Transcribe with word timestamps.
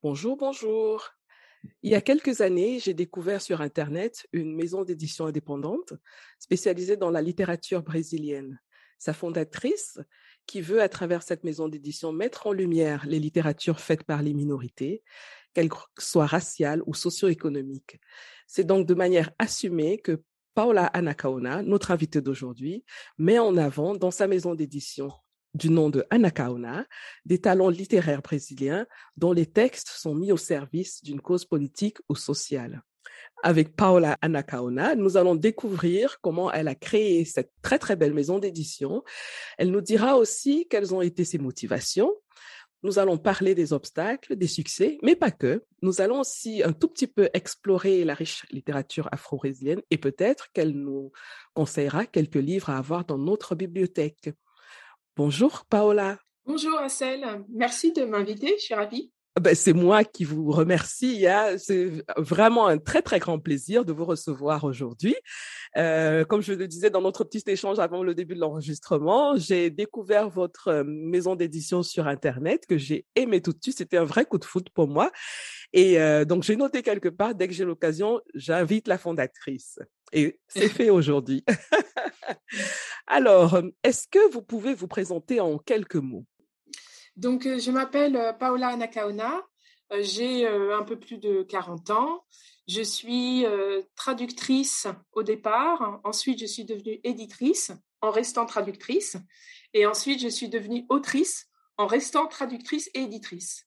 Bonjour, 0.00 0.36
bonjour. 0.36 1.10
Il 1.82 1.90
y 1.90 1.96
a 1.96 2.00
quelques 2.00 2.40
années, 2.40 2.78
j'ai 2.78 2.94
découvert 2.94 3.42
sur 3.42 3.60
Internet 3.60 4.28
une 4.32 4.54
maison 4.54 4.84
d'édition 4.84 5.26
indépendante 5.26 5.92
spécialisée 6.38 6.96
dans 6.96 7.10
la 7.10 7.20
littérature 7.20 7.82
brésilienne. 7.82 8.60
Sa 9.00 9.12
fondatrice, 9.12 9.98
qui 10.46 10.60
veut, 10.60 10.80
à 10.80 10.88
travers 10.88 11.24
cette 11.24 11.42
maison 11.42 11.66
d'édition, 11.66 12.12
mettre 12.12 12.46
en 12.46 12.52
lumière 12.52 13.06
les 13.06 13.18
littératures 13.18 13.80
faites 13.80 14.04
par 14.04 14.22
les 14.22 14.34
minorités, 14.34 15.02
qu'elles 15.52 15.70
soient 15.98 16.26
raciales 16.26 16.84
ou 16.86 16.94
socio-économiques. 16.94 17.98
C'est 18.46 18.62
donc 18.62 18.86
de 18.86 18.94
manière 18.94 19.32
assumée 19.40 19.98
que 19.98 20.22
Paula 20.54 20.86
Anacaona, 20.86 21.62
notre 21.64 21.90
invitée 21.90 22.20
d'aujourd'hui, 22.20 22.84
met 23.18 23.40
en 23.40 23.56
avant 23.56 23.96
dans 23.96 24.12
sa 24.12 24.28
maison 24.28 24.54
d'édition 24.54 25.10
du 25.54 25.70
nom 25.70 25.90
de 25.90 26.04
Anacaona 26.10 26.86
des 27.24 27.40
talents 27.40 27.70
littéraires 27.70 28.22
brésiliens 28.22 28.86
dont 29.16 29.32
les 29.32 29.46
textes 29.46 29.88
sont 29.88 30.14
mis 30.14 30.32
au 30.32 30.36
service 30.36 31.02
d'une 31.02 31.20
cause 31.20 31.44
politique 31.44 31.98
ou 32.08 32.14
sociale 32.14 32.82
avec 33.42 33.76
Paola 33.76 34.18
Anacaona. 34.20 34.94
Nous 34.94 35.16
allons 35.16 35.34
découvrir 35.34 36.20
comment 36.20 36.52
elle 36.52 36.68
a 36.68 36.74
créé 36.74 37.24
cette 37.24 37.52
très 37.62 37.78
très 37.78 37.96
belle 37.96 38.14
maison 38.14 38.38
d'édition. 38.38 39.04
Elle 39.58 39.70
nous 39.70 39.80
dira 39.80 40.16
aussi 40.16 40.66
quelles 40.68 40.94
ont 40.94 41.02
été 41.02 41.24
ses 41.24 41.38
motivations. 41.38 42.12
Nous 42.84 43.00
allons 43.00 43.18
parler 43.18 43.56
des 43.56 43.72
obstacles, 43.72 44.36
des 44.36 44.46
succès, 44.46 44.98
mais 45.02 45.16
pas 45.16 45.32
que. 45.32 45.64
Nous 45.82 46.00
allons 46.00 46.20
aussi 46.20 46.62
un 46.62 46.72
tout 46.72 46.88
petit 46.88 47.08
peu 47.08 47.28
explorer 47.34 48.04
la 48.04 48.14
riche 48.14 48.46
littérature 48.50 49.08
afro-brésilienne 49.10 49.82
et 49.90 49.98
peut-être 49.98 50.52
qu'elle 50.52 50.72
nous 50.72 51.10
conseillera 51.54 52.06
quelques 52.06 52.36
livres 52.36 52.70
à 52.70 52.78
avoir 52.78 53.04
dans 53.04 53.18
notre 53.18 53.56
bibliothèque. 53.56 54.30
Bonjour 55.18 55.64
Paola. 55.68 56.16
Bonjour 56.46 56.78
Assel, 56.78 57.44
merci 57.52 57.92
de 57.92 58.04
m'inviter, 58.04 58.54
je 58.56 58.62
suis 58.62 58.74
ravie. 58.74 59.10
Ben, 59.40 59.54
c'est 59.54 59.72
moi 59.72 60.04
qui 60.04 60.24
vous 60.24 60.50
remercie. 60.50 61.26
Hein. 61.26 61.56
C'est 61.58 62.04
vraiment 62.16 62.66
un 62.66 62.78
très, 62.78 63.02
très 63.02 63.18
grand 63.18 63.38
plaisir 63.38 63.84
de 63.84 63.92
vous 63.92 64.04
recevoir 64.04 64.64
aujourd'hui. 64.64 65.14
Euh, 65.76 66.24
comme 66.24 66.40
je 66.40 66.52
le 66.52 66.66
disais 66.66 66.90
dans 66.90 67.02
notre 67.02 67.24
petit 67.24 67.42
échange 67.46 67.78
avant 67.78 68.02
le 68.02 68.14
début 68.14 68.34
de 68.34 68.40
l'enregistrement, 68.40 69.36
j'ai 69.36 69.70
découvert 69.70 70.28
votre 70.28 70.68
euh, 70.68 70.84
maison 70.84 71.36
d'édition 71.36 71.82
sur 71.82 72.06
Internet 72.06 72.66
que 72.66 72.78
j'ai 72.78 73.04
aimé 73.14 73.40
tout 73.40 73.52
de 73.52 73.58
suite. 73.62 73.78
C'était 73.78 73.98
un 73.98 74.04
vrai 74.04 74.24
coup 74.24 74.38
de 74.38 74.44
foot 74.44 74.68
pour 74.70 74.88
moi. 74.88 75.12
Et 75.72 76.00
euh, 76.00 76.24
donc, 76.24 76.42
j'ai 76.42 76.56
noté 76.56 76.82
quelque 76.82 77.08
part, 77.08 77.34
dès 77.34 77.46
que 77.46 77.54
j'ai 77.54 77.64
l'occasion, 77.64 78.20
j'invite 78.34 78.88
la 78.88 78.98
fondatrice. 78.98 79.78
Et 80.12 80.40
c'est 80.48 80.68
fait 80.68 80.90
aujourd'hui. 80.90 81.44
Alors, 83.06 83.60
est-ce 83.84 84.08
que 84.08 84.32
vous 84.32 84.42
pouvez 84.42 84.74
vous 84.74 84.88
présenter 84.88 85.40
en 85.40 85.58
quelques 85.58 85.96
mots? 85.96 86.24
Donc, 87.18 87.46
euh, 87.46 87.58
je 87.58 87.72
m'appelle 87.72 88.16
euh, 88.16 88.32
Paola 88.32 88.68
Anakaona. 88.68 89.42
Euh, 89.92 89.98
j'ai 90.02 90.46
un 90.46 90.84
peu 90.84 90.98
plus 90.98 91.18
de 91.18 91.42
40 91.42 91.90
ans. 91.90 92.24
Je 92.68 92.82
suis 92.82 93.46
traductrice 93.96 94.86
au 95.12 95.22
départ. 95.22 96.00
Ensuite, 96.04 96.38
je 96.38 96.44
suis 96.44 96.66
devenue 96.66 97.00
éditrice 97.02 97.72
en 98.02 98.10
restant 98.10 98.44
traductrice. 98.44 99.16
Et 99.72 99.86
ensuite, 99.86 100.20
je 100.20 100.28
suis 100.28 100.50
devenue 100.50 100.84
autrice 100.90 101.46
en 101.78 101.86
restant 101.86 102.26
traductrice 102.26 102.90
et 102.92 103.04
éditrice. 103.04 103.64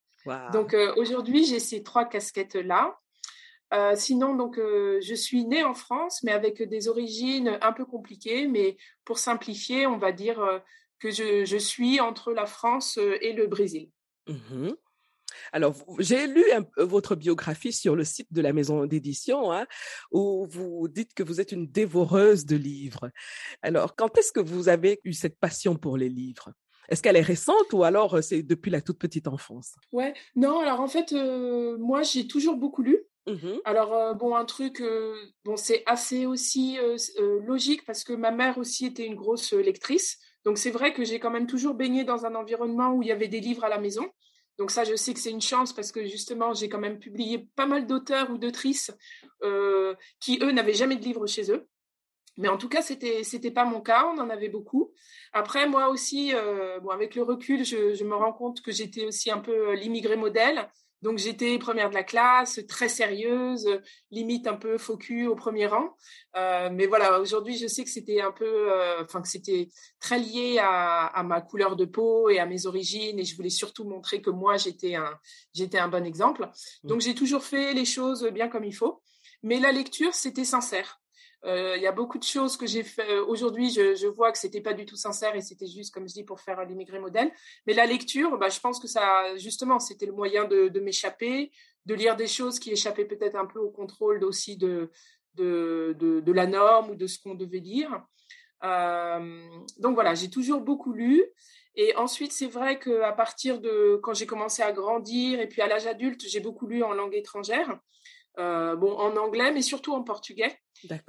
Donc, 0.53 0.75
aujourd'hui, 0.97 1.45
j'ai 1.45 1.59
ces 1.59 1.81
trois 1.81 2.05
casquettes-là. 2.05 2.95
sinon, 3.95 4.35
donc, 4.35 4.57
je 4.57 5.15
suis 5.15 5.45
née 5.45 5.63
en 5.63 5.73
France, 5.73 6.21
mais 6.21 6.31
avec 6.31 6.61
des 6.61 6.87
origines 6.87 7.57
un 7.59 7.71
peu 7.73 7.85
compliquées. 7.85 8.47
Mais 8.47 8.77
pour 9.03 9.17
simplifier, 9.17 9.87
on 9.87 9.97
va 9.97 10.11
dire 10.11 10.61
que 11.01 11.09
je, 11.09 11.57
suis 11.57 11.99
entre 11.99 12.31
la 12.31 12.45
France 12.45 12.97
euh, 12.99 13.17
et 13.21 13.33
le 13.33 13.47
Brésil. 13.47 13.89
Mmh 14.27 14.69
Alors, 15.51 15.73
j'ai 15.97 16.27
lu 16.27 16.43
votre 16.77 17.15
biographie 17.15 17.73
sur 17.73 17.95
le 17.95 18.03
site 18.03 18.31
de 18.31 18.41
la 18.41 18.53
maison 18.53 18.85
d'édition, 18.85 19.51
hein, 19.51 19.65
où 20.11 20.45
vous 20.47 20.87
dites 20.87 21.13
que 21.15 21.23
vous 21.23 21.41
êtes 21.41 21.51
une 21.51 21.67
dévoreuse 21.67 22.45
de 22.45 22.55
livres. 22.55 23.09
Alors, 23.63 23.95
quand 23.95 24.17
est-ce 24.17 24.31
que 24.31 24.39
vous 24.39 24.69
avez 24.69 24.99
eu 25.03 25.13
cette 25.13 25.39
passion 25.39 25.75
pour 25.75 25.97
les 25.97 26.09
livres? 26.09 26.51
Est-ce 26.89 27.01
qu'elle 27.01 27.17
est 27.17 27.21
récente 27.21 27.73
ou 27.73 27.83
alors 27.83 28.15
euh, 28.15 28.21
c'est 28.21 28.43
depuis 28.43 28.69
la 28.69 28.81
toute 28.81 28.99
petite 28.99 29.27
enfance? 29.27 29.75
Ouais, 29.91 30.13
non, 30.35 30.59
alors 30.59 30.81
en 30.81 30.87
fait, 30.87 31.13
euh, 31.13 31.77
moi 31.79 32.03
j'ai 32.03 32.27
toujours 32.27 32.57
beaucoup 32.57 32.83
lu. 32.83 32.99
Mmh 33.27 33.59
alors 33.65 34.15
bon, 34.15 34.35
un 34.35 34.45
truc, 34.45 34.83
bon, 35.45 35.55
c'est 35.55 35.83
assez 35.85 36.25
aussi 36.25 36.79
logique 37.45 37.85
parce 37.85 38.03
que 38.03 38.13
ma 38.13 38.31
mère 38.31 38.57
aussi 38.57 38.87
était 38.87 39.05
une 39.05 39.13
grosse 39.13 39.53
lectrice. 39.53 40.17
Donc 40.45 40.57
c'est 40.57 40.71
vrai 40.71 40.93
que 40.93 41.03
j'ai 41.03 41.19
quand 41.19 41.29
même 41.29 41.47
toujours 41.47 41.73
baigné 41.75 42.03
dans 42.03 42.25
un 42.25 42.35
environnement 42.35 42.93
où 42.93 43.01
il 43.01 43.07
y 43.07 43.11
avait 43.11 43.27
des 43.27 43.39
livres 43.39 43.63
à 43.63 43.69
la 43.69 43.77
maison. 43.77 44.09
Donc 44.57 44.71
ça, 44.71 44.83
je 44.83 44.95
sais 44.95 45.13
que 45.13 45.19
c'est 45.19 45.31
une 45.31 45.41
chance 45.41 45.73
parce 45.73 45.91
que 45.91 46.05
justement, 46.05 46.53
j'ai 46.53 46.69
quand 46.69 46.79
même 46.79 46.99
publié 46.99 47.49
pas 47.55 47.65
mal 47.65 47.87
d'auteurs 47.87 48.29
ou 48.31 48.37
d'autrices 48.37 48.91
euh, 49.43 49.95
qui, 50.19 50.39
eux, 50.41 50.51
n'avaient 50.51 50.73
jamais 50.73 50.95
de 50.95 51.03
livres 51.03 51.25
chez 51.25 51.51
eux. 51.51 51.67
Mais 52.37 52.47
en 52.47 52.57
tout 52.57 52.69
cas, 52.69 52.81
c'était 52.81 53.23
c'était 53.23 53.51
pas 53.51 53.65
mon 53.65 53.81
cas. 53.81 54.05
On 54.05 54.19
en 54.19 54.29
avait 54.29 54.49
beaucoup. 54.49 54.93
Après, 55.33 55.67
moi 55.67 55.89
aussi, 55.89 56.33
euh, 56.33 56.79
bon, 56.79 56.89
avec 56.89 57.15
le 57.15 57.23
recul, 57.23 57.65
je, 57.65 57.93
je 57.93 58.03
me 58.03 58.15
rends 58.15 58.33
compte 58.33 58.61
que 58.61 58.71
j'étais 58.71 59.05
aussi 59.05 59.31
un 59.31 59.39
peu 59.39 59.69
euh, 59.69 59.75
l'immigré 59.75 60.15
modèle. 60.15 60.69
Donc 61.01 61.17
j'étais 61.17 61.57
première 61.57 61.89
de 61.89 61.95
la 61.95 62.03
classe, 62.03 62.59
très 62.67 62.87
sérieuse, 62.87 63.67
limite 64.11 64.47
un 64.47 64.55
peu 64.55 64.77
faux 64.77 64.99
au 65.27 65.35
premier 65.35 65.65
rang. 65.65 65.95
Euh, 66.35 66.69
mais 66.71 66.85
voilà, 66.85 67.19
aujourd'hui 67.19 67.57
je 67.57 67.67
sais 67.67 67.83
que 67.83 67.89
c'était 67.89 68.21
un 68.21 68.31
peu, 68.31 68.71
euh, 68.71 69.03
enfin 69.03 69.21
que 69.21 69.27
c'était 69.27 69.69
très 69.99 70.19
lié 70.19 70.59
à, 70.59 71.07
à, 71.07 71.23
ma 71.23 71.41
couleur 71.41 71.75
de 71.75 71.85
peau 71.85 72.29
et 72.29 72.39
à 72.39 72.45
mes 72.45 72.67
origines, 72.67 73.17
et 73.19 73.23
je 73.23 73.35
voulais 73.35 73.49
surtout 73.49 73.83
montrer 73.83 74.21
que 74.21 74.29
moi 74.29 74.57
j'étais 74.57 74.95
un, 74.95 75.19
j'étais 75.53 75.79
un 75.79 75.87
bon 75.87 76.05
exemple. 76.05 76.43
Mmh. 76.83 76.87
Donc 76.87 77.01
j'ai 77.01 77.15
toujours 77.15 77.43
fait 77.43 77.73
les 77.73 77.85
choses 77.85 78.27
bien 78.31 78.47
comme 78.47 78.63
il 78.63 78.75
faut. 78.75 79.01
Mais 79.43 79.59
la 79.59 79.71
lecture, 79.71 80.13
c'était 80.13 80.45
sincère. 80.45 81.00
Euh, 81.45 81.75
il 81.75 81.81
y 81.81 81.87
a 81.87 81.91
beaucoup 81.91 82.19
de 82.19 82.23
choses 82.23 82.55
que 82.55 82.67
j'ai 82.67 82.83
fait. 82.83 83.09
Euh, 83.09 83.25
aujourd'hui, 83.25 83.71
je, 83.71 84.07
vois 84.07 84.31
que 84.31 84.37
c'était 84.37 84.61
pas 84.61 84.73
du 84.73 84.85
tout 84.85 84.95
sincère 84.95 85.35
et 85.35 85.41
c'était 85.41 85.67
juste, 85.67 85.93
comme 85.93 86.07
je 86.07 86.13
dis, 86.13 86.23
pour 86.23 86.39
faire 86.39 86.63
l'immigré 86.65 86.99
modèle. 86.99 87.31
Mais 87.65 87.73
la 87.73 87.85
lecture, 87.85 88.37
bah, 88.37 88.49
je 88.49 88.59
pense 88.59 88.79
que 88.79 88.87
ça, 88.87 89.35
justement, 89.37 89.79
c'était 89.79 90.05
le 90.05 90.13
moyen 90.13 90.45
de, 90.45 90.79
m'échapper, 90.79 91.51
de 91.85 91.95
lire 91.95 92.15
des 92.15 92.27
choses 92.27 92.59
qui 92.59 92.71
échappaient 92.71 93.05
peut-être 93.05 93.35
un 93.35 93.45
peu 93.45 93.59
au 93.59 93.71
contrôle 93.71 94.23
aussi 94.23 94.57
de, 94.57 94.91
de 95.35 96.31
la 96.31 96.45
norme 96.45 96.91
ou 96.91 96.95
de 96.95 97.07
ce 97.07 97.19
qu'on 97.19 97.35
devait 97.35 97.59
lire. 97.59 98.03
Euh, 98.63 99.49
donc 99.79 99.95
voilà, 99.95 100.15
j'ai 100.15 100.29
toujours 100.29 100.61
beaucoup 100.61 100.93
lu. 100.93 101.23
Et 101.75 101.95
ensuite, 101.95 102.33
c'est 102.33 102.47
vrai 102.47 102.79
qu'à 102.79 103.13
partir 103.13 103.59
de 103.59 103.99
quand 104.03 104.13
j'ai 104.13 104.25
commencé 104.25 104.61
à 104.61 104.71
grandir 104.71 105.39
et 105.39 105.47
puis 105.47 105.61
à 105.61 105.67
l'âge 105.67 105.87
adulte, 105.87 106.21
j'ai 106.27 106.41
beaucoup 106.41 106.67
lu 106.67 106.83
en 106.83 106.93
langue 106.93 107.15
étrangère. 107.15 107.79
Euh, 108.39 108.77
bon, 108.77 108.93
en 108.93 109.17
anglais, 109.17 109.51
mais 109.51 109.61
surtout 109.61 109.93
en 109.93 110.03
portugais. 110.03 110.57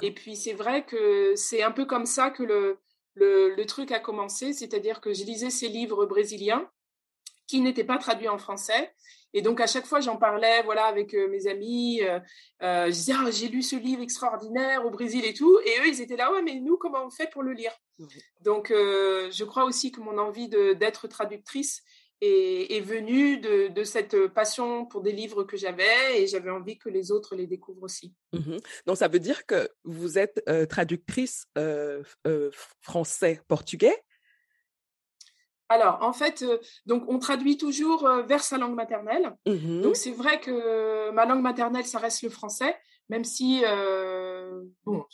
Et 0.02 0.12
puis 0.12 0.36
c'est 0.36 0.54
vrai 0.54 0.84
que 0.84 1.34
c'est 1.36 1.62
un 1.62 1.70
peu 1.70 1.84
comme 1.84 2.04
ça 2.04 2.30
que 2.30 2.42
le, 2.42 2.78
le, 3.14 3.54
le 3.54 3.64
truc 3.66 3.92
a 3.92 4.00
commencé, 4.00 4.52
c'est-à-dire 4.52 5.00
que 5.00 5.12
je 5.12 5.24
lisais 5.24 5.50
ces 5.50 5.69
livres 5.69 6.04
brésiliens 6.06 6.69
qui 7.46 7.60
n'étaient 7.60 7.84
pas 7.84 7.98
traduits 7.98 8.28
en 8.28 8.38
français. 8.38 8.92
Et 9.34 9.42
donc 9.42 9.60
à 9.60 9.66
chaque 9.66 9.86
fois 9.86 10.00
j'en 10.00 10.16
parlais, 10.16 10.62
voilà, 10.62 10.86
avec 10.86 11.14
euh, 11.14 11.28
mes 11.28 11.46
amis. 11.46 12.02
Euh, 12.02 12.19
euh, 12.62 12.86
je 12.86 12.90
disais 12.90 13.12
ah, 13.16 13.30
j'ai 13.30 13.48
lu 13.48 13.62
ce 13.62 13.76
livre 13.76 14.02
extraordinaire 14.02 14.84
au 14.84 14.90
Brésil 14.90 15.25
et 15.25 15.32
tout, 15.32 15.58
et 15.64 15.80
eux 15.80 15.88
ils 15.88 16.00
étaient 16.00 16.16
là 16.16 16.32
ouais 16.32 16.42
mais 16.42 16.56
nous 16.56 16.76
comment 16.76 17.06
on 17.06 17.10
fait 17.10 17.30
pour 17.30 17.42
le 17.42 17.52
lire? 17.52 17.72
Donc 18.40 18.70
je 18.70 19.44
crois 19.44 19.64
aussi 19.64 19.92
que 19.92 20.00
mon 20.00 20.18
envie 20.18 20.48
d'être 20.48 21.06
traductrice 21.06 21.82
est, 22.22 22.76
est 22.76 22.80
venue 22.80 23.38
de, 23.38 23.69
de, 23.69 23.84
cette 23.84 24.28
passion 24.28 24.86
pour 24.86 25.02
des 25.02 25.12
livres 25.12 25.42
que 25.42 25.56
j'avais 25.56 26.22
et 26.22 26.26
j'avais 26.26 26.50
envie 26.50 26.78
que 26.78 26.88
les 26.88 27.10
autres 27.10 27.34
les 27.34 27.46
découvrent 27.46 27.82
aussi. 27.82 28.14
Mmh 28.32 28.58
Donc 28.86 28.96
ça 28.96 29.08
veut 29.08 29.19
dire 29.19 29.44
que 29.44 29.69
vous 29.84 30.19
êtes 30.19 30.42
euh, 30.48 30.64
traductrice 30.64 31.46
euh, 31.58 32.02
euh, 32.26 32.50
français-portugais 32.80 33.94
alors, 35.69 36.02
en 36.02 36.12
fait, 36.12 36.44
donc 36.84 37.04
on 37.08 37.19
traduit 37.19 37.56
toujours 37.56 38.06
vers 38.28 38.44
sa 38.44 38.58
langue 38.58 38.75
maternelle. 38.75 39.34
Mmh 39.46 39.80
donc, 39.80 39.96
c'est 39.96 40.10
vrai 40.10 40.38
que 40.38 41.10
ma 41.12 41.25
langue 41.25 41.40
maternelle, 41.40 41.86
ça 41.86 41.98
reste 41.98 42.20
le 42.20 42.28
français, 42.28 42.76
même 43.08 43.25
si, 43.25 43.62
bon, 44.84 45.06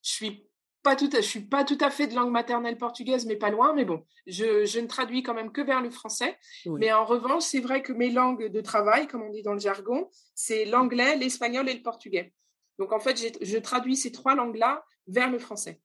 je 0.00 0.10
suis 0.10 0.47
pas 0.82 0.96
tout, 0.96 1.10
je 1.12 1.20
suis 1.20 1.40
pas 1.40 1.64
tout 1.64 1.78
à 1.80 1.90
fait 1.90 2.06
de 2.06 2.14
langue 2.14 2.30
maternelle 2.30 2.78
portugaise, 2.78 3.26
mais 3.26 3.36
pas 3.36 3.50
loin. 3.50 3.74
Mais 3.74 3.84
bon, 3.84 4.04
je, 4.26 4.80
ne 4.80 4.86
traduis 4.86 5.22
quand 5.22 5.34
même 5.34 5.52
que 5.52 5.60
vers 5.60 5.82
le 5.82 5.90
français. 5.90 6.36
Mais 6.66 6.92
en 6.92 7.04
revanche, 7.04 7.44
c'est 7.44 7.60
vrai 7.60 7.82
que 7.82 7.92
mes 7.92 8.10
langues 8.10 8.46
de 8.46 8.60
travail, 8.60 9.06
comme 9.06 9.22
on 9.22 9.30
dit 9.30 9.42
dans 9.42 9.54
le 9.54 9.60
jargon, 9.60 10.08
c'est 10.34 10.64
l'anglais, 10.64 11.16
l'espagnol 11.16 11.68
et 11.68 11.74
le 11.74 11.82
portugais. 11.82 12.32
Donc, 12.78 12.92
en 12.92 13.00
fait, 13.00 13.16
je 13.42 13.58
traduis 13.58 13.96
ces 13.96 14.12
trois 14.12 14.34
langues-là 14.34 14.84
vers 15.08 15.30
le 15.30 15.38
français. 15.38 15.80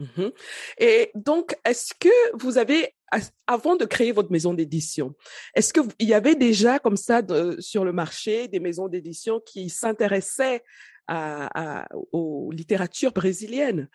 Mmh 0.00 0.30
Et 0.78 1.10
donc, 1.14 1.54
est-ce 1.64 1.94
que 1.98 2.36
vous 2.36 2.58
avez, 2.58 2.94
avant 3.46 3.76
de 3.76 3.84
créer 3.84 4.12
votre 4.12 4.32
maison 4.32 4.54
d'édition, 4.54 5.14
est-ce 5.54 5.72
qu'il 5.72 6.08
y 6.08 6.14
avait 6.14 6.34
déjà 6.34 6.78
comme 6.78 6.96
ça 6.96 7.22
sur 7.58 7.84
le 7.84 7.92
marché 7.92 8.48
des 8.48 8.60
maisons 8.60 8.88
d'édition 8.88 9.40
qui 9.40 9.70
s'intéressaient 9.70 10.62
à, 11.06 11.86
aux 12.12 12.50
littératures 12.52 13.12
brésiliennes? 13.12 13.88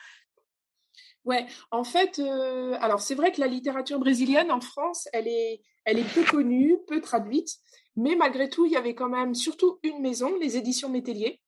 Ouais, 1.27 1.45
en 1.71 1.83
fait, 1.83 2.19
euh, 2.19 2.77
alors 2.79 3.01
c'est 3.01 3.13
vrai 3.13 3.33
que 3.33 3.41
la 3.41 3.47
littérature 3.47 4.00
brésilienne 4.00 4.50
en 4.50 4.62
France, 4.62 5.09
elle 5.12 5.27
est, 5.27 5.62
elle 5.83 6.00
est 6.00 6.13
peu 6.13 6.24
connue, 6.24 6.77
peu 6.88 7.01
traduite, 7.01 7.50
mais 7.97 8.15
malgré 8.15 8.50
tout, 8.50 8.65
il 8.65 8.71
y 8.71 8.77
avait 8.77 8.95
quand 8.95 9.09
même 9.09 9.35
surtout 9.35 9.77
une 9.83 10.00
maison, 10.00 10.33
les 10.39 10.56
éditions 10.56 10.88
Métellier, 10.88 11.41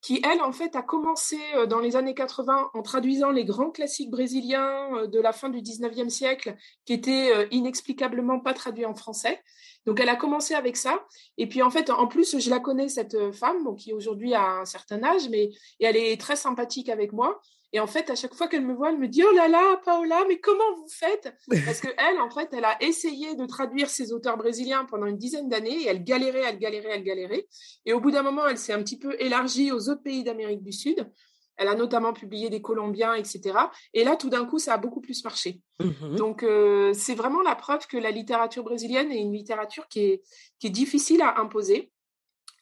qui, 0.00 0.22
elle, 0.24 0.40
en 0.42 0.52
fait, 0.52 0.76
a 0.76 0.82
commencé 0.82 1.38
euh, 1.56 1.66
dans 1.66 1.80
les 1.80 1.96
années 1.96 2.14
80 2.14 2.70
en 2.72 2.82
traduisant 2.82 3.32
les 3.32 3.44
grands 3.44 3.72
classiques 3.72 4.12
brésiliens 4.12 4.94
euh, 4.94 5.08
de 5.08 5.18
la 5.18 5.32
fin 5.32 5.48
du 5.48 5.58
19e 5.58 6.08
siècle, 6.08 6.54
qui 6.84 6.92
étaient 6.92 7.48
inexplicablement 7.50 8.38
pas 8.38 8.54
traduits 8.54 8.86
en 8.86 8.94
français. 8.94 9.42
Donc, 9.86 9.98
elle 9.98 10.08
a 10.08 10.14
commencé 10.14 10.54
avec 10.54 10.76
ça. 10.76 11.04
Et 11.36 11.48
puis, 11.48 11.62
en 11.62 11.70
fait, 11.70 11.90
en 11.90 12.06
plus, 12.06 12.38
je 12.38 12.50
la 12.50 12.60
connais, 12.60 12.88
cette 12.88 13.32
femme, 13.32 13.74
qui 13.76 13.92
aujourd'hui 13.92 14.34
a 14.34 14.60
un 14.60 14.64
certain 14.66 15.02
âge, 15.02 15.28
mais 15.30 15.50
et 15.80 15.84
elle 15.84 15.96
est 15.96 16.20
très 16.20 16.36
sympathique 16.36 16.88
avec 16.90 17.12
moi. 17.12 17.40
Et 17.72 17.80
en 17.80 17.86
fait, 17.86 18.10
à 18.10 18.14
chaque 18.14 18.34
fois 18.34 18.48
qu'elle 18.48 18.64
me 18.64 18.74
voit, 18.74 18.90
elle 18.90 18.98
me 18.98 19.08
dit 19.08 19.22
Oh 19.22 19.34
là 19.34 19.48
là, 19.48 19.80
Paola, 19.84 20.24
mais 20.28 20.38
comment 20.38 20.76
vous 20.76 20.88
faites? 20.88 21.34
Parce 21.64 21.80
qu'elle, 21.80 22.20
en 22.20 22.30
fait, 22.30 22.48
elle 22.52 22.64
a 22.64 22.76
essayé 22.82 23.34
de 23.34 23.44
traduire 23.44 23.90
ces 23.90 24.12
auteurs 24.12 24.36
brésiliens 24.36 24.84
pendant 24.84 25.06
une 25.06 25.18
dizaine 25.18 25.48
d'années 25.48 25.82
et 25.82 25.86
elle 25.88 26.04
galérait, 26.04 26.44
elle 26.46 26.58
galérait, 26.58 26.90
elle 26.92 27.04
galérait. 27.04 27.46
Et 27.84 27.92
au 27.92 28.00
bout 28.00 28.10
d'un 28.10 28.22
moment, 28.22 28.46
elle 28.46 28.58
s'est 28.58 28.72
un 28.72 28.82
petit 28.82 28.98
peu 28.98 29.16
élargie 29.18 29.72
aux 29.72 29.88
autres 29.88 30.02
pays 30.02 30.22
d'Amérique 30.22 30.62
du 30.62 30.72
Sud. 30.72 31.10
Elle 31.56 31.68
a 31.68 31.74
notamment 31.74 32.12
publié 32.12 32.50
des 32.50 32.60
Colombiens, 32.60 33.14
etc. 33.14 33.58
Et 33.94 34.04
là, 34.04 34.16
tout 34.16 34.28
d'un 34.28 34.44
coup, 34.44 34.58
ça 34.58 34.74
a 34.74 34.76
beaucoup 34.76 35.00
plus 35.00 35.24
marché. 35.24 35.60
Mmh 35.80 36.16
Donc, 36.16 36.42
euh, 36.42 36.92
c'est 36.92 37.14
vraiment 37.14 37.40
la 37.40 37.54
preuve 37.54 37.86
que 37.86 37.96
la 37.96 38.10
littérature 38.10 38.62
brésilienne 38.62 39.10
est 39.10 39.20
une 39.20 39.32
littérature 39.32 39.88
qui 39.88 40.00
est, 40.00 40.22
qui 40.58 40.66
est 40.66 40.70
difficile 40.70 41.22
à 41.22 41.40
imposer 41.40 41.90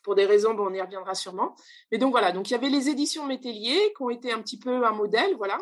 pour 0.04 0.14
des 0.14 0.26
raisons, 0.26 0.54
bon, 0.54 0.68
on 0.70 0.74
y 0.74 0.80
reviendra 0.80 1.14
sûrement. 1.14 1.56
Mais 1.90 1.98
donc 1.98 2.12
voilà, 2.12 2.30
donc 2.30 2.48
il 2.48 2.52
y 2.52 2.56
avait 2.56 2.68
les 2.68 2.88
éditions 2.88 3.26
Métellier 3.26 3.92
qui 3.96 4.02
ont 4.02 4.10
été 4.10 4.30
un 4.30 4.40
petit 4.40 4.58
peu 4.58 4.86
un 4.86 4.92
modèle, 4.92 5.34
voilà. 5.36 5.58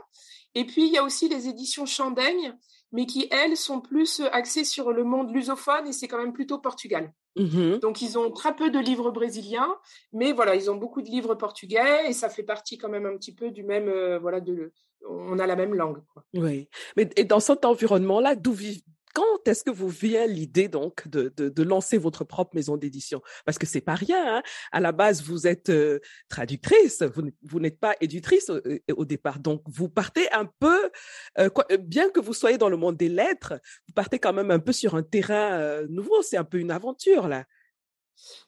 Et 0.54 0.66
puis 0.66 0.86
il 0.86 0.92
y 0.92 0.98
a 0.98 1.04
aussi 1.04 1.28
les 1.28 1.48
éditions 1.48 1.86
Chandaigne, 1.86 2.54
mais 2.90 3.06
qui 3.06 3.28
elles 3.30 3.56
sont 3.56 3.80
plus 3.80 4.20
axées 4.32 4.64
sur 4.64 4.92
le 4.92 5.04
monde 5.04 5.32
lusophone 5.32 5.86
et 5.86 5.92
c'est 5.92 6.08
quand 6.08 6.18
même 6.18 6.34
plutôt 6.34 6.58
Portugal. 6.58 7.12
Mmh 7.34 7.78
donc 7.78 8.02
ils 8.02 8.18
ont 8.18 8.30
très 8.30 8.54
peu 8.54 8.68
de 8.68 8.78
livres 8.78 9.10
brésiliens, 9.10 9.74
mais 10.12 10.32
voilà, 10.32 10.54
ils 10.54 10.70
ont 10.70 10.74
beaucoup 10.76 11.00
de 11.00 11.08
livres 11.08 11.34
portugais 11.34 12.06
et 12.06 12.12
ça 12.12 12.28
fait 12.28 12.42
partie 12.42 12.76
quand 12.76 12.90
même 12.90 13.06
un 13.06 13.16
petit 13.16 13.34
peu 13.34 13.50
du 13.50 13.62
même, 13.62 13.88
euh, 13.88 14.18
voilà, 14.18 14.40
de, 14.40 14.70
on 15.08 15.38
a 15.38 15.46
la 15.46 15.56
même 15.56 15.74
langue. 15.74 16.02
Quoi. 16.12 16.24
Oui, 16.34 16.68
mais 16.96 17.08
et 17.16 17.24
dans 17.24 17.40
cet 17.40 17.64
environnement-là, 17.64 18.34
d'où 18.34 18.52
vivent 18.52 18.82
quand 19.12 19.46
est-ce 19.46 19.64
que 19.64 19.70
vous 19.70 19.88
vient 19.88 20.26
l'idée 20.26 20.68
donc 20.68 21.06
de, 21.08 21.62
lancer 21.62 21.98
votre 21.98 22.24
propre 22.24 22.54
maison 22.54 22.76
d'édition? 22.76 23.22
Parce 23.44 23.58
que 23.58 23.66
c'est 23.66 23.80
pas 23.80 23.94
rien. 23.94 24.36
Hein. 24.36 24.42
À 24.72 24.80
la 24.80 24.92
base, 24.92 25.22
vous 25.22 25.46
êtes 25.46 25.70
euh, 25.70 26.00
traductrice, 26.28 27.02
vous, 27.42 27.60
n'êtes 27.60 27.78
pas 27.78 27.94
éditrice 28.00 28.50
au, 28.50 29.04
départ. 29.04 29.38
Donc, 29.38 29.62
vous 29.66 29.88
partez 29.88 30.30
un 30.32 30.46
peu, 30.46 30.90
euh, 31.38 31.48
bien 31.80 32.10
que 32.10 32.20
vous 32.20 32.34
soyez 32.34 32.58
dans 32.58 32.68
le 32.68 32.76
monde 32.76 32.96
des 32.96 33.08
lettres, 33.08 33.54
vous 33.86 33.94
partez 33.94 34.18
quand 34.18 34.32
même 34.32 34.50
un 34.50 34.58
peu 34.58 34.72
sur 34.72 34.94
un 34.94 35.02
terrain 35.02 35.52
euh, 35.52 35.86
nouveau. 35.88 36.22
C'est 36.22 36.36
un 36.36 36.44
peu 36.44 36.58
une 36.58 36.70
aventure 36.70 37.28
là. 37.28 37.44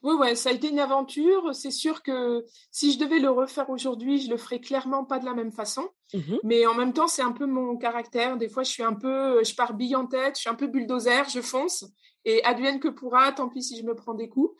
Oui, 0.02 0.14
ouais, 0.14 0.34
ça 0.34 0.50
a 0.50 0.52
été 0.52 0.68
une 0.68 0.78
aventure. 0.78 1.54
C'est 1.54 1.70
sûr 1.70 2.02
que 2.02 2.44
si 2.70 2.92
je 2.92 2.98
devais 2.98 3.18
le 3.18 3.30
refaire 3.30 3.70
aujourd'hui, 3.70 4.20
je 4.20 4.30
le 4.30 4.36
ferais 4.36 4.60
clairement 4.60 5.04
pas 5.04 5.18
de 5.18 5.24
la 5.24 5.34
même 5.34 5.52
façon. 5.52 5.88
Mmh 6.12 6.36
Mais 6.42 6.66
en 6.66 6.74
même 6.74 6.92
temps, 6.92 7.08
c'est 7.08 7.22
un 7.22 7.32
peu 7.32 7.46
mon 7.46 7.76
caractère. 7.76 8.36
Des 8.36 8.48
fois, 8.48 8.62
je 8.62 8.70
suis 8.70 8.82
un 8.82 8.94
peu, 8.94 9.42
je 9.44 9.54
pars 9.54 9.74
bille 9.74 9.96
en 9.96 10.06
tête, 10.06 10.36
je 10.36 10.42
suis 10.42 10.50
un 10.50 10.54
peu 10.54 10.66
bulldozer, 10.66 11.28
je 11.28 11.40
fonce. 11.40 11.84
Et 12.24 12.42
advienne 12.44 12.80
que 12.80 12.88
pourra, 12.88 13.32
tant 13.32 13.48
pis 13.48 13.62
si 13.62 13.76
je 13.78 13.84
me 13.84 13.94
prends 13.94 14.14
des 14.14 14.28
coups. 14.28 14.54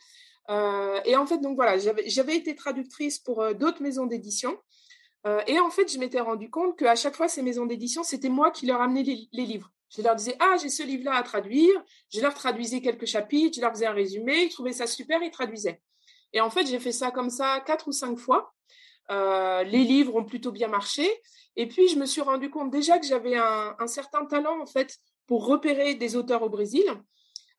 Euh, 0.49 0.99
et 1.05 1.15
en 1.15 1.25
fait, 1.25 1.39
donc 1.39 1.55
voilà, 1.55 1.77
j'avais 1.77 2.35
été 2.35 2.55
traductrice 2.55 3.19
pour 3.19 3.41
euh, 3.41 3.53
d'autres 3.53 3.81
maisons 3.81 4.05
d'édition. 4.05 4.57
Euh, 5.25 5.41
et 5.47 5.59
en 5.59 5.69
fait, 5.69 5.91
je 5.91 5.97
m'étais 5.97 6.19
rendu 6.19 6.49
compte 6.49 6.77
qu'à 6.77 6.95
chaque 6.95 7.15
fois, 7.15 7.27
ces 7.27 7.41
maisons 7.41 7.65
d'édition, 7.65 8.03
c'était 8.03 8.29
moi 8.29 8.51
qui 8.51 8.67
leur 8.67 8.81
amenais 8.81 9.03
les 9.03 9.45
livres. 9.45 9.71
Je 9.89 10.01
leur 10.01 10.15
disais, 10.15 10.35
ah, 10.39 10.55
j'ai 10.61 10.69
ce 10.69 10.83
livre-là 10.83 11.15
à 11.15 11.23
traduire. 11.23 11.83
Je 12.11 12.21
leur 12.21 12.33
traduisais 12.33 12.81
quelques 12.81 13.05
chapitres, 13.05 13.55
je 13.55 13.61
leur 13.61 13.71
faisais 13.71 13.85
un 13.85 13.93
résumé. 13.93 14.43
Ils 14.43 14.49
trouvaient 14.49 14.73
ça 14.73 14.87
super, 14.87 15.21
ils 15.21 15.31
traduisaient. 15.31 15.81
Et 16.33 16.41
en 16.41 16.49
fait, 16.49 16.65
j'ai 16.65 16.79
fait 16.79 16.91
ça 16.91 17.11
comme 17.11 17.29
ça 17.29 17.61
quatre 17.65 17.87
ou 17.87 17.91
cinq 17.91 18.17
fois. 18.17 18.53
Euh, 19.11 19.63
les 19.63 19.83
livres 19.83 20.15
ont 20.15 20.25
plutôt 20.25 20.51
bien 20.51 20.67
marché. 20.67 21.07
Et 21.55 21.67
puis, 21.67 21.87
je 21.87 21.97
me 21.97 22.05
suis 22.05 22.21
rendu 22.21 22.49
compte 22.49 22.71
déjà 22.71 22.99
que 22.99 23.05
j'avais 23.05 23.35
un, 23.37 23.87
certain 23.87 24.25
talent, 24.25 24.59
en 24.61 24.65
fait, 24.65 24.97
pour 25.27 25.45
repérer 25.45 25.95
des 25.95 26.15
auteurs 26.15 26.43
au 26.43 26.49
Brésil. 26.49 26.83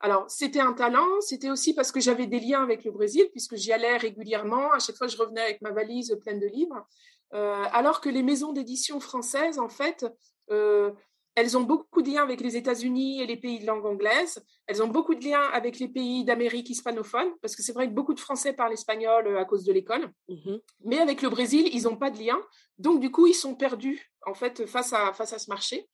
Alors, 0.00 0.30
c'était 0.30 0.60
un 0.60 0.74
talent, 0.74 1.06
c'était 1.20 1.48
aussi 1.48 1.74
parce 1.74 1.90
que 1.90 2.00
j'avais 2.00 2.26
des 2.26 2.38
liens 2.38 2.62
avec 2.62 2.84
le 2.84 2.90
Brésil, 2.90 3.26
puisque 3.30 3.56
j'y 3.56 3.72
allais 3.72 3.96
régulièrement. 3.96 4.72
À 4.72 4.78
chaque 4.78 4.96
fois, 4.96 5.06
je 5.06 5.16
revenais 5.16 5.40
avec 5.40 5.62
ma 5.62 5.70
valise 5.70 6.14
pleine 6.20 6.38
de 6.38 6.46
livres. 6.46 6.86
Euh, 7.32 7.64
alors 7.72 8.00
que 8.02 8.10
les 8.10 8.22
maisons 8.22 8.52
d'édition 8.52 9.00
françaises, 9.00 9.58
en 9.58 9.70
fait, 9.70 10.04
euh, 10.50 10.92
elles 11.36 11.56
ont 11.56 11.62
beaucoup 11.62 12.00
de 12.00 12.08
liens 12.10 12.22
avec 12.22 12.40
les 12.40 12.56
États-Unis 12.56 13.20
et 13.20 13.26
les 13.26 13.36
pays 13.36 13.60
de 13.60 13.66
langue 13.66 13.84
anglaise. 13.84 14.42
Elles 14.66 14.82
ont 14.82 14.88
beaucoup 14.88 15.14
de 15.14 15.22
liens 15.22 15.48
avec 15.52 15.78
les 15.78 15.88
pays 15.88 16.24
d'Amérique 16.24 16.70
hispanophone, 16.70 17.28
parce 17.42 17.54
que 17.54 17.62
c'est 17.62 17.74
vrai 17.74 17.88
que 17.88 17.92
beaucoup 17.92 18.14
de 18.14 18.20
Français 18.20 18.54
parlent 18.54 18.72
espagnol 18.72 19.26
euh, 19.26 19.38
à 19.38 19.44
cause 19.44 19.62
de 19.64 19.72
l'école. 19.72 20.10
Mhm. 20.30 20.60
Mais 20.84 20.98
avec 20.98 21.20
le 21.20 21.28
Brésil, 21.28 21.68
ils 21.72 21.82
n'ont 21.82 21.96
pas 21.96 22.10
de 22.10 22.18
lien. 22.18 22.40
Donc, 22.78 23.00
du 23.00 23.10
coup, 23.10 23.26
ils 23.26 23.34
sont 23.34 23.54
perdus, 23.54 24.10
en 24.24 24.32
fait, 24.32 24.64
face 24.64 24.94
à, 24.94 25.12
face 25.12 25.34
à 25.34 25.38
ce 25.38 25.50
marché. 25.50 25.86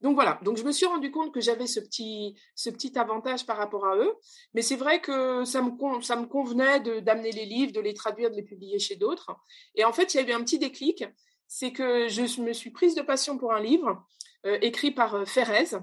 Donc 0.00 0.14
voilà, 0.14 0.40
donc 0.42 0.56
je 0.56 0.64
me 0.64 0.72
suis 0.72 0.86
rendu 0.86 1.10
compte 1.10 1.32
que 1.32 1.42
j'avais 1.42 1.66
ce 1.66 1.78
petit, 1.78 2.34
ce 2.54 2.70
petit 2.70 2.98
avantage 2.98 3.44
par 3.44 3.58
rapport 3.58 3.86
à 3.86 3.96
eux, 3.96 4.14
mais 4.54 4.62
c'est 4.62 4.76
vrai 4.76 5.02
que 5.02 5.44
ça 5.44 5.60
me, 5.60 6.00
ça 6.00 6.16
me 6.16 6.24
convenait 6.24 6.80
d'amener 7.02 7.32
les 7.32 7.44
livres, 7.44 7.72
de 7.72 7.80
les 7.80 7.92
traduire, 7.92 8.30
de 8.30 8.36
les 8.36 8.42
publier 8.42 8.78
chez 8.78 8.96
d'autres. 8.96 9.30
Et 9.74 9.84
en 9.84 9.92
fait, 9.92 10.14
il 10.14 10.16
y 10.16 10.20
a 10.20 10.26
eu 10.26 10.32
un 10.32 10.42
petit 10.42 10.58
déclic, 10.58 11.04
c'est 11.46 11.72
que 11.72 12.08
je 12.08 12.40
me 12.40 12.54
suis 12.54 12.70
prise 12.70 12.94
de 12.94 13.02
passion 13.02 13.36
pour 13.36 13.52
un 13.52 13.60
livre 13.60 14.02
écrit 14.44 14.90
par 14.90 15.14
euh, 15.14 15.24
Ferrez. 15.24 15.76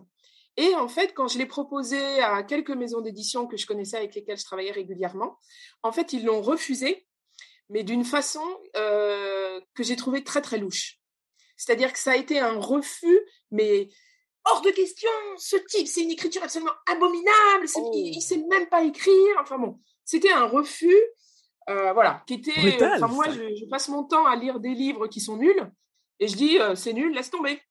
Et 0.58 0.74
en 0.76 0.88
fait, 0.88 1.14
quand 1.14 1.28
je 1.28 1.38
l'ai 1.38 1.46
proposé 1.46 2.00
à 2.22 2.42
quelques 2.44 2.72
maisons 2.72 3.02
d'édition 3.02 3.46
que 3.46 3.58
je 3.58 3.68
connaissais, 3.68 3.98
avec 3.98 4.16
lesquelles 4.16 4.40
je 4.40 4.46
travaillais 4.46 4.72
régulièrement, 4.72 5.38
en 5.84 5.92
fait, 5.92 6.14
ils 6.14 6.26
l'ont 6.26 6.42
refusé, 6.42 7.08
mais 7.70 7.84
d'une 7.84 8.06
façon 8.06 8.44
euh, 8.76 9.62
que 9.76 9.84
j'ai 9.84 9.96
trouvé 9.96 10.24
très, 10.24 10.42
très 10.42 10.58
louche. 10.58 11.00
C'est-à-dire 11.58 11.94
que 11.94 12.00
ça 12.00 12.14
a 12.14 12.16
été 12.16 12.40
un 12.40 12.60
refus, 12.60 13.20
mais 13.52 13.90
hors 14.46 14.62
de 14.62 14.72
question, 14.72 15.10
ce 15.38 15.58
type, 15.58 15.88
c'est 15.88 16.02
une 16.02 16.12
écriture 16.12 16.44
absolument 16.44 16.74
abominable, 16.92 17.66
il 17.94 18.12
ne 18.12 18.18
oh. 18.18 18.22
sait 18.22 18.44
même 18.50 18.68
pas 18.68 18.84
écrire. 18.84 19.36
Enfin 19.40 19.60
bon, 19.60 19.80
c'était 20.06 20.32
un 20.32 20.46
refus, 20.46 21.00
voilà, 21.68 22.24
qui 22.26 22.36
était. 22.36 22.84
enfin, 22.84 23.08
moi, 23.08 23.26
je, 23.30 23.70
passe 23.70 23.90
mon 23.90 24.06
temps 24.06 24.26
à 24.26 24.36
lire 24.36 24.60
des 24.60 24.74
livres 24.74 25.08
qui 25.08 25.20
sont 25.20 25.38
nuls, 25.38 25.72
et 26.20 26.28
je 26.28 26.36
dis, 26.36 26.58
c'est 26.76 26.94
nul, 26.94 27.14
laisse 27.14 27.30
tomber. 27.30 27.62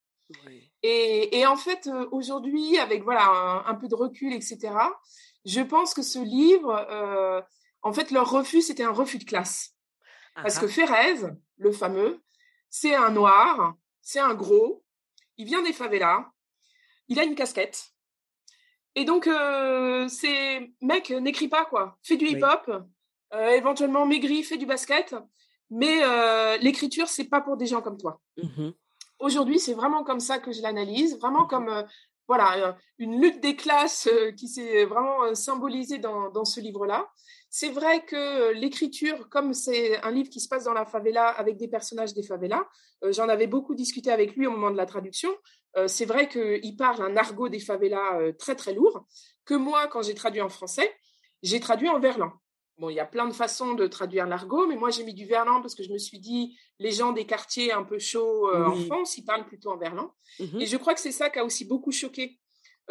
Et, 0.89 1.45
en 1.45 1.57
fait, 1.57 1.87
euh, 1.87 2.07
aujourd'hui, 2.11 2.77
avec 2.77 3.03
voilà 3.03 3.63
un, 3.65 3.75
peu 3.75 3.89
de 3.89 3.95
recul, 3.95 4.33
etc., 4.33 4.73
je 5.43 5.59
pense 5.59 5.93
que 5.93 6.01
ce 6.01 6.19
livre, 6.19 6.85
euh, 6.89 7.41
en 7.81 7.91
fait, 7.91 8.09
leur 8.11 8.29
refus, 8.29 8.61
c'était 8.61 8.83
un 8.83 8.91
refus 8.91 9.17
de 9.17 9.25
classe. 9.25 9.75
Parce 10.35 10.59
que 10.59 10.67
Ferrez, 10.67 11.15
le 11.57 11.71
fameux, 11.71 12.21
c'est 12.69 12.95
un 12.95 13.09
noir, 13.09 13.75
c'est 14.01 14.19
un 14.19 14.33
gros, 14.33 14.83
il 15.37 15.45
vient 15.45 15.63
des 15.63 15.73
favelas, 15.73 16.29
il 17.07 17.19
a 17.19 17.23
une 17.23 17.35
casquette. 17.35 17.89
Et 18.95 19.03
donc, 19.03 19.27
euh, 19.27 20.07
c'est 20.07 20.71
mec, 20.81 21.09
n'écris 21.09 21.47
pas, 21.47 21.65
quoi. 21.65 21.97
Fais 22.03 22.17
du 22.17 22.27
hip-hop, 22.27 22.71
éventuellement 23.33 24.05
maigri, 24.05 24.43
fais 24.43 24.57
du 24.57 24.65
basket, 24.65 25.15
mais 25.69 26.57
l'écriture, 26.59 27.07
c'est 27.07 27.27
pas 27.27 27.41
pour 27.41 27.57
des 27.57 27.65
gens 27.65 27.81
comme 27.81 27.97
toi. 27.97 28.21
Mmh 28.37 28.69
Aujourd'hui, 29.19 29.59
c'est 29.59 29.73
vraiment 29.73 30.03
comme 30.03 30.19
ça 30.19 30.37
que 30.37 30.51
je 30.51 30.61
l'analyse, 30.61 31.17
vraiment 31.19 31.45
comme 31.47 31.69
euh, 31.69 31.83
voilà 32.27 32.77
une 32.99 33.19
lutte 33.19 33.41
des 33.41 33.55
classes 33.55 34.07
euh, 34.11 34.31
qui 34.31 34.47
s'est 34.47 34.85
vraiment 34.85 35.23
euh, 35.23 35.33
symbolisée 35.33 35.97
dans, 35.97 36.29
dans 36.29 36.45
ce 36.45 36.59
livre-là. 36.59 37.09
C'est 37.49 37.69
vrai 37.69 38.05
que 38.05 38.51
l'écriture, 38.51 39.27
comme 39.29 39.53
c'est 39.53 39.99
un 40.03 40.11
livre 40.11 40.29
qui 40.29 40.39
se 40.39 40.47
passe 40.47 40.65
dans 40.65 40.73
la 40.73 40.85
favela 40.85 41.29
avec 41.29 41.57
des 41.57 41.67
personnages 41.67 42.13
des 42.13 42.21
favelas, 42.21 42.67
j'en 43.09 43.29
avais 43.29 43.47
beaucoup 43.47 43.73
discuté 43.73 44.11
avec 44.11 44.35
lui 44.35 44.45
au 44.47 44.51
moment 44.51 44.69
de 44.69 44.75
la 44.75 44.85
traduction. 44.85 45.29
c'est 45.87 46.03
vrai 46.03 46.27
qu'il 46.27 46.75
parle 46.75 47.01
un 47.01 47.15
argot 47.15 47.47
des 47.47 47.61
favelas 47.61 48.33
très 48.37 48.55
très 48.55 48.73
lourd, 48.73 49.07
que 49.45 49.53
moi, 49.53 49.87
quand 49.87 50.01
j'ai 50.01 50.13
traduit 50.13 50.41
en 50.41 50.49
français, 50.49 50.93
j'ai 51.41 51.61
traduit 51.61 51.87
en 51.87 52.01
verlan. 52.01 52.33
Bon, 52.77 52.89
il 52.89 52.95
y 52.95 52.99
a 52.99 53.05
plein 53.05 53.27
de 53.27 53.33
façons 53.33 53.73
de 53.73 53.87
traduire 53.87 54.27
l'argot, 54.27 54.67
mais 54.67 54.75
moi 54.75 54.91
j'ai 54.91 55.03
mis 55.03 55.13
du 55.13 55.25
verlan 55.25 55.61
parce 55.61 55.73
que 55.73 55.83
je 55.83 55.91
me 55.91 55.97
suis 55.97 56.19
dit, 56.19 56.57
les 56.79 56.91
gens 56.91 57.11
des 57.11 57.25
quartiers 57.25 57.71
un 57.71 57.83
peu 57.83 57.97
chauds 57.97 58.53
en 58.55 58.75
France, 58.85 59.17
ils 59.17 59.25
parlent 59.25 59.47
plutôt 59.47 59.71
en 59.71 59.77
verlan. 59.77 60.13
Mmh 60.39 60.61
Et 60.61 60.65
je 60.67 60.77
crois 60.77 60.93
que 60.93 60.99
c'est 60.99 61.11
ça 61.11 61.29
qui 61.29 61.39
a 61.39 61.43
aussi 61.43 61.65
beaucoup 61.65 61.91
choqué 61.91 62.39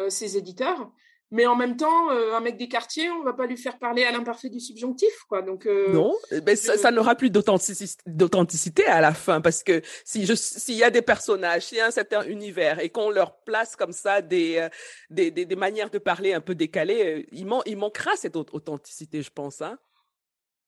ces 0.09 0.37
éditeurs. 0.37 0.91
Mais 1.31 1.45
en 1.45 1.55
même 1.55 1.75
temps, 1.75 2.09
un 2.09 2.39
mec 2.39 2.57
des 2.57 2.67
quartiers, 2.67 3.09
on 3.09 3.23
va 3.23 3.33
pas 3.33 3.45
lui 3.45 3.57
faire 3.57 3.77
parler 3.79 4.03
à 4.03 4.11
l'imparfait 4.11 4.49
du 4.49 4.59
subjonctif, 4.59 5.25
quoi. 5.27 5.41
Donc 5.41 5.65
non, 5.65 6.15
mais 6.31 6.37
eh 6.37 6.41
ben, 6.41 6.55
ça, 6.55 6.91
n'aura 6.91 7.15
plus 7.15 7.29
d'authenticité 7.29 8.85
à 8.85 9.01
la 9.01 9.13
fin 9.13 9.41
parce 9.41 9.63
que 9.63 9.81
si 10.05 10.25
je 10.25 10.33
s'il 10.35 10.75
y 10.75 10.83
a 10.83 10.89
des 10.89 11.01
personnages, 11.01 11.63
s'il 11.63 11.79
y 11.79 11.81
a 11.81 11.87
un 11.87 11.91
certain 11.91 12.23
univers 12.23 12.79
et 12.79 12.89
qu'on 12.89 13.09
leur 13.09 13.39
place 13.41 13.75
comme 13.75 13.91
ça 13.91 14.21
des, 14.21 14.67
des, 15.09 15.31
des, 15.31 15.55
manières 15.55 15.89
de 15.89 15.97
parler 15.97 16.33
un 16.33 16.41
peu 16.41 16.55
décalées, 16.55 17.27
il, 17.31 17.47
il 17.65 17.77
manquera 17.77 18.15
cette 18.15 18.35
authenticité, 18.35 19.21
je 19.21 19.31
pense. 19.31 19.61
Hein. 19.61 19.77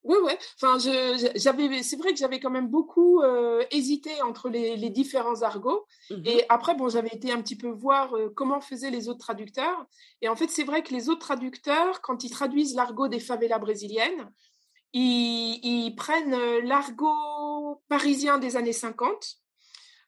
Oui, 0.04 0.16
ouais. 0.24 0.38
Enfin, 0.56 0.78
j'avais, 1.36 1.84
c'est 1.84 1.98
vrai 1.98 2.12
que 2.12 2.18
j'avais 2.18 2.40
quand 2.40 2.50
même 2.50 2.70
beaucoup 2.70 3.22
euh, 3.22 3.64
hésité 3.72 4.22
entre 4.22 4.48
les, 4.50 4.78
les, 4.78 4.90
différents 4.90 5.42
argots. 5.42 5.86
Mmh 6.10 6.22
et 6.26 6.46
après, 6.48 6.74
bon, 6.76 6.88
j'avais 6.88 7.10
été 7.10 7.32
un 7.32 7.42
petit 7.42 7.58
peu 7.58 7.70
voir 7.70 8.16
euh, 8.16 8.30
comment 8.34 8.62
faisaient 8.62 8.92
les 8.92 9.10
autres 9.10 9.20
traducteurs. 9.20 9.86
Et 10.22 10.30
en 10.30 10.36
fait, 10.36 10.50
c'est 10.50 10.64
vrai 10.64 10.84
que 10.84 10.94
les 10.94 11.10
autres 11.10 11.20
traducteurs, 11.20 12.02
quand 12.02 12.24
ils 12.24 12.30
traduisent 12.30 12.76
l'argot 12.76 13.10
des 13.10 13.20
favelas 13.20 13.60
brésiliennes, 13.60 14.32
ils, 14.94 15.60
ils 15.64 15.96
prennent 15.96 16.34
euh, 16.34 16.62
l'argot 16.62 17.82
parisien 17.90 18.38
des 18.38 18.56
années 18.56 18.74
50, 18.74 19.38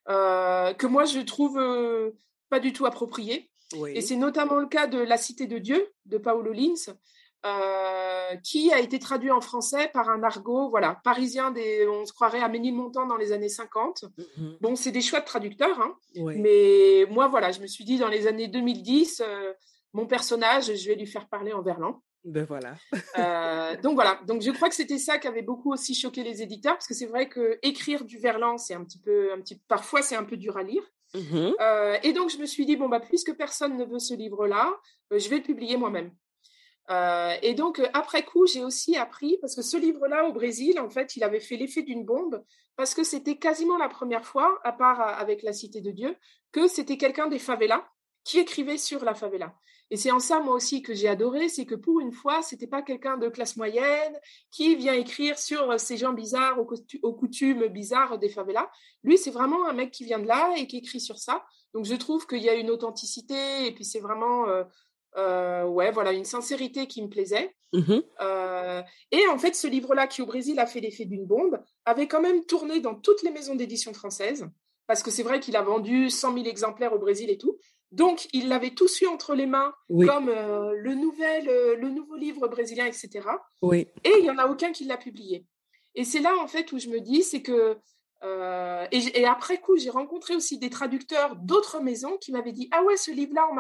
que 0.08 0.88
moi 0.88 1.06
je 1.06 1.20
trouve 1.20 1.60
pas 2.50 2.60
du 2.60 2.74
tout 2.74 2.86
approprié. 2.86 3.52
Et 3.88 4.02
c'est 4.02 4.16
notamment 4.16 4.56
le 4.56 4.68
cas 4.68 4.88
de 4.88 5.00
La 5.00 5.18
Cité 5.18 5.48
de 5.48 5.58
Dieu 5.58 5.88
de 6.06 6.18
Paolo 6.18 6.52
Lins, 6.52 6.94
euh, 7.44 8.36
qui 8.44 8.72
a 8.72 8.80
été 8.80 9.00
traduit 9.00 9.32
en 9.32 9.42
français 9.42 9.90
par 9.94 10.10
un 10.10 10.22
argot, 10.22 10.70
voilà, 10.70 11.00
parisien 11.04 11.50
des, 11.52 11.88
on 11.88 12.06
se 12.06 12.14
croirait 12.14 12.42
à 12.42 12.48
Ménilmontant 12.48 13.08
dans 13.08 13.18
les 13.18 13.32
années 13.32 13.50
50. 13.50 14.06
Mhm. 14.38 14.58
Bon, 14.62 14.76
c'est 14.76 14.92
des 14.92 15.02
choix 15.02 15.22
de 15.22 15.26
traducteurs, 15.26 15.80
hein, 15.82 15.96
mais 16.16 17.06
moi, 17.10 17.28
voilà, 17.28 17.52
je 17.52 17.60
me 17.62 17.68
suis 17.68 17.84
dit 17.84 17.98
dans 17.98 18.10
les 18.10 18.28
années 18.28 18.48
2010, 18.48 19.24
euh, 19.26 19.54
mon 19.94 20.06
personnage, 20.06 20.76
je 20.76 20.88
vais 20.88 20.96
lui 20.96 21.08
faire 21.08 21.28
parler 21.28 21.52
en 21.52 21.62
verlan. 21.62 22.02
Ben 22.24 22.46
voilà. 22.46 22.76
euh, 23.18 23.76
donc 23.82 23.96
voilà. 23.96 24.20
Donc 24.28 24.44
je 24.44 24.52
crois 24.52 24.70
que 24.70 24.76
c'était 24.76 25.00
ça 25.00 25.18
qui 25.18 25.28
avait 25.28 25.42
beaucoup 25.42 25.74
aussi 25.74 25.96
choqué 25.96 26.24
les 26.24 26.44
éditeurs 26.44 26.74
parce 26.76 26.88
que 26.88 26.94
c'est 26.94 27.08
vrai 27.08 27.28
que 27.28 27.58
écrire 27.64 28.06
du 28.06 28.20
verlan, 28.20 28.60
c'est 28.60 28.76
un 28.76 28.84
petit 28.84 29.00
peu, 29.00 29.34
un 29.34 29.42
petit, 29.42 29.60
parfois 29.68 30.04
c'est 30.04 30.16
un 30.16 30.24
peu 30.24 30.38
dur 30.38 30.58
à 30.58 30.64
lire. 30.64 30.84
Mhm. 31.16 31.56
Euh, 31.60 31.98
et 32.04 32.14
donc 32.14 32.30
je 32.30 32.38
me 32.38 32.46
suis 32.46 32.66
dit 32.68 32.76
bon 32.76 32.88
bah 32.90 33.00
puisque 33.00 33.36
personne 33.36 33.76
ne 33.76 33.86
veut 33.86 34.00
ce 34.00 34.14
livre-là, 34.14 34.72
je 35.10 35.28
vais 35.30 35.38
le 35.38 35.44
publier 35.44 35.78
moi-même. 35.78 36.12
Euh, 36.90 37.36
et 37.42 37.54
donc, 37.54 37.80
euh, 37.80 37.88
après 37.94 38.24
coup, 38.24 38.46
j'ai 38.46 38.64
aussi 38.64 38.98
appris, 38.98 39.38
parce 39.40 39.56
que 39.56 39.62
ce 39.62 39.78
livre-là, 39.78 40.26
au 40.28 40.34
Brésil, 40.34 40.80
en 40.80 40.90
fait, 40.90 41.16
il 41.16 41.24
avait 41.24 41.40
fait 41.40 41.56
l'effet 41.56 41.84
d'une 41.84 42.06
bombe, 42.06 42.44
parce 42.76 42.94
que 42.94 43.04
c'était 43.04 43.38
quasiment 43.38 43.78
la 43.78 43.90
première 43.90 44.26
fois, 44.26 44.60
à 44.64 44.72
part 44.72 45.00
euh, 45.00 45.14
avec 45.14 45.44
La 45.44 45.54
Cité 45.54 45.82
de 45.82 45.92
Dieu, 45.92 46.16
que 46.52 46.68
c'était 46.68 46.98
quelqu'un 46.98 47.28
des 47.28 47.40
favelas 47.40 47.86
qui 48.24 48.40
écrivait 48.40 48.78
sur 48.78 49.04
la 49.06 49.14
favela. 49.14 49.56
Et 49.90 49.98
c'est 49.98 50.12
en 50.12 50.20
ça, 50.20 50.40
moi 50.40 50.56
aussi, 50.56 50.82
que 50.82 50.94
j'ai 50.94 51.08
adoré, 51.08 51.50
c'est 51.50 51.66
que 51.66 51.76
pour 51.76 52.00
une 52.00 52.14
fois, 52.14 52.42
c'était 52.42 52.68
pas 52.68 52.82
quelqu'un 52.82 53.18
de 53.18 53.28
classe 53.28 53.58
moyenne 53.58 54.18
qui 54.50 54.76
vient 54.76 54.94
écrire 54.94 55.38
sur 55.38 55.78
ces 55.80 55.98
gens 55.98 56.14
bizarres, 56.14 56.58
aux, 56.60 57.14
coutumes 57.14 57.68
bizarres 57.68 58.18
des 58.18 58.30
favelas. 58.30 58.70
Lui, 59.04 59.18
c'est 59.18 59.32
vraiment 59.32 59.68
un 59.68 59.74
mec 59.74 59.92
qui 59.92 60.06
vient 60.06 60.20
de 60.20 60.28
là 60.28 60.54
et 60.56 60.66
qui 60.66 60.78
écrit 60.78 61.02
sur 61.02 61.18
ça. 61.18 61.44
Donc, 61.74 61.86
je 61.86 61.96
trouve 61.96 62.26
qu'il 62.26 62.42
y 62.42 62.50
a 62.50 62.54
une 62.54 62.70
authenticité, 62.70 63.68
et 63.68 63.74
puis 63.74 63.84
c'est 63.84 64.00
vraiment 64.00 64.46
ouais, 65.16 65.92
voilà, 65.92 66.14
une 66.14 66.26
sincérité 66.26 66.88
qui 66.88 67.02
me 67.02 67.10
plaisait. 67.10 67.56
Mmh 67.74 68.00
euh, 68.20 68.82
et 69.12 69.28
en 69.28 69.38
fait, 69.38 69.56
ce 69.56 69.68
livre-là, 69.68 70.08
qui 70.08 70.22
au 70.22 70.26
Brésil 70.26 70.60
a 70.60 70.66
fait 70.66 70.82
l'effet 70.82 71.06
d'une 71.06 71.26
bombe, 71.26 71.62
avait 71.86 72.08
quand 72.08 72.22
même 72.22 72.46
tourné 72.46 72.80
dans 72.80 72.96
toutes 72.96 73.24
les 73.24 73.32
maisons 73.32 73.56
d'édition 73.56 73.94
françaises, 73.94 74.46
parce 74.88 75.04
que 75.04 75.12
c'est 75.12 75.24
vrai 75.24 75.40
qu'il 75.40 75.56
a 75.56 75.62
vendu 75.62 76.10
100 76.10 76.34
000 76.34 76.46
exemplaires 76.46 76.94
au 76.94 77.00
Brésil 77.00 77.30
et 77.30 77.38
tout. 77.38 77.58
Donc, 77.92 78.28
il 78.34 78.48
l'avait 78.48 78.72
tous 78.72 79.02
eu 79.02 79.08
entre 79.08 79.36
les 79.36 79.46
mains, 79.46 79.74
comme 79.90 80.30
euh, 80.30 80.74
le, 80.78 80.96
nouvel, 80.96 81.46
le 81.78 81.90
nouveau 81.90 82.16
livre 82.16 82.48
brésilien, 82.48 82.86
etc. 82.86 83.28
Oui. 83.62 83.88
Et 84.06 84.12
il 84.18 84.24
n'y 84.24 84.30
en 84.30 84.38
a 84.38 84.48
aucun 84.48 84.72
qui 84.72 84.86
l'a 84.86 84.98
publié. 84.98 85.46
Et 85.96 86.06
c'est 86.06 86.22
là, 86.22 86.34
en 86.42 86.48
fait, 86.48 86.72
où 86.72 86.80
je 86.80 86.88
me 86.88 87.02
dis, 87.02 87.22
c'est 87.22 87.42
que 87.42 87.78
euh, 88.24 88.86
et, 88.92 89.26
après 89.26 89.60
coup, 89.60 89.78
j'ai 89.78 89.90
rencontré 89.90 90.36
aussi 90.36 90.60
des 90.60 90.70
traducteurs 90.70 91.36
d'autres 91.36 91.80
maisons 91.80 92.18
qui 92.18 92.32
m'avaient 92.32 92.52
dit 92.52 92.70
Ah 92.72 92.84
ouais, 92.84 92.98
ce 92.98 93.12
livre-là, 93.12 93.48
on 93.50 93.54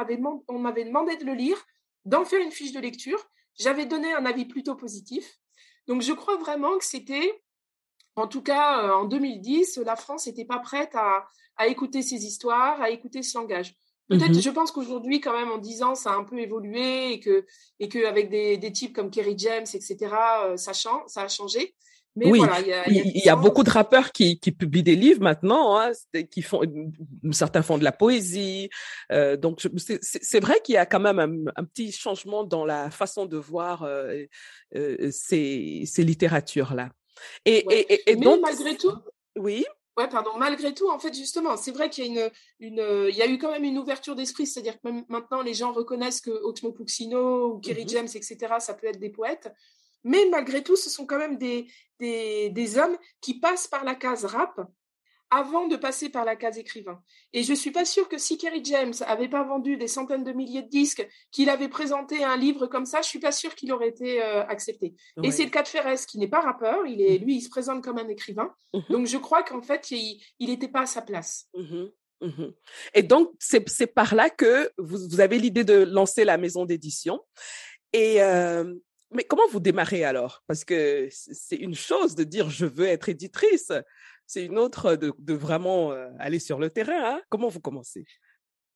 m'avait, 0.59 0.85
demandé 0.85 1.17
de 1.17 1.25
le 1.25 1.33
lire, 1.33 1.57
d'en 2.05 2.25
faire 2.25 2.41
une 2.41 2.51
fiche 2.51 2.71
de 2.71 2.79
lecture. 2.79 3.19
J'avais 3.55 3.85
donné 3.85 4.13
un 4.13 4.25
avis 4.25 4.45
plutôt 4.45 4.75
positif. 4.75 5.39
Donc 5.87 6.01
je 6.01 6.13
crois 6.13 6.37
vraiment 6.37 6.77
que 6.77 6.85
c'était, 6.85 7.41
en 8.15 8.27
tout 8.27 8.43
cas 8.43 8.85
euh, 8.85 8.93
en 8.93 9.05
2010, 9.05 9.77
la 9.83 9.95
France 9.95 10.27
n'était 10.27 10.45
pas 10.45 10.59
prête 10.59 10.95
à, 10.95 11.25
à, 11.57 11.67
écouter 11.67 12.03
ces 12.03 12.25
histoires, 12.25 12.79
à 12.81 12.91
écouter 12.91 13.23
ce 13.23 13.37
langage. 13.37 13.75
Peut-être, 14.07 14.37
mmh 14.37 14.41
je 14.41 14.49
pense 14.49 14.71
qu'aujourd'hui, 14.71 15.21
quand 15.21 15.33
même, 15.33 15.51
en 15.51 15.57
10 15.57 15.83
ans, 15.83 15.95
ça 15.95 16.11
a 16.11 16.15
un 16.15 16.25
peu 16.25 16.37
évolué 16.37 17.13
et 17.13 17.19
que, 17.19 17.45
et 17.79 17.87
qu'avec 17.87 18.29
des, 18.29 18.57
des 18.57 18.71
types 18.71 18.93
comme 18.93 19.09
Kerry 19.09 19.35
James, 19.37 19.65
etc., 19.73 19.97
euh, 20.43 20.57
ça, 20.57 20.73
ça 20.73 21.21
a 21.21 21.27
changé 21.29 21.73
oui, 22.15 22.41
il 22.87 23.21
y 23.23 23.29
a, 23.29 23.35
beaucoup 23.35 23.63
de 23.63 23.69
rappeurs 23.69 24.11
qui, 24.11 24.37
qui 24.39 24.51
publient 24.51 24.83
des 24.83 24.97
livres 24.97 25.21
maintenant, 25.21 25.79
hein, 25.79 25.91
qui 26.29 26.41
font, 26.41 26.61
certains 27.31 27.61
font 27.61 27.77
de 27.77 27.85
la 27.85 27.93
poésie. 27.93 28.69
Euh, 29.11 29.37
donc 29.37 29.65
c'est 30.01 30.39
vrai 30.41 30.59
qu'il 30.63 30.75
y 30.75 30.77
a 30.77 30.85
quand 30.85 30.99
même 30.99 31.49
un, 31.55 31.63
petit 31.63 31.91
changement 31.91 32.43
dans 32.43 32.65
la 32.65 32.91
façon 32.91 33.25
de 33.25 33.37
voir 33.37 33.83
euh, 33.83 34.23
euh, 34.75 35.09
ces, 35.11 35.83
ces 35.85 36.03
littératures 36.03 36.73
là. 36.73 36.89
Et, 37.45 37.65
et, 37.69 38.11
et, 38.11 38.15
donc 38.17 38.41
malgré 38.41 38.75
tout. 38.75 38.93
Oui? 39.37 39.65
Ouais, 39.97 40.09
pardon. 40.09 40.31
Malgré 40.37 40.73
tout, 40.73 40.89
en 40.89 40.99
fait, 40.99 41.13
justement, 41.13 41.57
c'est 41.57 41.71
vrai 41.71 41.89
qu'il 41.89 42.05
y 42.05 42.19
a 42.19 42.25
une, 42.25 42.31
une, 42.59 43.07
il 43.09 43.15
y 43.15 43.21
a 43.21 43.27
eu 43.27 43.37
quand 43.37 43.51
même 43.51 43.63
une 43.63 43.77
ouverture 43.77 44.15
d'esprit, 44.15 44.47
c'est-à-dire 44.47 44.73
que 44.81 44.89
même 44.89 45.05
maintenant, 45.09 45.41
les 45.41 45.53
gens 45.53 45.71
reconnaissent 45.71 46.21
que 46.21 46.31
Oxmo 46.31 46.71
Puccino 46.71 47.53
ou 47.53 47.59
Kerry 47.59 47.85
mmh 47.85 47.89
James, 47.89 48.07
etc., 48.15 48.37
ça 48.59 48.73
peut 48.73 48.87
être 48.87 48.99
des 48.99 49.09
poètes. 49.09 49.53
Mais 50.03 50.25
malgré 50.29 50.63
tout, 50.63 50.75
ce 50.75 50.89
sont 50.89 51.05
quand 51.05 51.17
même 51.17 51.38
des, 51.38 51.67
des, 52.00 52.50
des, 52.50 52.77
hommes 52.77 52.98
qui 53.22 53.39
passent 53.39 53.67
par 53.67 53.84
la 53.84 53.96
case 53.96 54.25
rap 54.25 54.60
avant 55.31 55.67
de 55.67 55.77
passer 55.77 56.10
par 56.10 56.25
la 56.25 56.36
case 56.36 56.58
écrivain. 56.58 57.01
Et 57.31 57.41
je 57.41 57.53
suis 57.53 57.72
pas 57.72 57.86
sûre 57.86 58.10
que 58.10 58.17
si 58.17 58.38
Kerry 58.38 58.63
James 58.65 58.93
avait 59.08 59.29
pas 59.29 59.43
vendu 59.43 59.77
des 59.77 59.88
centaines 59.88 60.25
de 60.25 60.34
milliers 60.34 60.62
de 60.62 60.67
disques, 60.67 61.08
qu'il 61.31 61.50
avait 61.50 61.70
présenté 61.70 62.24
un 62.24 62.36
livre 62.36 62.67
comme 62.67 62.86
ça, 62.86 63.01
je 63.01 63.08
suis 63.08 63.20
pas 63.20 63.31
sûre 63.31 63.55
qu'il 63.55 63.72
aurait 63.72 63.88
été 63.88 64.22
euh, 64.22 64.46
accepté. 64.46 64.93
Et 65.24 65.31
c'est 65.31 65.46
le 65.46 65.50
cas 65.50 65.63
de 65.63 65.70
Ferres, 65.70 66.05
qui 66.05 66.20
n'est 66.20 66.27
pas 66.27 66.41
rappeur, 66.41 66.86
il 66.86 67.01
est, 67.01 67.17
mmh. 67.17 67.24
lui, 67.24 67.36
il 67.38 67.41
se 67.41 67.50
présente 67.50 67.81
comme 67.81 67.98
un 67.98 68.10
écrivain. 68.10 68.53
Mmh 68.74 68.79
donc 68.89 69.08
je 69.08 69.17
crois 69.17 69.41
qu'en 69.41 69.62
fait, 69.62 69.89
il 69.91 70.20
n'était 70.39 70.67
pas 70.67 70.81
à 70.81 70.86
sa 70.86 71.01
place. 71.01 71.48
Mmh 71.53 71.86
Et 72.93 73.03
donc, 73.03 73.31
c'est 73.39 73.88
par 73.88 74.13
là 74.13 74.29
que 74.29 74.70
vous, 74.77 74.98
vous 75.10 75.22
avez 75.22 75.39
l'idée 75.39 75.63
de 75.63 75.84
lancer 75.84 76.25
la 76.25 76.38
maison 76.38 76.65
d'édition. 76.65 77.22
Et 77.93 78.22
euh, 78.22 78.74
mais 79.11 79.23
comment 79.23 79.47
vous 79.51 79.59
démarrez 79.59 80.03
alors? 80.03 80.43
Parce 80.47 80.63
que 80.63 81.07
c'est 81.11 81.57
une 81.57 81.75
chose 81.75 82.15
de 82.15 82.23
dire 82.23 82.49
je 82.49 82.65
veux 82.65 82.87
être 82.87 83.09
éditrice, 83.09 83.71
c'est 84.25 84.45
une 84.45 84.57
autre 84.57 84.95
de, 84.95 85.33
vraiment 85.33 85.91
euh, 85.91 86.09
aller 86.19 86.39
sur 86.39 86.59
le 86.59 86.69
terrain. 86.69 87.15
Hein. 87.15 87.21
comment 87.29 87.49
vous 87.49 87.59
commencez? 87.59 88.05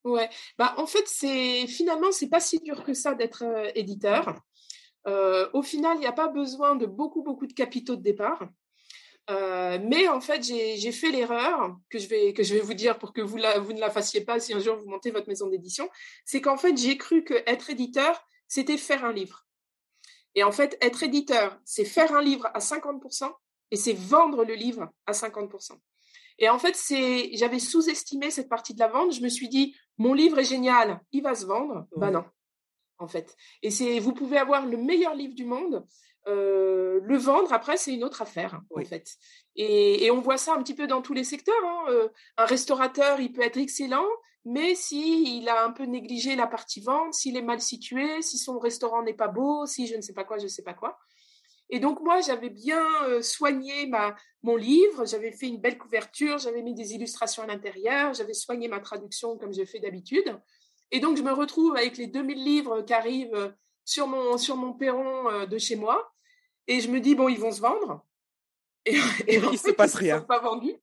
Ouais, 0.04 0.30
bah 0.58 0.76
en 0.78 0.86
fait 0.86 1.06
c'est 1.08 1.66
finalement 1.66 2.12
c'est 2.12 2.30
pas 2.30 2.40
si 2.40 2.60
dur 2.60 2.84
que 2.84 2.94
ça 2.94 3.16
d'être 3.16 3.44
euh, 3.44 3.72
éditeur. 3.76 4.40
Euh, 5.08 5.48
au 5.54 5.62
final, 5.62 5.98
il 5.98 6.02
n'y 6.02 6.08
a 6.08 6.12
pas 6.12 6.28
besoin 6.28 6.76
de 6.76 6.86
beaucoup 6.86 7.24
beaucoup 7.24 7.48
de 7.48 7.54
capitaux 7.54 7.96
de 7.96 8.02
départ. 8.02 8.48
mais 9.30 10.08
en 10.08 10.22
fait, 10.22 10.44
j'ai 10.44 10.92
fait 10.92 11.12
l'erreur 11.12 11.78
que 11.90 12.00
je 12.00 12.08
vais 12.08 12.34
que 12.34 12.44
je 12.44 12.54
vais 12.54 12.62
vous 12.62 12.74
dire 12.74 13.00
pour 13.00 13.14
que 13.14 13.22
vous 13.22 13.38
vous 13.66 13.74
ne 13.74 13.80
la 13.80 13.90
fassiez 13.90 14.22
pas 14.26 14.40
si 14.40 14.54
un 14.54 14.60
jour 14.60 14.76
vous 14.78 14.90
montez 14.90 15.12
votre 15.12 15.28
maison 15.28 15.48
d'édition, 15.48 15.90
c'est 16.26 16.42
qu'en 16.42 16.58
fait 16.58 16.76
j'ai 16.78 16.98
cru 16.98 17.24
que 17.24 17.36
être 17.48 17.70
éditeur 17.70 18.22
c'était 18.48 18.78
faire 18.78 19.06
un 19.06 19.14
livre. 19.14 19.45
Et 20.36 20.44
en 20.44 20.52
fait, 20.52 20.78
être 20.82 21.04
éditeur, 21.04 21.60
c'est 21.66 21.86
faire 21.86 22.14
un 22.14 22.22
livre 22.22 22.48
à 22.54 22.60
50% 22.60 23.32
et 23.72 23.76
c'est 23.76 23.94
vendre 23.94 24.44
le 24.44 24.54
livre 24.54 24.90
à 25.06 25.14
50%. 25.14 25.72
Et 26.38 26.50
en 26.50 26.60
fait, 26.60 26.76
c'est, 26.76 27.30
j'avais 27.34 27.60
sous-estimé 27.60 28.30
cette 28.30 28.50
partie 28.50 28.74
de 28.74 28.80
la 28.80 28.90
vente. 28.90 29.14
Je 29.14 29.22
me 29.22 29.30
suis 29.30 29.48
dit, 29.48 29.76
mon 29.98 30.14
livre 30.14 30.40
est 30.40 30.46
génial, 30.46 31.00
il 31.14 31.24
va 31.24 31.34
se 31.34 31.46
vendre. 31.46 31.88
Ben 31.96 32.12
non, 32.12 32.26
en 32.98 33.08
fait. 33.08 33.36
Et 33.62 33.72
c'est, 33.72 34.00
vous 34.00 34.14
pouvez 34.14 34.38
avoir 34.38 34.66
le 34.66 34.78
meilleur 34.78 35.16
livre 35.16 35.34
du 35.34 35.46
monde, 35.46 35.86
euh, 36.28 37.00
le 37.04 37.18
vendre 37.18 37.54
après, 37.54 37.78
c'est 37.78 37.94
une 37.94 38.04
autre 38.04 38.22
affaire, 38.22 38.60
en 38.76 38.84
fait. 38.84 39.08
Et, 39.56 40.10
on 40.12 40.22
voit 40.22 40.38
ça 40.38 40.54
un 40.54 40.64
petit 40.64 40.74
peu 40.74 40.88
dans 40.88 41.02
tous 41.02 41.14
les 41.14 41.24
secteurs. 41.24 41.56
Hein. 41.64 41.86
Euh, 41.90 42.10
un 42.38 42.46
restaurateur, 42.46 43.20
il 43.20 43.32
peut 43.32 43.44
être 43.44 43.58
excellent, 43.58 44.08
mais 44.46 44.76
si 44.76 45.40
il 45.40 45.50
a 45.50 45.66
un 45.66 45.72
peu 45.72 45.84
négligé 45.84 46.36
la 46.36 46.46
partie 46.46 46.80
vente, 46.80 47.16
s'il 47.16 47.36
est 47.36 47.42
mal 47.42 47.60
situé, 47.60 48.22
si 48.22 48.38
son 48.38 48.60
restaurant 48.60 49.02
n'est 49.02 49.16
pas 49.16 49.28
beau, 49.28 49.66
si 49.66 49.88
je 49.88 49.96
ne 49.96 50.02
sais 50.02 50.14
pas 50.14 50.24
quoi, 50.24 50.38
je 50.38 50.44
ne 50.44 50.50
sais 50.50 50.62
pas 50.62 50.76
quoi. 50.76 51.00
Et 51.72 51.80
donc 51.80 52.00
moi, 52.02 52.22
j'avais 52.22 52.52
bien 52.52 52.86
soigné 53.22 53.88
ma, 53.88 54.16
mon 54.44 54.56
livre, 54.56 55.06
j'avais 55.06 55.32
fait 55.32 55.48
une 55.48 55.60
belle 55.60 55.80
couverture, 55.80 56.38
j'avais 56.38 56.62
mis 56.62 56.76
des 56.76 56.94
illustrations 56.94 57.42
à 57.42 57.48
l'intérieur, 57.48 58.14
j'avais 58.14 58.36
soigné 58.36 58.68
ma 58.68 58.80
traduction 58.80 59.36
comme 59.38 59.52
je 59.52 59.66
fais 59.66 59.80
d'habitude. 59.80 60.40
Et 60.92 61.00
donc 61.00 61.18
je 61.18 61.24
me 61.24 61.32
retrouve 61.32 61.76
avec 61.76 61.98
les 61.98 62.06
2000 62.06 62.44
livres 62.44 62.82
qui 62.84 62.94
arrivent 62.94 63.56
sur 63.84 64.06
mon, 64.06 64.38
sur 64.38 64.58
mon 64.58 64.74
perron 64.74 65.48
de 65.48 65.58
chez 65.58 65.76
moi. 65.76 66.12
Et 66.68 66.82
je 66.82 66.90
me 66.90 67.00
dis, 67.00 67.16
bon, 67.16 67.30
ils 67.30 67.40
vont 67.40 67.52
se 67.52 67.62
vendre. 67.62 68.06
Et, 68.86 68.96
et 69.28 69.38
il 69.38 69.52
ne 69.52 69.58
se 69.58 69.72
passe 69.72 69.96
rien. 69.96 70.20
Sont 70.20 70.26
pas 70.26 70.40
vendus. 70.40 70.76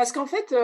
Parce 0.00 0.12
qu'en 0.12 0.24
fait, 0.24 0.56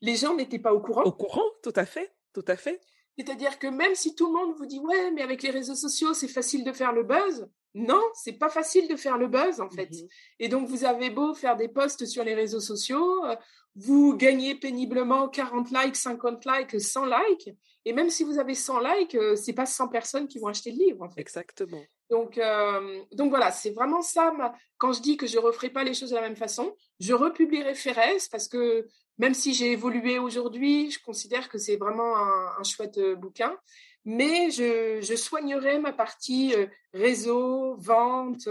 les 0.00 0.16
gens 0.16 0.34
n'étaient 0.34 0.58
pas 0.58 0.72
au 0.72 0.80
courant. 0.80 1.02
Au 1.02 1.12
courant, 1.12 1.44
tout 1.62 1.74
à 1.76 1.84
fait, 1.84 2.10
tout 2.32 2.44
à 2.48 2.56
fait. 2.56 2.80
C'est-à-dire 3.18 3.58
que 3.58 3.66
même 3.66 3.94
si 3.94 4.14
tout 4.14 4.28
le 4.28 4.32
monde 4.32 4.56
vous 4.56 4.64
dit 4.64 4.78
ouais, 4.78 5.10
mais 5.10 5.20
avec 5.20 5.42
les 5.42 5.50
réseaux 5.50 5.74
sociaux, 5.74 6.14
c'est 6.14 6.26
facile 6.26 6.64
de 6.64 6.72
faire 6.72 6.94
le 6.94 7.02
buzz. 7.02 7.50
Non, 7.74 8.00
c'est 8.14 8.38
pas 8.38 8.48
facile 8.48 8.88
de 8.88 8.96
faire 8.96 9.18
le 9.18 9.28
buzz 9.28 9.60
en 9.60 9.68
fait. 9.68 9.90
Mmh 9.90 10.08
Et 10.38 10.48
donc 10.48 10.68
vous 10.68 10.86
avez 10.86 11.10
beau 11.10 11.34
faire 11.34 11.54
des 11.54 11.68
posts 11.68 12.06
sur 12.06 12.24
les 12.24 12.34
réseaux 12.34 12.60
sociaux, 12.60 13.26
euh, 13.26 13.36
vous 13.74 14.16
gagnez 14.16 14.54
péniblement 14.54 15.28
40 15.28 15.70
likes, 15.70 15.96
50 15.96 16.46
likes, 16.46 16.80
100 16.80 17.04
likes. 17.04 17.50
Et 17.84 17.92
même 17.92 18.08
si 18.08 18.24
vous 18.24 18.38
avez 18.38 18.54
100 18.54 18.80
likes, 18.80 19.14
euh, 19.16 19.36
c'est 19.36 19.52
pas 19.52 19.66
100 19.66 19.88
personnes 19.88 20.28
qui 20.28 20.38
vont 20.38 20.46
acheter 20.46 20.70
le 20.70 20.78
livre. 20.78 21.02
En 21.02 21.10
fait. 21.10 21.20
Exactement. 21.20 21.84
Donc, 22.10 22.38
euh, 22.38 23.02
donc 23.12 23.30
voilà, 23.30 23.50
c'est 23.50 23.70
vraiment 23.70 24.02
ça. 24.02 24.32
Quand 24.78 24.92
je 24.92 25.02
dis 25.02 25.16
que 25.16 25.26
je 25.26 25.38
referai 25.38 25.70
pas 25.70 25.84
les 25.84 25.94
choses 25.94 26.10
de 26.10 26.14
la 26.14 26.22
même 26.22 26.36
façon, 26.36 26.74
je 27.00 27.12
republierai 27.12 27.74
Ferres 27.74 28.28
parce 28.30 28.48
que 28.48 28.86
même 29.18 29.34
si 29.34 29.52
j'ai 29.52 29.72
évolué 29.72 30.18
aujourd'hui, 30.18 30.90
je 30.90 31.02
considère 31.02 31.48
que 31.48 31.58
c'est 31.58 31.76
vraiment 31.76 32.16
un, 32.16 32.62
chouette 32.64 32.98
euh, 32.98 33.14
bouquin. 33.14 33.56
Mais 34.04 34.50
je, 34.50 35.00
je 35.02 35.14
soignerai 35.16 35.78
ma 35.80 35.92
partie 35.92 36.54
euh, 36.54 36.66
réseau, 36.94 37.76
vente. 37.76 38.48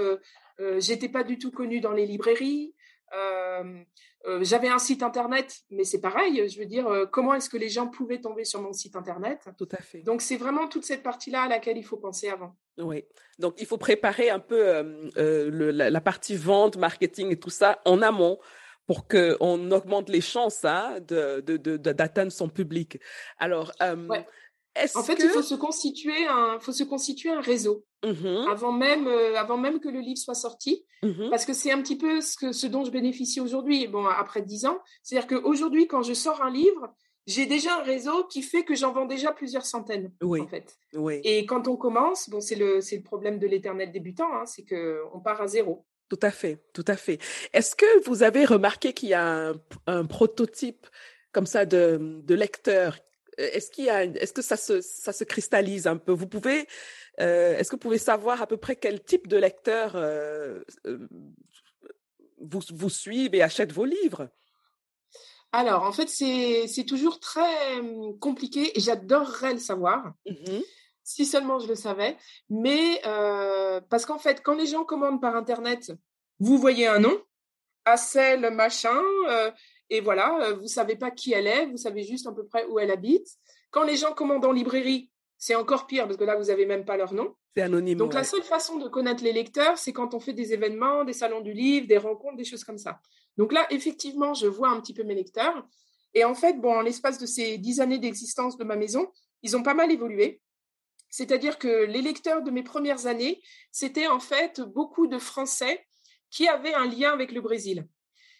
J'étais 0.77 1.09
pas 1.09 1.23
du 1.23 1.37
tout 1.37 1.51
connue 1.51 1.81
dans 1.81 1.91
les 1.91 2.07
librairies. 2.07 2.73
J'avais 4.41 4.67
un 4.67 4.79
site 4.79 5.03
internet, 5.03 5.61
mais 5.69 5.83
c'est 5.83 6.01
pareil. 6.01 6.47
Je 6.49 6.59
veux 6.59 6.65
dire, 6.65 7.07
comment 7.11 7.33
est-ce 7.33 7.49
que 7.49 7.57
les 7.57 7.69
gens 7.69 7.87
pouvaient 7.87 8.19
tomber 8.19 8.43
sur 8.43 8.61
mon 8.61 8.73
site 8.73 8.95
internet? 8.95 9.47
Tout 9.57 9.69
à 9.71 9.81
fait. 9.81 9.99
Donc 9.99 10.21
c'est 10.21 10.37
vraiment 10.37 10.67
toute 10.67 10.83
cette 10.83 11.03
partie-là 11.03 11.43
à 11.43 11.47
laquelle 11.47 11.77
il 11.77 11.85
faut 11.85 11.97
penser 11.97 12.29
avant. 12.29 12.55
Oui. 12.77 13.05
Donc 13.39 13.55
il 13.59 13.65
faut 13.65 13.77
préparer 13.77 14.29
un 14.29 14.39
peu 14.39 15.11
la, 15.15 15.89
la, 15.89 16.01
partie 16.01 16.35
vente, 16.35 16.77
marketing 16.77 17.31
et 17.31 17.39
tout 17.39 17.49
ça 17.49 17.81
en 17.85 18.01
amont 18.01 18.37
pour 18.87 19.07
qu'on 19.07 19.69
augmente 19.71 20.09
les 20.09 20.21
chances 20.21 20.63
hein, 20.65 20.99
de, 21.05 21.41
d'atteindre 21.77 22.31
son 22.31 22.47
public. 22.47 22.99
Alors, 23.37 23.73
euh, 23.81 24.07
en 24.95 25.03
fait, 25.03 25.19
il 25.19 25.29
faut 25.29 25.41
se 25.41 25.55
constituer 25.55 26.25
un, 26.27 26.59
faut 26.59 26.71
se 26.71 26.83
constituer 26.83 27.29
un 27.29 27.41
réseau 27.41 27.83
mmh 28.05 28.45
avant 28.51 28.71
même, 28.71 29.07
euh, 29.07 29.35
avant 29.35 29.57
même 29.57 29.79
que 29.79 29.89
le 29.89 29.99
livre 29.99 30.19
soit 30.19 30.35
sorti, 30.35 30.85
mmh 31.03 31.29
parce 31.29 31.45
que 31.45 31.53
c'est 31.53 31.71
un 31.71 31.81
petit 31.81 31.97
peu 31.97 32.21
ce, 32.21 32.37
que, 32.37 32.51
ce 32.51 32.67
dont 32.67 32.83
je 32.83 32.91
bénéficie 32.91 33.41
aujourd'hui. 33.41 33.87
Bon, 33.87 34.05
après 34.05 34.41
dix 34.41 34.65
ans, 34.65 34.79
c'est-à-dire 35.03 35.27
qu'aujourd'hui, 35.27 35.87
quand 35.87 36.03
je 36.03 36.13
sors 36.13 36.41
un 36.41 36.51
livre, 36.51 36.93
j'ai 37.25 37.45
déjà 37.45 37.79
un 37.79 37.83
réseau 37.83 38.23
qui 38.25 38.41
fait 38.41 38.63
que 38.63 38.73
j'en 38.73 38.93
vends 38.93 39.05
déjà 39.05 39.33
plusieurs 39.33 39.65
centaines, 39.65 40.11
oui. 40.21 40.39
en 40.39 40.47
fait. 40.47 40.77
Oui. 40.93 41.19
Et 41.25 41.45
quand 41.45 41.67
on 41.67 41.75
commence, 41.75 42.29
bon, 42.29 42.39
c'est 42.39 42.55
le, 42.55 42.79
c'est 42.79 42.95
le 42.95 43.03
problème 43.03 43.37
de 43.37 43.47
l'éternel 43.47 43.91
débutant, 43.91 44.33
hein, 44.33 44.45
c'est 44.45 44.63
que 44.63 45.01
on 45.13 45.19
part 45.19 45.41
à 45.41 45.47
zéro. 45.47 45.85
Tout 46.09 46.19
à 46.21 46.31
fait, 46.31 46.63
tout 46.73 46.85
à 46.87 46.95
fait. 46.95 47.19
Est-ce 47.51 47.75
que 47.75 48.05
vous 48.05 48.23
avez 48.23 48.45
remarqué 48.45 48.93
qu'il 48.93 49.09
y 49.09 49.13
a 49.13 49.53
un, 49.87 50.05
prototype 50.05 50.87
comme 51.33 51.45
ça 51.45 51.65
de, 51.65 52.21
de 52.23 52.33
lecteur 52.33 52.97
Est-ce 53.37 53.69
qu'il 53.71 53.85
y 53.85 53.89
a, 53.89 54.03
est-ce 54.03 54.33
que 54.33 54.41
ça 54.41 54.57
se, 54.57 54.81
ça 54.81 55.13
se 55.13 55.23
cristallise 55.23 55.87
un 55.87 55.97
peu? 55.97 56.11
Vous 56.11 56.27
pouvez, 56.27 56.67
euh, 57.19 57.57
est-ce 57.57 57.69
que 57.69 57.75
vous 57.75 57.81
pouvez 57.81 57.97
savoir 57.97 58.41
à 58.41 58.47
peu 58.47 58.57
près 58.57 58.75
quel 58.75 59.03
type 59.03 59.27
de 59.27 59.37
lecteur 59.37 59.95
euh, 59.95 60.61
euh, 60.85 61.07
vous, 62.39 62.61
vous 62.73 62.89
suivent 62.89 63.35
et 63.35 63.41
achète 63.41 63.71
vos 63.71 63.85
livres? 63.85 64.29
Alors, 65.51 65.83
en 65.83 65.91
fait, 65.91 66.09
c'est 66.09 66.85
toujours 66.85 67.19
très 67.19 67.79
hum, 67.79 68.17
compliqué 68.19 68.77
et 68.77 68.81
j'adorerais 68.81 69.53
le 69.53 69.59
savoir. 69.59 70.13
Mmh 70.25 70.59
si 71.07 71.25
seulement 71.25 71.57
je 71.57 71.67
le 71.67 71.75
savais. 71.75 72.17
Mais 72.49 73.01
euh, 73.05 73.79
parce 73.89 74.05
qu'en 74.05 74.19
fait, 74.19 74.43
quand 74.43 74.55
les 74.55 74.65
gens 74.67 74.83
commandent 74.83 75.21
par 75.21 75.37
Internet, 75.37 75.93
vous 76.39 76.57
voyez 76.57 76.85
un 76.85 76.99
nom, 76.99 77.17
Assel 77.85 78.51
machin, 78.51 79.01
euh, 79.29 79.49
et 79.89 80.01
voilà, 80.01 80.37
euh, 80.41 80.53
vous 80.55 80.67
savez 80.67 80.95
pas 80.95 81.11
qui 81.11 81.33
elle 81.33 81.47
est, 81.47 81.65
vous 81.67 81.77
savez 81.77 82.03
juste 82.03 82.27
à 82.27 82.31
peu 82.31 82.45
près 82.45 82.65
où 82.65 82.79
elle 82.79 82.91
habite. 82.91 83.27
Quand 83.71 83.83
les 83.83 83.95
gens 83.95 84.13
commandent 84.13 84.45
en 84.45 84.51
librairie, 84.51 85.09
c'est 85.37 85.55
encore 85.55 85.87
pire 85.87 86.05
parce 86.05 86.17
que 86.17 86.23
là, 86.23 86.35
vous 86.35 86.49
avez 86.49 86.65
même 86.65 86.85
pas 86.85 86.97
leur 86.97 87.13
nom. 87.13 87.35
C'est 87.55 87.61
anonyme. 87.61 87.97
Donc 87.97 88.13
la 88.13 88.23
seule 88.23 88.43
façon 88.43 88.77
de 88.77 88.87
connaître 88.87 89.23
les 89.23 89.33
lecteurs, 89.33 89.77
c'est 89.77 89.93
quand 89.93 90.13
on 90.13 90.19
fait 90.19 90.33
des 90.33 90.53
événements, 90.53 91.03
des 91.03 91.13
salons 91.13 91.41
du 91.41 91.53
livre, 91.53 91.87
des 91.87 91.97
rencontres, 91.97 92.37
des 92.37 92.43
choses 92.43 92.63
comme 92.63 92.77
ça. 92.77 92.99
Donc 93.37 93.53
là, 93.53 93.65
effectivement, 93.69 94.33
je 94.33 94.47
vois 94.47 94.69
un 94.69 94.81
petit 94.81 94.93
peu 94.93 95.03
mes 95.03 95.15
lecteurs. 95.15 95.65
Et 96.13 96.23
en 96.23 96.33
fait, 96.33 96.53
bon, 96.59 96.73
en 96.77 96.81
l'espace 96.81 97.19
de 97.19 97.25
ces 97.25 97.57
dix 97.57 97.79
années 97.79 97.99
d'existence 97.99 98.57
de 98.57 98.63
ma 98.63 98.75
maison, 98.75 99.11
ils 99.43 99.55
ont 99.55 99.63
pas 99.63 99.73
mal 99.73 99.91
évolué. 99.91 100.41
C'est-à-dire 101.09 101.57
que 101.57 101.85
les 101.85 102.01
lecteurs 102.01 102.41
de 102.41 102.51
mes 102.51 102.63
premières 102.63 103.05
années, 103.05 103.41
c'était 103.71 104.07
en 104.07 104.19
fait 104.19 104.59
beaucoup 104.61 105.07
de 105.07 105.17
Français 105.17 105.85
qui 106.29 106.47
avaient 106.47 106.73
un 106.73 106.85
lien 106.85 107.11
avec 107.11 107.31
le 107.31 107.41
Brésil. 107.41 107.87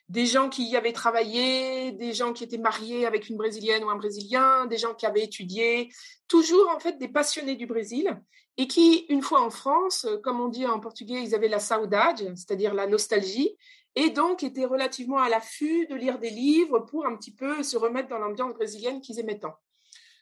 Des 0.10 0.26
gens 0.26 0.50
qui 0.50 0.64
y 0.64 0.78
avaient 0.78 0.94
travaillé, 0.94 1.92
des 1.92 2.14
gens 2.14 2.32
qui 2.32 2.44
étaient 2.44 2.58
mariés 2.58 3.06
avec 3.06 3.28
une 3.28 3.38
Brésilienne 3.38 3.84
ou 3.84 3.90
un 3.90 3.98
Brésilien, 3.98 4.66
des 4.66 4.78
gens 4.78 4.94
qui 4.94 5.06
avaient 5.06 5.24
étudié, 5.24 5.90
toujours 6.28 6.70
en 6.70 6.80
fait 6.80 6.98
des 6.98 7.10
passionnés 7.10 7.56
du 7.56 7.66
Brésil 7.66 8.18
et 8.58 8.68
qui, 8.68 9.06
une 9.10 9.22
fois 9.22 9.42
en 9.42 9.50
France, 9.50 10.08
comme 10.24 10.40
on 10.40 10.48
dit 10.48 10.66
en 10.66 10.80
portugais, 10.80 11.22
ils 11.22 11.36
avaient 11.36 11.48
la 11.48 11.60
saudade, 11.60 12.34
c'est-à-dire 12.36 12.74
la 12.74 12.88
nostalgie, 12.88 13.56
et 13.96 14.10
donc 14.10 14.44
étaient 14.44 14.66
relativement 14.66 15.18
à 15.18 15.30
l'affût 15.30 15.88
de 15.88 15.96
lire 15.96 16.20
des 16.20 16.30
livres 16.30 16.80
pour 16.80 17.06
un 17.06 17.16
petit 17.16 17.34
peu 17.34 17.64
se 17.64 17.78
remettre 17.78 18.10
dans 18.10 18.20
l'ambiance 18.20 18.54
brésilienne 18.54 19.02
qu'ils 19.02 19.20
aimaient 19.20 19.40
tant. 19.40 19.56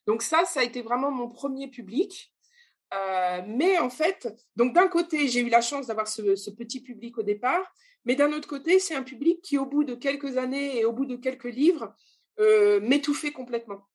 Donc 0.07 0.21
ça, 0.21 0.45
ça 0.45 0.61
a 0.61 0.63
été 0.63 0.81
vraiment 0.81 1.11
mon 1.11 1.29
premier 1.29 1.67
public. 1.67 2.31
Euh, 2.93 3.41
mais 3.47 3.79
en 3.79 3.89
fait, 3.89 4.33
donc 4.55 4.73
d'un 4.73 4.87
côté, 4.87 5.27
j'ai 5.27 5.41
eu 5.41 5.49
la 5.49 5.61
chance 5.61 5.87
d'avoir 5.87 6.07
ce, 6.07 6.49
petit 6.51 6.81
public 6.81 7.17
au 7.17 7.23
départ, 7.23 7.65
mais 8.05 8.15
d'un 8.15 8.31
autre 8.33 8.47
côté, 8.47 8.79
c'est 8.79 8.95
un 8.95 9.03
public 9.03 9.41
qui, 9.41 9.57
au 9.57 9.65
bout 9.65 9.83
de 9.83 9.95
quelques 9.95 10.37
années 10.37 10.79
et 10.79 10.85
au 10.85 10.93
bout 10.93 11.05
de 11.05 11.15
quelques 11.15 11.43
livres, 11.45 11.93
euh, 12.39 12.79
m'étouffait 12.81 13.31
complètement. 13.31 13.87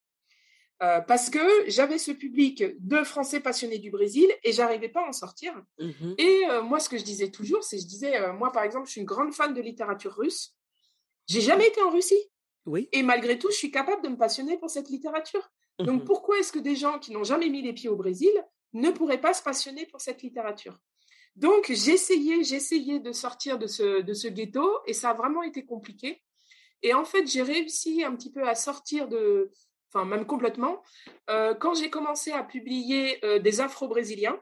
Euh, 0.83 0.99
parce 0.99 1.29
que 1.29 1.39
j'avais 1.67 1.99
ce 1.99 2.11
public 2.11 2.63
de 2.79 3.03
Français 3.03 3.39
passionnés 3.39 3.77
du 3.77 3.91
Brésil 3.91 4.27
et 4.43 4.51
j'arrivais 4.51 4.89
pas 4.89 5.05
à 5.05 5.09
en 5.09 5.13
sortir. 5.13 5.53
Mmh 5.79 6.13
et 6.17 6.41
moi, 6.63 6.79
ce 6.79 6.89
que 6.89 6.97
je 6.97 7.03
disais 7.03 7.29
toujours, 7.29 7.63
c'est 7.63 7.77
je 7.77 7.85
disais, 7.85 8.31
moi 8.33 8.51
par 8.51 8.63
exemple, 8.63 8.87
je 8.87 8.91
suis 8.93 9.01
une 9.01 9.07
grande 9.07 9.31
fan 9.33 9.53
de 9.53 9.61
littérature 9.61 10.15
russe. 10.15 10.55
J'ai 11.27 11.41
jamais 11.41 11.67
été 11.67 11.81
en 11.83 11.91
Russie. 11.91 12.31
Oui. 12.65 12.89
Et 12.91 13.03
malgré 13.03 13.37
tout, 13.37 13.49
je 13.51 13.55
suis 13.55 13.71
capable 13.71 14.03
de 14.03 14.09
me 14.09 14.17
passionner 14.17 14.57
pour 14.57 14.69
cette 14.69 14.89
littérature. 14.89 15.51
Donc 15.79 16.01
mmh 16.01 16.05
pourquoi 16.05 16.39
est-ce 16.39 16.51
que 16.51 16.59
des 16.59 16.75
gens 16.75 16.99
qui 16.99 17.11
n'ont 17.11 17.23
jamais 17.23 17.49
mis 17.49 17.61
les 17.61 17.73
pieds 17.73 17.89
au 17.89 17.95
Brésil 17.95 18.31
ne 18.73 18.89
pourrait 18.91 19.21
pas 19.21 19.33
se 19.33 19.41
passionner 19.41 19.85
pour 19.85 20.01
cette 20.01 20.21
littérature? 20.21 20.77
Donc, 21.35 21.71
j'essayais, 21.71 22.43
j'essayais 22.43 22.99
de 22.99 23.11
sortir 23.11 23.57
de 23.57 23.67
ce, 23.67 24.01
de 24.01 24.13
ce 24.13 24.27
ghetto 24.27 24.67
et 24.85 24.93
ça 24.93 25.11
a 25.11 25.13
vraiment 25.13 25.43
été 25.43 25.65
compliqué. 25.65 26.21
Et 26.83 26.93
en 26.93 27.05
fait, 27.05 27.25
j'ai 27.27 27.41
réussi 27.41 28.03
un 28.03 28.15
petit 28.15 28.31
peu 28.31 28.47
à 28.47 28.55
sortir 28.55 29.07
de, 29.07 29.51
enfin, 29.93 30.05
même 30.05 30.25
complètement, 30.25 30.81
euh, 31.29 31.53
quand 31.53 31.73
j'ai 31.73 31.89
commencé 31.89 32.31
à 32.31 32.43
publier 32.43 33.23
euh, 33.23 33.39
des 33.39 33.61
afro-brésiliens, 33.61 34.39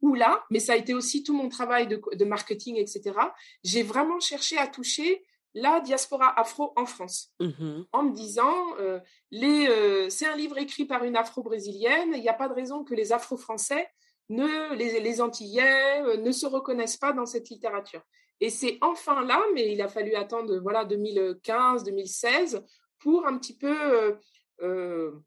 ou 0.00 0.14
là, 0.14 0.44
mais 0.50 0.60
ça 0.60 0.74
a 0.74 0.76
été 0.76 0.94
aussi 0.94 1.24
tout 1.24 1.34
mon 1.34 1.48
travail 1.48 1.88
de, 1.88 2.00
de 2.12 2.24
marketing, 2.24 2.76
etc., 2.76 3.18
j'ai 3.64 3.82
vraiment 3.82 4.20
cherché 4.20 4.56
à 4.56 4.68
toucher 4.68 5.24
la 5.54 5.80
diaspora 5.80 6.38
afro 6.38 6.72
en 6.76 6.86
France, 6.86 7.32
mmh 7.40 7.82
en 7.92 8.02
me 8.02 8.12
disant, 8.12 8.54
euh, 8.78 9.00
euh, 9.34 10.10
c'est 10.10 10.26
un 10.26 10.36
livre 10.36 10.58
écrit 10.58 10.84
par 10.84 11.04
une 11.04 11.16
afro-brésilienne, 11.16 12.12
il 12.14 12.20
n'y 12.20 12.28
a 12.28 12.34
pas 12.34 12.48
de 12.48 12.54
raison 12.54 12.84
que 12.84 12.94
les 12.94 13.12
afro-français, 13.12 13.88
ne, 14.28 14.74
les, 14.74 15.20
Antillais, 15.20 16.02
euh, 16.02 16.16
ne 16.16 16.32
se 16.32 16.46
reconnaissent 16.46 16.96
pas 16.96 17.12
dans 17.12 17.26
cette 17.26 17.48
littérature. 17.48 18.02
Et 18.40 18.50
c'est 18.50 18.78
enfin 18.80 19.24
là, 19.24 19.42
mais 19.54 19.72
il 19.72 19.82
a 19.82 19.88
fallu 19.88 20.14
attendre 20.14 20.58
voilà 20.58 20.84
2015, 20.84 21.84
2016 21.84 22.64
pour 23.00 23.26
un 23.26 23.36
petit 23.36 23.56
peu 23.56 24.16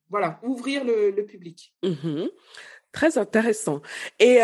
voilà 0.09 0.39
ouvrir 0.43 0.85
le, 0.85 1.21
public. 1.25 1.73
Mmh 1.83 2.27
Très 2.93 3.17
intéressant. 3.17 3.81
Et 4.19 4.39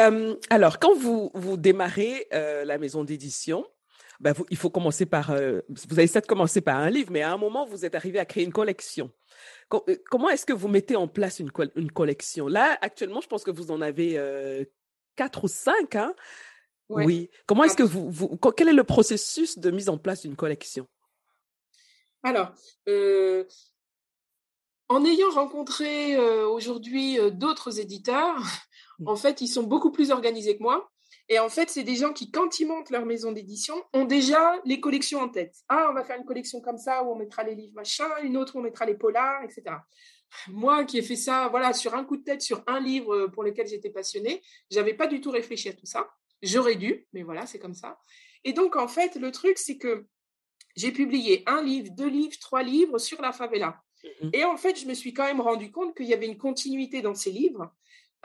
alors, 0.50 0.80
quand 0.80 0.96
vous, 0.96 1.32
vous 1.34 1.56
démarrez 1.56 2.28
la 2.32 2.78
maison 2.78 3.06
d'édition, 3.06 3.66
bah, 4.20 4.34
il 4.50 4.58
faut 4.58 4.70
commencer 4.70 5.06
par, 5.06 5.32
euh, 5.32 5.62
vous 5.70 5.94
avez 5.94 6.08
certes 6.08 6.26
commencé 6.26 6.62
par 6.62 6.78
un 6.78 6.90
livre, 6.90 7.12
mais 7.12 7.22
à 7.22 7.32
un 7.32 7.38
moment, 7.38 7.66
vous 7.66 7.86
êtes 7.86 7.96
arrivé 7.96 8.20
à 8.20 8.26
créer 8.26 8.44
une 8.44 8.54
collection. 8.54 9.12
Euh, 9.74 9.96
comment 10.10 10.30
est-ce 10.30 10.46
que 10.46 10.54
vous 10.54 10.68
mettez 10.68 10.96
en 10.96 11.08
place 11.08 11.40
une, 11.40 11.52
une, 11.76 11.92
collection? 11.92 12.48
Là, 12.48 12.78
actuellement, 12.82 13.22
je 13.22 13.28
pense 13.28 13.44
que 13.44 13.52
vous 13.52 13.70
en 13.72 13.82
avez 13.82 14.18
euh, 14.18 14.66
quatre 15.16 15.44
ou 15.44 15.48
cinq. 15.48 15.96
Hein? 15.96 16.16
Oui. 16.90 17.30
Comment 17.46 17.66
est-ce 17.66 17.78
que 17.78 17.84
vous, 17.84 18.10
vous, 18.10 18.38
quel 18.56 18.70
est 18.70 18.74
le 18.74 18.84
processus 18.84 19.60
de 19.60 19.72
mise 19.72 19.90
en 19.90 19.98
place 19.98 20.22
d'une 20.22 20.36
collection? 20.36 20.88
Alors, 22.24 22.54
en 24.90 25.06
ayant 25.06 25.30
rencontré 25.32 26.18
aujourd'hui 26.18 27.20
d'autres 27.34 27.80
éditeurs. 27.80 28.42
En 29.06 29.16
fait, 29.16 29.42
ils 29.42 29.48
sont 29.48 29.64
beaucoup 29.64 29.92
plus 29.92 30.12
organisés 30.12 30.58
que 30.58 30.64
moi. 30.64 30.90
Et 31.30 31.40
en 31.40 31.50
fait, 31.50 31.70
c'est 31.70 31.84
des 31.84 31.96
gens 31.96 32.14
qui, 32.14 32.32
quand 32.32 32.60
ils 32.60 32.66
montent 32.66 32.90
leur 32.90 33.06
maison 33.06 33.32
d'édition, 33.32 33.76
ont 33.94 34.06
déjà 34.06 34.60
les 34.66 34.80
collections 34.80 35.20
en 35.20 35.30
tête. 35.30 35.56
Ah, 35.68 35.88
on 35.90 35.94
va 35.94 36.04
faire 36.04 36.18
une 36.18 36.26
collection 36.26 36.62
comme 36.62 36.78
ça 36.78 37.04
où 37.04 37.12
on 37.12 37.16
mettra 37.16 37.44
les 37.44 37.56
livres 37.56 37.74
machin, 37.76 38.08
une 38.24 38.38
autre 38.38 38.56
où 38.56 38.60
on 38.60 38.62
mettra 38.64 38.86
les 38.86 38.96
polars, 38.96 39.44
etc. 39.44 39.76
Moi 40.48 40.86
qui 40.86 40.98
ai 40.98 41.02
fait 41.02 41.16
ça, 41.16 41.48
voilà, 41.50 41.74
sur 41.74 41.96
un 41.96 42.04
coup 42.06 42.18
de 42.18 42.24
tête, 42.24 42.42
sur 42.42 42.64
un 42.68 42.80
livre 42.80 43.28
pour 43.28 43.44
lequel 43.44 43.68
j'étais 43.68 43.90
passionnée, 43.90 44.42
j'avais 44.72 44.94
pas 44.94 45.08
du 45.08 45.20
tout 45.20 45.32
réfléchi 45.32 45.70
à 45.70 45.74
tout 45.74 45.86
ça. 45.86 46.10
J'aurais 46.42 46.76
dû, 46.76 47.08
mais 47.14 47.24
voilà, 47.24 47.46
c'est 47.46 47.60
comme 47.60 47.74
ça. 47.74 48.00
Et 48.44 48.54
donc, 48.54 48.76
en 48.76 48.88
fait, 48.88 49.16
le 49.16 49.32
truc, 49.32 49.58
c'est 49.58 49.78
que 49.78 50.06
j'ai 50.76 50.92
publié 50.92 51.44
un 51.48 51.62
livre, 51.62 51.90
deux 51.92 52.08
livres, 52.08 52.38
trois 52.40 52.64
livres 52.64 53.00
sur 53.00 53.22
la 53.22 53.34
favela. 53.34 53.82
Mmh 54.22 54.30
et 54.34 54.46
en 54.46 54.56
fait, 54.58 54.80
je 54.80 54.86
me 54.86 54.94
suis 54.94 55.14
quand 55.14 55.26
même 55.26 55.42
rendu 55.42 55.72
compte 55.72 55.98
qu'il 55.98 56.06
y 56.06 56.14
avait 56.14 56.28
une 56.28 56.38
continuité 56.38 57.02
dans 57.02 57.16
ces 57.16 57.32
livres. 57.32 57.74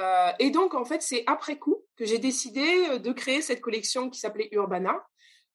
Euh, 0.01 0.33
et 0.39 0.51
donc, 0.51 0.75
en 0.75 0.85
fait, 0.85 1.03
c'est 1.03 1.25
après 1.27 1.59
coup 1.59 1.85
que 1.97 2.05
j'ai 2.05 2.19
décidé 2.19 2.87
euh, 2.91 2.99
de 2.99 3.13
créer 3.13 3.43
cette 3.43 3.61
collection 3.61 4.11
qui 4.11 4.19
s'appelait 4.19 4.49
Urbana. 4.53 5.05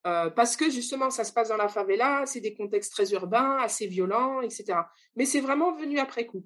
Euh, 0.06 0.30
parce 0.30 0.56
que 0.56 0.70
justement, 0.70 1.10
ça 1.10 1.24
se 1.24 1.34
passe 1.34 1.50
dans 1.50 1.58
la 1.58 1.68
favela, 1.68 2.24
c'est 2.26 2.40
des 2.40 2.54
contextes 2.54 2.94
très 2.94 3.12
urbains, 3.12 3.58
assez 3.58 3.88
violents, 3.88 4.42
etc. 4.42 4.80
Mais 5.16 5.26
c'est 5.26 5.42
vraiment 5.42 5.74
venu 5.74 6.00
après 6.00 6.26
coup. 6.26 6.46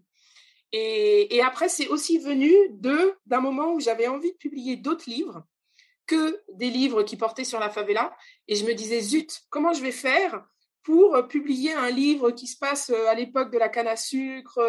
Et, 0.72 1.36
et 1.36 1.42
après, 1.42 1.70
c'est 1.70 1.88
aussi 1.90 2.18
venu 2.18 2.52
d'un 2.80 3.42
moment 3.42 3.74
où 3.74 3.80
j'avais 3.80 4.08
envie 4.08 4.32
de 4.32 4.38
publier 4.38 4.78
d'autres 4.78 5.10
livres 5.10 5.44
que 6.08 6.42
des 6.54 6.70
livres 6.70 7.04
qui 7.04 7.18
portaient 7.18 7.44
sur 7.44 7.60
la 7.60 7.70
favela. 7.70 8.16
Et 8.48 8.56
je 8.56 8.66
me 8.66 8.74
disais, 8.74 9.02
zut, 9.02 9.42
comment 9.50 9.74
je 9.74 9.82
vais 9.82 9.92
faire 9.92 10.44
pour 10.84 11.16
euh, 11.16 11.24
publier 11.24 11.74
un 11.74 11.90
livre 11.90 12.32
qui 12.32 12.48
se 12.48 12.58
passe 12.58 12.90
euh, 12.90 13.08
à 13.08 13.16
l'époque 13.16 13.52
de 13.52 13.58
la 13.58 13.70
canne 13.70 13.88
à 13.88 13.96
sucre, 13.96 14.60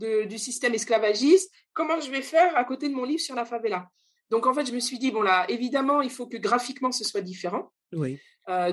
euh, 0.00 0.26
du 0.26 0.38
système 0.38 0.74
esclavagiste. 0.74 1.52
Comment 1.72 2.00
je 2.00 2.10
vais 2.10 2.22
faire 2.22 2.56
à 2.56 2.64
côté 2.64 2.88
de 2.88 2.94
mon 2.94 3.04
livre 3.04 3.20
sur 3.20 3.34
la 3.34 3.44
favela? 3.44 3.88
Donc 4.30 4.46
en 4.46 4.54
fait, 4.54 4.66
je 4.66 4.72
me 4.72 4.80
suis 4.80 4.98
dit 4.98 5.10
bon 5.10 5.22
là, 5.22 5.46
évidemment, 5.48 6.00
il 6.00 6.10
faut 6.10 6.26
que 6.26 6.36
graphiquement 6.36 6.92
ce 6.92 7.04
soit 7.04 7.20
différent. 7.20 7.70
Oui. 7.92 8.18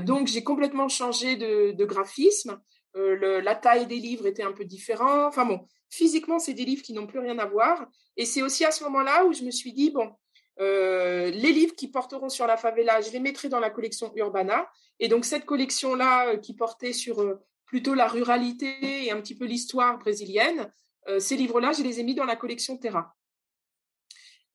donc 0.01 0.27
j'ai 0.27 0.43
complètement 0.43 0.89
changé 0.89 1.35
de, 1.35 1.85
graphisme. 1.85 2.59
la 2.95 3.55
taille 3.55 3.85
des 3.85 3.97
livres 3.97 4.25
était 4.25 4.41
un 4.41 4.51
peu 4.51 4.65
différente. 4.65 5.27
Enfin 5.27 5.45
bon, 5.45 5.67
physiquement, 5.91 6.39
c'est 6.39 6.55
des 6.55 6.65
livres 6.65 6.81
qui 6.81 6.93
n'ont 6.93 7.05
plus 7.05 7.19
rien 7.19 7.37
à 7.37 7.45
voir. 7.45 7.85
Et 8.17 8.25
c'est 8.25 8.41
aussi 8.41 8.65
à 8.65 8.71
ce 8.71 8.83
moment-là 8.85 9.25
où 9.25 9.33
je 9.33 9.43
me 9.43 9.51
suis 9.51 9.73
dit 9.73 9.91
bon, 9.91 10.11
les 10.59 11.51
livres 11.51 11.75
qui 11.75 11.89
porteront 11.89 12.29
sur 12.29 12.47
la 12.47 12.57
favela, 12.57 13.01
je 13.01 13.11
les 13.11 13.19
mettrai 13.19 13.49
dans 13.49 13.59
la 13.59 13.69
collection 13.69 14.11
Urbana. 14.15 14.67
Et 14.99 15.07
donc 15.07 15.25
cette 15.25 15.45
collection-là, 15.45 16.29
euh, 16.29 16.37
qui 16.37 16.53
portait 16.53 16.93
sur 16.93 17.21
euh, 17.21 17.41
plutôt 17.65 17.93
la 17.93 18.07
ruralité 18.07 19.05
et 19.05 19.11
un 19.11 19.19
petit 19.21 19.35
peu 19.35 19.45
l'histoire 19.45 19.97
brésilienne, 19.97 20.71
euh, 21.07 21.19
ces 21.19 21.35
livres-là, 21.35 21.73
je 21.73 21.83
les 21.83 21.99
ai 21.99 22.03
mis 22.03 22.15
dans 22.15 22.25
la 22.25 22.35
collection 22.35 22.77
Terra. 22.77 23.15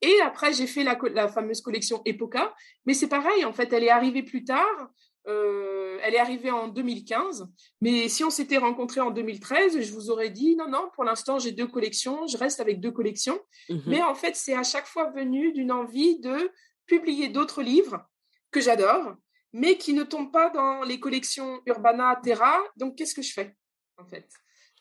Et 0.00 0.20
après, 0.22 0.52
j'ai 0.52 0.68
fait 0.68 0.84
la, 0.84 1.28
fameuse 1.28 1.60
collection 1.60 2.02
Epoca, 2.04 2.54
mais 2.86 2.94
c'est 2.94 3.08
pareil, 3.08 3.44
en 3.44 3.52
fait, 3.52 3.72
elle 3.72 3.82
est 3.82 3.90
arrivée 3.90 4.22
plus 4.22 4.44
tard. 4.44 4.90
Elle 5.28 6.14
est 6.14 6.18
arrivée 6.18 6.50
en 6.50 6.68
2015, 6.68 7.48
mais 7.80 8.08
si 8.08 8.24
on 8.24 8.30
s'était 8.30 8.56
rencontrés 8.56 9.00
en 9.00 9.10
2013, 9.10 9.80
je 9.80 9.92
vous 9.92 10.10
aurais 10.10 10.30
dit 10.30 10.56
non, 10.56 10.68
non, 10.68 10.90
pour 10.94 11.04
l'instant 11.04 11.38
j'ai 11.38 11.52
deux 11.52 11.66
collections, 11.66 12.26
je 12.26 12.36
reste 12.38 12.60
avec 12.60 12.80
deux 12.80 12.92
collections. 12.92 13.38
Mmh 13.68 13.76
mais 13.86 14.02
en 14.02 14.14
fait, 14.14 14.36
c'est 14.36 14.54
à 14.54 14.62
chaque 14.62 14.86
fois 14.86 15.10
venu 15.10 15.52
d'une 15.52 15.72
envie 15.72 16.18
de 16.20 16.50
publier 16.86 17.28
d'autres 17.28 17.62
livres 17.62 18.04
que 18.50 18.60
j'adore, 18.60 19.14
mais 19.52 19.76
qui 19.76 19.92
ne 19.92 20.02
tombent 20.02 20.32
pas 20.32 20.50
dans 20.50 20.82
les 20.82 21.00
collections 21.00 21.60
Urbana, 21.66 22.18
Terra. 22.22 22.58
Donc, 22.76 22.96
qu'est-ce 22.96 23.14
que 23.14 23.22
je 23.22 23.32
fais, 23.32 23.54
en 23.96 24.06
fait? 24.06 24.28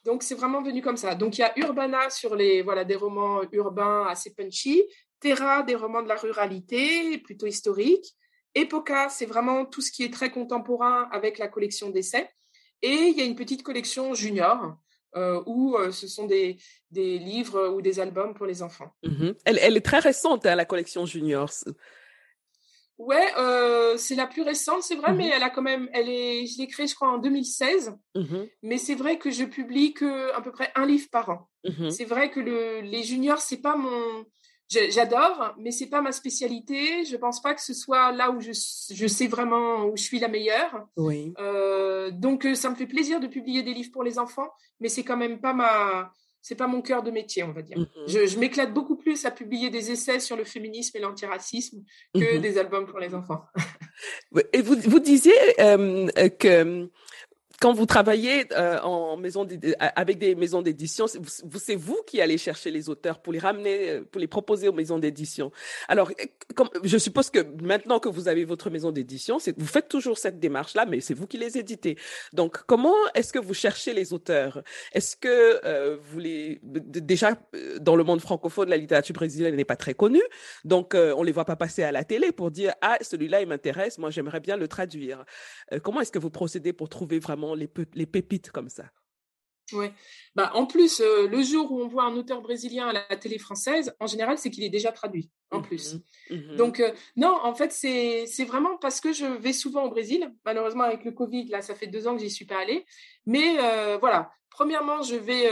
Donc, 0.04 0.24
c'est 0.24 0.36
vraiment 0.36 0.62
venu 0.62 0.82
comme 0.82 0.98
ça. 0.98 1.16
Donc, 1.16 1.38
il 1.38 1.42
y 1.42 1.44
a 1.44 1.58
Urbana 1.60 2.10
sur 2.10 2.36
les, 2.36 2.62
voilà, 2.62 2.84
des 2.86 2.96
romans 2.96 3.42
urbains 3.52 4.06
assez 4.08 4.34
punchy, 4.34 4.84
Terra, 5.20 5.64
des 5.64 5.76
romans 5.76 6.02
de 6.02 6.08
la 6.08 6.16
ruralité, 6.16 7.18
plutôt 7.20 7.48
historiques. 7.48 8.16
Epoca, 8.58 9.10
c'est 9.10 9.26
vraiment 9.26 9.66
tout 9.66 9.82
ce 9.82 9.92
qui 9.92 10.04
est 10.04 10.14
très 10.14 10.32
contemporain 10.32 11.08
avec 11.12 11.38
la 11.38 11.48
collection 11.48 11.90
d'essais. 11.90 12.30
Et 12.82 12.94
il 12.94 13.18
y 13.18 13.22
a 13.22 13.26
une 13.26 13.36
petite 13.36 13.64
collection 13.64 14.14
junior, 14.14 14.78
euh, 15.16 15.42
où 15.46 15.76
euh, 15.76 15.92
ce 15.92 16.08
sont 16.08 16.26
des, 16.26 16.58
des, 16.92 17.18
livres 17.18 17.70
ou 17.70 17.82
des 17.82 18.00
albums 18.00 18.34
pour 18.34 18.46
les 18.46 18.62
enfants. 18.62 18.92
Mmh 19.04 19.32
elle, 19.46 19.60
elle, 19.62 19.78
est 19.78 19.86
très 19.86 20.00
récente, 20.00 20.46
hein, 20.46 20.56
la 20.56 20.66
collection 20.66 21.06
junior. 21.06 21.50
Ouais, 22.98 23.28
euh, 23.38 23.96
c'est 23.98 24.16
la 24.16 24.28
plus 24.28 24.42
récente, 24.42 24.84
c'est 24.84 24.96
vrai, 24.96 25.14
mais 25.14 25.30
mmh 25.30 25.32
elle 25.36 25.44
a 25.44 25.50
quand 25.50 25.62
même, 25.62 25.90
elle 25.94 26.10
est, 26.10 26.46
je 26.48 26.58
l'ai 26.58 26.68
créée, 26.68 26.88
je 26.88 26.96
crois, 26.96 27.10
en 27.10 27.20
2016. 27.20 27.96
Mmh 28.16 28.44
mais 28.64 28.78
c'est 28.78 28.96
vrai 28.96 29.18
que 29.18 29.32
je 29.32 29.46
publie 29.46 29.94
que 29.94 30.32
à 30.34 30.42
peu 30.42 30.52
près 30.52 30.72
un 30.76 30.86
livre 30.86 31.08
par 31.12 31.30
an. 31.30 31.50
Mmh 31.64 31.90
c'est 31.90 32.06
vrai 32.06 32.30
que 32.32 32.40
le, 32.40 32.82
les 32.82 33.04
juniors, 33.04 33.40
c'est 33.40 33.62
pas 33.62 33.76
mon, 33.76 34.26
j'adore, 34.70 35.56
mais 35.58 35.72
c'est 35.72 35.88
pas 35.88 36.02
ma 36.02 36.12
spécialité. 36.12 37.06
Je 37.06 37.16
pense 37.16 37.42
pas 37.42 37.54
que 37.54 37.62
ce 37.62 37.74
soit 37.74 38.12
là 38.12 38.32
où 38.32 38.42
je, 38.42 38.52
je 38.52 39.08
sais 39.08 39.28
vraiment 39.28 39.86
où 39.86 39.96
je 39.96 40.04
suis 40.04 40.20
la 40.20 40.28
meilleure. 40.28 40.88
Oui. 40.98 41.34
Euh, 41.40 42.12
donc 42.12 42.46
euh, 42.46 42.56
ça 42.56 42.70
me 42.70 42.76
fait 42.76 42.88
plaisir 42.88 43.20
de 43.20 43.28
publier 43.28 43.64
des 43.64 43.74
livres 43.74 43.92
pour 43.92 44.04
les 44.04 44.20
enfants, 44.20 44.50
mais 44.80 44.90
c'est 44.90 45.04
quand 45.04 45.18
même 45.18 45.40
pas 45.40 45.54
ma, 45.54 46.12
c'est 46.42 46.56
pas 46.56 46.68
mon 46.68 46.82
cœur 46.82 47.04
de 47.04 47.12
métier, 47.12 47.44
on 47.44 47.52
va 47.52 47.62
dire. 47.62 47.78
Mmh 47.78 47.86
je, 48.08 48.40
m'éclate 48.40 48.74
beaucoup 48.74 48.96
plus 48.96 49.26
à 49.26 49.32
publier 49.32 49.70
des 49.70 49.92
essais 49.92 50.20
sur 50.20 50.38
le 50.38 50.44
féminisme 50.44 50.98
et 50.98 51.02
l'antiracisme 51.02 51.84
que 52.14 52.38
mmh 52.38 52.42
des 52.42 52.58
albums 52.58 52.86
pour 52.86 53.00
les 53.00 53.14
enfants. 53.14 53.44
et 54.54 54.62
vous, 54.62 54.76
vous 54.76 55.00
disiez 55.00 55.34
euh, 55.60 56.08
que 56.30 56.90
quand 57.60 57.74
vous 57.74 57.86
travaillez 57.88 58.46
euh, 58.54 58.80
en 58.82 59.18
maison 59.18 59.48
avec 59.96 60.20
des 60.20 60.36
maisons 60.36 60.62
d'édition, 60.62 61.08
c'est 61.08 61.76
vous 61.76 62.00
qui 62.06 62.22
allez 62.22 62.38
chercher 62.38 62.70
les 62.70 62.88
auteurs 62.88 63.20
pour 63.20 63.34
les 63.34 63.40
ramener, 63.40 63.90
euh, 63.90 64.04
pour 64.04 64.22
les 64.22 64.28
proposer 64.28 64.68
aux 64.68 64.74
maisons 64.74 65.00
d'édition. 65.00 65.52
Alors, 65.88 66.12
comme, 66.56 66.70
je 66.84 66.98
suppose 66.98 67.32
que 67.32 67.40
maintenant 67.64 68.00
que 68.00 68.10
vous 68.10 68.28
avez 68.28 68.46
votre 68.46 68.70
maison 68.70 68.92
d'édition, 68.92 69.38
vous 69.58 69.66
faites 69.66 69.88
toujours 69.88 70.20
cette 70.20 70.40
démarche-là, 70.40 70.86
mais 70.86 71.02
c'est 71.02 71.16
vous 71.16 71.26
qui 71.26 71.38
les 71.38 71.58
éditez. 71.58 71.98
Donc, 72.34 72.60
comment 72.68 72.94
est-ce 73.16 73.34
que 73.34 73.40
vous 73.40 73.56
cherchez 73.56 73.94
les 73.94 74.14
auteurs? 74.14 74.62
Est-ce 74.94 75.16
que 75.16 75.60
euh, 75.66 75.98
vous 76.00 76.20
les 76.20 76.60
déjà 76.64 77.38
dans 77.82 77.96
le 77.96 78.04
monde 78.04 78.22
francophone, 78.22 78.70
la 78.70 78.78
littérature 78.78 79.16
brésilienne 79.16 79.56
n'est 79.56 79.66
pas 79.66 79.76
très 79.76 79.94
connue, 79.94 80.22
donc 80.64 80.96
on 80.96 81.24
les 81.24 81.32
voit 81.32 81.46
pas 81.46 81.56
passer 81.56 81.84
à 81.84 81.92
la 81.92 82.04
télé 82.04 82.32
pour 82.32 82.52
dire 82.52 82.74
ah 82.82 82.98
celui-là 83.02 83.42
il 83.42 83.48
m'intéresse, 83.48 83.98
moi 83.98 84.10
j'aimerais 84.10 84.40
bien 84.40 84.58
le 84.58 84.68
traduire. 84.68 85.26
comment 85.84 86.02
est-ce 86.02 86.12
que 86.12 86.20
vous 86.20 86.30
procédez 86.30 86.74
pour 86.74 86.90
trouver 86.90 87.20
vraiment 87.20 87.47
les, 87.56 87.70
les 87.94 88.06
pépites 88.06 88.52
comme 88.52 88.70
ça. 88.70 88.86
Ouais. 89.74 89.92
Bah, 90.34 90.52
en 90.54 90.66
plus, 90.66 91.02
euh, 91.02 91.28
le 91.28 91.42
jour 91.42 91.72
où 91.72 91.82
on 91.82 91.88
voit 91.88 92.06
un 92.06 92.16
auteur 92.16 92.42
brésilien 92.42 92.88
à 92.88 92.94
la 92.94 93.18
télé 93.18 93.38
française, 93.38 93.94
en 94.00 94.08
général, 94.08 94.38
c'est 94.38 94.50
qu'il 94.50 94.64
est 94.64 94.70
déjà 94.70 94.92
traduit, 94.92 95.30
en 95.52 95.62
plus. 95.62 95.96
Mmh 96.30 96.36
mmh 96.36 96.56
Donc, 96.56 96.80
euh, 96.80 96.92
non, 97.18 97.38
en 97.44 97.54
fait, 97.54 97.72
c'est 97.72 98.46
vraiment 98.46 98.78
parce 98.78 99.02
que 99.02 99.12
je 99.12 99.26
vais 99.26 99.54
souvent 99.54 99.84
au 99.84 99.90
Brésil. 99.90 100.32
Malheureusement, 100.46 100.84
avec 100.84 101.04
le 101.04 101.12
Covid, 101.12 101.48
là, 101.48 101.62
ça 101.62 101.76
fait 101.76 101.88
deux 101.88 102.08
ans 102.08 102.16
que 102.16 102.22
j'y 102.22 102.30
suis 102.30 102.46
pas 102.46 102.60
allée. 102.60 102.86
Mais 103.26 103.58
euh, 103.60 103.98
voilà, 103.98 104.32
premièrement, 104.50 105.02
je 105.02 105.16
vais, 105.16 105.50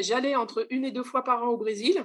j'allais 0.00 0.36
entre 0.36 0.66
une 0.70 0.84
et 0.84 0.92
deux 0.92 1.04
fois 1.04 1.24
par 1.24 1.42
an 1.42 1.48
au 1.48 1.56
Brésil. 1.56 2.04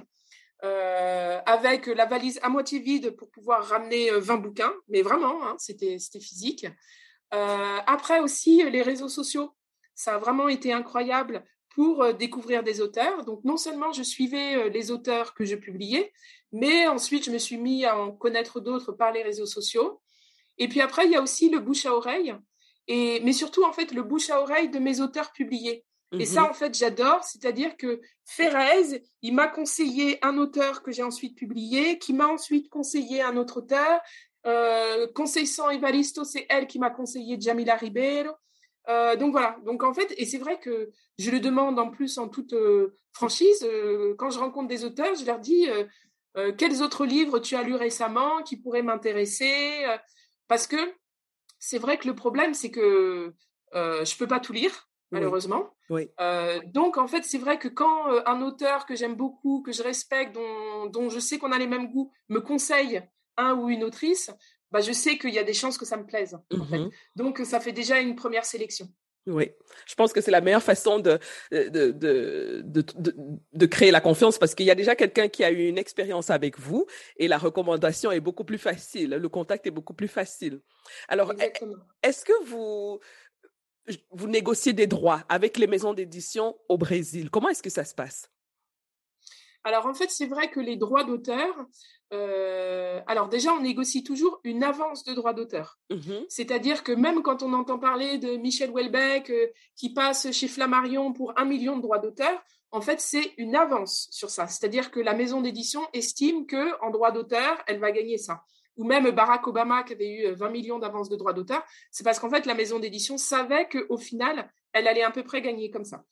avec 0.62 1.86
la 1.86 2.06
valise 2.06 2.38
à 2.42 2.48
moitié 2.48 2.78
vide 2.78 3.10
pour 3.16 3.30
pouvoir 3.30 3.66
ramener 3.66 4.10
20 4.10 4.36
bouquins, 4.38 4.72
mais 4.88 5.02
vraiment, 5.02 5.46
hein, 5.46 5.56
c'était 5.58 5.98
physique. 6.20 6.66
Euh, 7.34 7.78
après 7.86 8.20
aussi, 8.20 8.62
les 8.70 8.82
réseaux 8.82 9.08
sociaux, 9.08 9.52
ça 9.94 10.14
a 10.14 10.18
vraiment 10.18 10.48
été 10.48 10.72
incroyable 10.72 11.44
pour 11.74 12.02
euh, 12.02 12.12
découvrir 12.12 12.62
des 12.62 12.80
auteurs. 12.80 13.24
Donc 13.24 13.44
non 13.44 13.56
seulement 13.56 13.92
je 13.92 14.02
suivais 14.02 14.56
euh, 14.56 14.68
les 14.68 14.90
auteurs 14.90 15.34
que 15.34 15.44
je 15.44 15.56
publiais, 15.56 16.12
mais 16.52 16.88
ensuite 16.88 17.24
je 17.24 17.30
me 17.30 17.38
suis 17.38 17.56
mis 17.56 17.84
à 17.84 17.98
en 17.98 18.12
connaître 18.12 18.60
d'autres 18.60 18.92
par 18.92 19.12
les 19.12 19.22
réseaux 19.22 19.46
sociaux. 19.46 20.00
Et 20.58 20.68
puis 20.68 20.80
après, 20.80 21.06
il 21.06 21.12
y 21.12 21.16
a 21.16 21.22
aussi 21.22 21.48
le 21.48 21.58
bouche 21.58 21.86
à 21.86 21.94
oreille, 21.94 22.34
et, 22.86 23.20
mais 23.20 23.32
surtout 23.32 23.64
en 23.64 23.72
fait 23.72 23.92
le 23.92 24.02
bouche 24.02 24.30
à 24.30 24.40
oreille 24.40 24.68
de 24.68 24.78
mes 24.78 25.00
auteurs 25.00 25.32
publiés. 25.32 25.84
Et 26.18 26.26
ça, 26.26 26.42
mmh 26.42 26.46
en 26.46 26.52
fait, 26.52 26.76
j'adore. 26.76 27.22
C'est-à-dire 27.22 27.76
que 27.76 28.00
Ferrez, 28.24 29.00
il 29.22 29.32
m'a 29.32 29.46
conseillé 29.46 30.18
un 30.24 30.38
auteur 30.38 30.82
que 30.82 30.90
j'ai 30.90 31.04
ensuite 31.04 31.36
publié, 31.36 31.98
qui 31.98 32.12
m'a 32.12 32.26
ensuite 32.26 32.68
conseillé 32.68 33.22
un 33.22 33.36
autre 33.36 33.58
auteur, 33.58 34.00
euh, 34.46 35.06
Conceição 35.14 35.70
Evaristo, 35.70 36.24
c'est 36.24 36.46
elle 36.48 36.66
qui 36.66 36.78
m'a 36.78 36.90
conseillé 36.90 37.40
Jamila 37.40 37.76
Ribeiro. 37.76 38.32
Euh, 38.88 39.16
donc 39.16 39.32
voilà, 39.32 39.56
donc 39.64 39.82
en 39.82 39.92
fait, 39.92 40.12
et 40.16 40.24
c'est 40.24 40.38
vrai 40.38 40.58
que 40.58 40.90
je 41.18 41.30
le 41.30 41.40
demande 41.40 41.78
en 41.78 41.90
plus 41.90 42.18
en 42.18 42.28
toute 42.28 42.54
euh, 42.54 42.94
franchise, 43.12 43.62
euh, 43.62 44.14
quand 44.18 44.30
je 44.30 44.38
rencontre 44.38 44.68
des 44.68 44.84
auteurs, 44.84 45.14
je 45.14 45.24
leur 45.24 45.38
dis 45.38 45.68
quels 46.58 46.80
autres 46.80 47.06
livres 47.06 47.40
tu 47.40 47.56
as 47.56 47.64
lu 47.64 47.74
récemment 47.74 48.42
qui 48.44 48.56
pourraient 48.56 48.84
m'intéresser, 48.84 49.84
parce 50.46 50.68
que 50.68 50.76
c'est 51.58 51.78
vrai 51.78 51.98
que 51.98 52.06
le 52.06 52.14
problème, 52.14 52.54
c'est 52.54 52.70
que 52.70 53.34
je 53.74 54.16
peux 54.16 54.28
pas 54.28 54.38
tout 54.38 54.52
lire, 54.52 54.88
malheureusement. 55.10 55.74
Oui. 55.90 56.08
donc 56.66 56.98
en 56.98 57.08
fait, 57.08 57.24
c'est 57.24 57.38
vrai 57.38 57.58
que 57.58 57.66
quand 57.66 58.06
un 58.26 58.42
auteur 58.42 58.86
que 58.86 58.94
j'aime 58.94 59.16
beaucoup, 59.16 59.60
que 59.62 59.72
je 59.72 59.82
respecte, 59.82 60.32
dont, 60.32 60.86
dont 60.86 61.08
je 61.08 61.18
sais 61.18 61.36
qu'on 61.38 61.50
a 61.50 61.58
les 61.58 61.66
mêmes 61.66 61.90
goûts, 61.90 62.12
me 62.28 62.38
conseille 62.38 63.02
un 63.40 63.54
ou 63.54 63.68
une 63.70 63.84
autrice, 63.84 64.30
bah, 64.70 64.80
je 64.80 64.92
sais 64.92 65.18
qu'il 65.18 65.34
y 65.34 65.38
a 65.38 65.44
des 65.44 65.54
chances 65.54 65.78
que 65.78 65.84
ça 65.86 65.96
me 65.96 66.06
plaise. 66.06 66.34
En 66.34 66.64
fait. 66.64 66.78
Mmh 66.78 66.90
Donc, 67.16 67.38
ça 67.44 67.60
fait 67.60 67.72
déjà 67.72 68.00
une 68.00 68.14
première 68.14 68.44
sélection. 68.44 68.88
Oui, 69.26 69.50
je 69.86 69.94
pense 69.94 70.14
que 70.14 70.22
c'est 70.22 70.30
la 70.30 70.40
meilleure 70.40 70.62
façon 70.62 70.98
de, 70.98 71.18
de, 71.50 71.68
de, 71.68 72.62
de, 72.62 72.84
de 73.52 73.66
créer 73.66 73.90
la 73.90 74.00
confiance 74.00 74.38
parce 74.38 74.54
qu'il 74.54 74.64
y 74.64 74.70
a 74.70 74.74
déjà 74.74 74.96
quelqu'un 74.96 75.28
qui 75.28 75.44
a 75.44 75.50
eu 75.50 75.68
une 75.68 75.76
expérience 75.76 76.30
avec 76.30 76.58
vous 76.58 76.86
et 77.18 77.28
la 77.28 77.36
recommandation 77.36 78.10
est 78.10 78.20
beaucoup 78.20 78.44
plus 78.44 78.58
facile, 78.58 79.10
le 79.10 79.28
contact 79.28 79.66
est 79.66 79.70
beaucoup 79.70 79.92
plus 79.92 80.08
facile. 80.08 80.60
Alors, 81.06 81.34
est-ce 82.02 82.24
que 82.24 82.44
vous, 82.44 82.98
vous 84.10 84.28
négociez 84.28 84.72
des 84.72 84.86
droits 84.86 85.22
avec 85.28 85.58
les 85.58 85.66
maisons 85.66 85.92
d'édition 85.92 86.56
au 86.70 86.78
Brésil? 86.78 87.30
Comment 87.30 87.50
est-ce 87.50 87.62
que 87.62 87.70
ça 87.70 87.84
se 87.84 87.94
passe? 87.94 88.30
Alors 89.64 89.86
en 89.86 89.94
fait, 89.94 90.10
c'est 90.10 90.26
vrai 90.26 90.50
que 90.50 90.60
les 90.60 90.76
droits 90.76 91.04
d'auteur, 91.04 91.54
euh, 92.12 93.00
alors 93.06 93.28
déjà, 93.28 93.52
on 93.52 93.60
négocie 93.60 94.02
toujours 94.02 94.40
une 94.44 94.64
avance 94.64 95.04
de 95.04 95.14
droits 95.14 95.32
d'auteur. 95.32 95.78
Mmh 95.90 96.24
C'est-à-dire 96.28 96.82
que 96.82 96.92
même 96.92 97.22
quand 97.22 97.42
on 97.42 97.52
entend 97.52 97.78
parler 97.78 98.18
de 98.18 98.36
Michel 98.36 98.70
Houellebecq 98.70 99.30
euh, 99.30 99.46
qui 99.76 99.92
passe 99.92 100.30
chez 100.32 100.48
Flammarion 100.48 101.12
pour 101.12 101.32
un 101.38 101.44
million 101.44 101.76
de 101.76 101.82
droits 101.82 101.98
d'auteur, 101.98 102.42
en 102.72 102.80
fait, 102.80 103.00
c'est 103.00 103.32
une 103.36 103.56
avance 103.56 104.08
sur 104.10 104.30
ça. 104.30 104.46
C'est-à-dire 104.46 104.90
que 104.90 105.00
la 105.00 105.14
maison 105.14 105.40
d'édition 105.40 105.80
estime 105.92 106.46
que 106.46 106.80
en 106.84 106.90
droits 106.90 107.10
d'auteur, 107.10 107.62
elle 107.66 107.78
va 107.78 107.90
gagner 107.90 108.18
ça. 108.18 108.44
Ou 108.76 108.84
même 108.84 109.10
Barack 109.10 109.46
Obama 109.46 109.82
qui 109.82 109.92
avait 109.92 110.08
eu 110.08 110.32
20 110.32 110.50
millions 110.50 110.78
d'avances 110.78 111.08
de 111.08 111.16
droits 111.16 111.32
d'auteur, 111.32 111.62
c'est 111.90 112.04
parce 112.04 112.18
qu'en 112.18 112.30
fait, 112.30 112.46
la 112.46 112.54
maison 112.54 112.78
d'édition 112.78 113.18
savait 113.18 113.68
qu'au 113.68 113.98
final, 113.98 114.50
elle 114.72 114.86
allait 114.86 115.02
à 115.02 115.10
peu 115.10 115.24
près 115.24 115.42
gagner 115.42 115.70
comme 115.70 115.84
ça. 115.84 116.04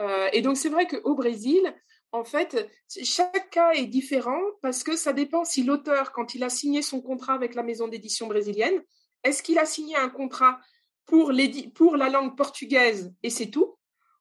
Euh, 0.00 0.28
et 0.32 0.40
donc, 0.40 0.56
c'est 0.56 0.70
vrai 0.70 0.86
qu'au 0.86 1.14
Brésil, 1.14 1.74
en 2.12 2.24
fait, 2.24 2.70
chaque 2.88 3.50
cas 3.50 3.72
est 3.72 3.86
différent 3.86 4.40
parce 4.60 4.84
que 4.84 4.96
ça 4.96 5.14
dépend 5.14 5.44
si 5.44 5.62
l'auteur, 5.62 6.12
quand 6.12 6.34
il 6.34 6.44
a 6.44 6.50
signé 6.50 6.82
son 6.82 7.00
contrat 7.00 7.32
avec 7.32 7.54
la 7.54 7.62
maison 7.62 7.88
d'édition 7.88 8.26
brésilienne, 8.26 8.82
est-ce 9.24 9.42
qu'il 9.42 9.58
a 9.58 9.64
signé 9.64 9.96
un 9.96 10.10
contrat 10.10 10.60
pour, 11.06 11.32
la 11.32 12.08
langue 12.10 12.36
portugaise 12.36 13.14
et 13.22 13.30
c'est 13.30 13.50
tout? 13.50 13.76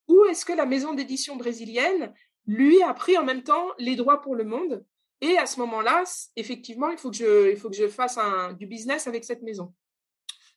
Ou 0.08 0.26
est-ce 0.26 0.46
que 0.46 0.54
la 0.54 0.66
maison 0.66 0.94
d'édition 0.94 1.36
brésilienne, 1.36 2.14
lui, 2.48 2.82
a 2.82 2.94
pris 2.94 3.18
en 3.18 3.26
même 3.26 3.44
temps 3.44 3.68
les 3.78 3.96
droits 3.96 4.22
pour 4.22 4.36
le 4.36 4.46
monde? 4.46 4.86
Et 5.20 5.38
à 5.38 5.46
ce 5.46 5.60
moment-là, 5.60 6.04
effectivement, 6.36 6.90
il 6.90 6.98
faut 6.98 7.12
que 7.12 7.18
je, 7.18 7.52
il 7.52 7.58
faut 7.58 7.70
que 7.70 7.76
je 7.76 7.88
fasse 7.88 8.18
du 8.58 8.68
business 8.68 9.06
avec 9.06 9.24
cette 9.24 9.44
maison. 9.44 9.74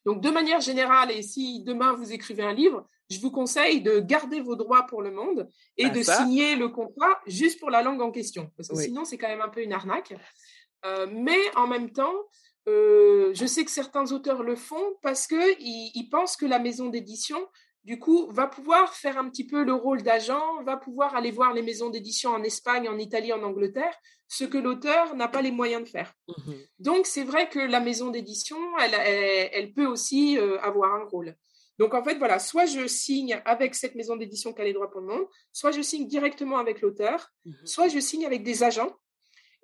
Donc, 0.05 0.21
de 0.21 0.29
manière 0.29 0.61
générale, 0.61 1.11
et 1.11 1.21
si 1.21 1.63
demain 1.63 1.93
vous 1.93 2.13
écrivez 2.13 2.43
un 2.43 2.53
livre, 2.53 2.87
je 3.09 3.19
vous 3.19 3.31
conseille 3.31 3.81
de 3.81 3.99
garder 3.99 4.41
vos 4.41 4.55
droits 4.55 4.85
pour 4.87 5.01
le 5.01 5.11
monde 5.11 5.49
et 5.77 5.85
ah, 5.85 5.89
de 5.89 6.01
signer 6.01 6.55
le 6.55 6.69
contrat 6.69 7.19
juste 7.27 7.59
pour 7.59 7.69
la 7.69 7.81
langue 7.81 8.01
en 8.01 8.11
question. 8.11 8.51
Parce 8.57 8.69
que 8.69 8.75
sinon, 8.75 9.05
c'est 9.05 9.17
quand 9.17 9.27
même 9.27 9.41
un 9.41 9.49
peu 9.49 9.61
une 9.61 9.73
arnaque. 9.73 10.13
Euh, 10.85 11.07
mais 11.11 11.39
en 11.55 11.67
même 11.67 11.91
temps, 11.91 12.13
euh, 12.67 13.31
je 13.33 13.45
sais 13.45 13.63
que 13.63 13.71
certains 13.71 14.11
auteurs 14.11 14.43
le 14.43 14.55
font 14.55 14.95
parce 15.01 15.27
qu'ils 15.27 15.55
ils 15.59 16.09
pensent 16.11 16.37
que 16.37 16.45
la 16.45 16.59
maison 16.59 16.89
d'édition, 16.89 17.39
du 17.85 17.99
coup, 17.99 18.27
va 18.31 18.47
pouvoir 18.47 18.95
faire 18.95 19.19
un 19.19 19.29
petit 19.29 19.45
peu 19.45 19.63
le 19.63 19.73
rôle 19.73 20.01
d'agent, 20.01 20.63
va 20.63 20.75
pouvoir 20.75 21.15
aller 21.15 21.29
voir 21.29 21.53
les 21.53 21.61
maisons 21.61 21.91
d'édition 21.91 22.31
en 22.31 22.41
Espagne, 22.41 22.89
en 22.89 22.97
Italie, 22.97 23.31
en 23.31 23.43
Angleterre, 23.43 23.95
ce 24.27 24.43
que 24.43 24.57
l'auteur 24.57 25.15
n'a 25.15 25.27
pas 25.27 25.43
les 25.43 25.51
moyens 25.51 25.83
de 25.83 25.89
faire. 25.89 26.11
Mmh 26.27 26.51
Donc, 26.79 27.05
c'est 27.05 27.23
vrai 27.23 27.47
que 27.47 27.59
la 27.59 27.79
maison 27.79 28.09
d'édition, 28.09 28.57
elle, 28.79 28.95
elle, 29.53 29.71
peut 29.71 29.85
aussi 29.85 30.39
euh, 30.39 30.59
avoir 30.61 30.95
un 30.95 31.05
rôle. 31.05 31.35
Donc, 31.77 31.93
en 31.93 32.03
fait, 32.03 32.15
voilà, 32.15 32.39
soit 32.39 32.65
je 32.65 32.87
signe 32.87 33.39
avec 33.45 33.75
cette 33.75 33.93
maison 33.93 34.15
d'édition 34.15 34.51
qui 34.51 34.61
a 34.61 34.65
les 34.65 34.73
droits 34.73 34.89
pour 34.89 35.01
le 35.01 35.07
monde, 35.07 35.27
soit 35.53 35.71
je 35.71 35.81
signe 35.81 36.07
directement 36.07 36.57
avec 36.57 36.81
l'auteur, 36.81 37.29
mmh 37.45 37.51
soit 37.65 37.87
je 37.87 37.99
signe 37.99 38.25
avec 38.25 38.41
des 38.41 38.63
agents. 38.63 38.95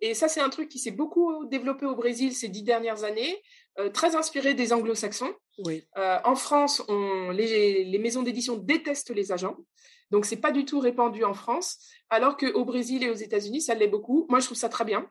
Et 0.01 0.13
ça, 0.15 0.27
c'est 0.27 0.41
un 0.41 0.49
truc 0.49 0.67
qui 0.67 0.79
s'est 0.79 0.91
beaucoup 0.91 1.45
développé 1.45 1.85
au 1.85 1.95
Brésil 1.95 2.33
ces 2.33 2.49
dix 2.49 2.63
dernières 2.63 3.03
années, 3.03 3.41
euh, 3.79 3.89
très 3.89 4.15
inspiré 4.15 4.53
des 4.55 4.73
anglo-saxons. 4.73 5.33
Oui. 5.65 5.83
Euh, 5.97 6.17
en 6.25 6.35
France, 6.35 6.83
on, 6.87 7.29
les, 7.29 7.83
les 7.83 7.99
maisons 7.99 8.23
d'édition 8.23 8.57
détestent 8.57 9.13
les 9.13 9.31
agents. 9.31 9.57
Donc, 10.09 10.25
c'est 10.25 10.37
pas 10.41 10.51
du 10.51 10.65
tout 10.65 10.79
répandu 10.79 11.23
en 11.23 11.33
France, 11.33 11.77
alors 12.09 12.35
qu'au 12.35 12.65
Brésil 12.65 13.03
et 13.03 13.09
aux 13.09 13.15
États-Unis, 13.15 13.61
ça 13.61 13.75
l'est 13.75 13.87
beaucoup. 13.87 14.25
Moi, 14.27 14.39
je 14.39 14.45
trouve 14.45 14.57
ça 14.57 14.69
très 14.69 14.85
bien 14.85 15.09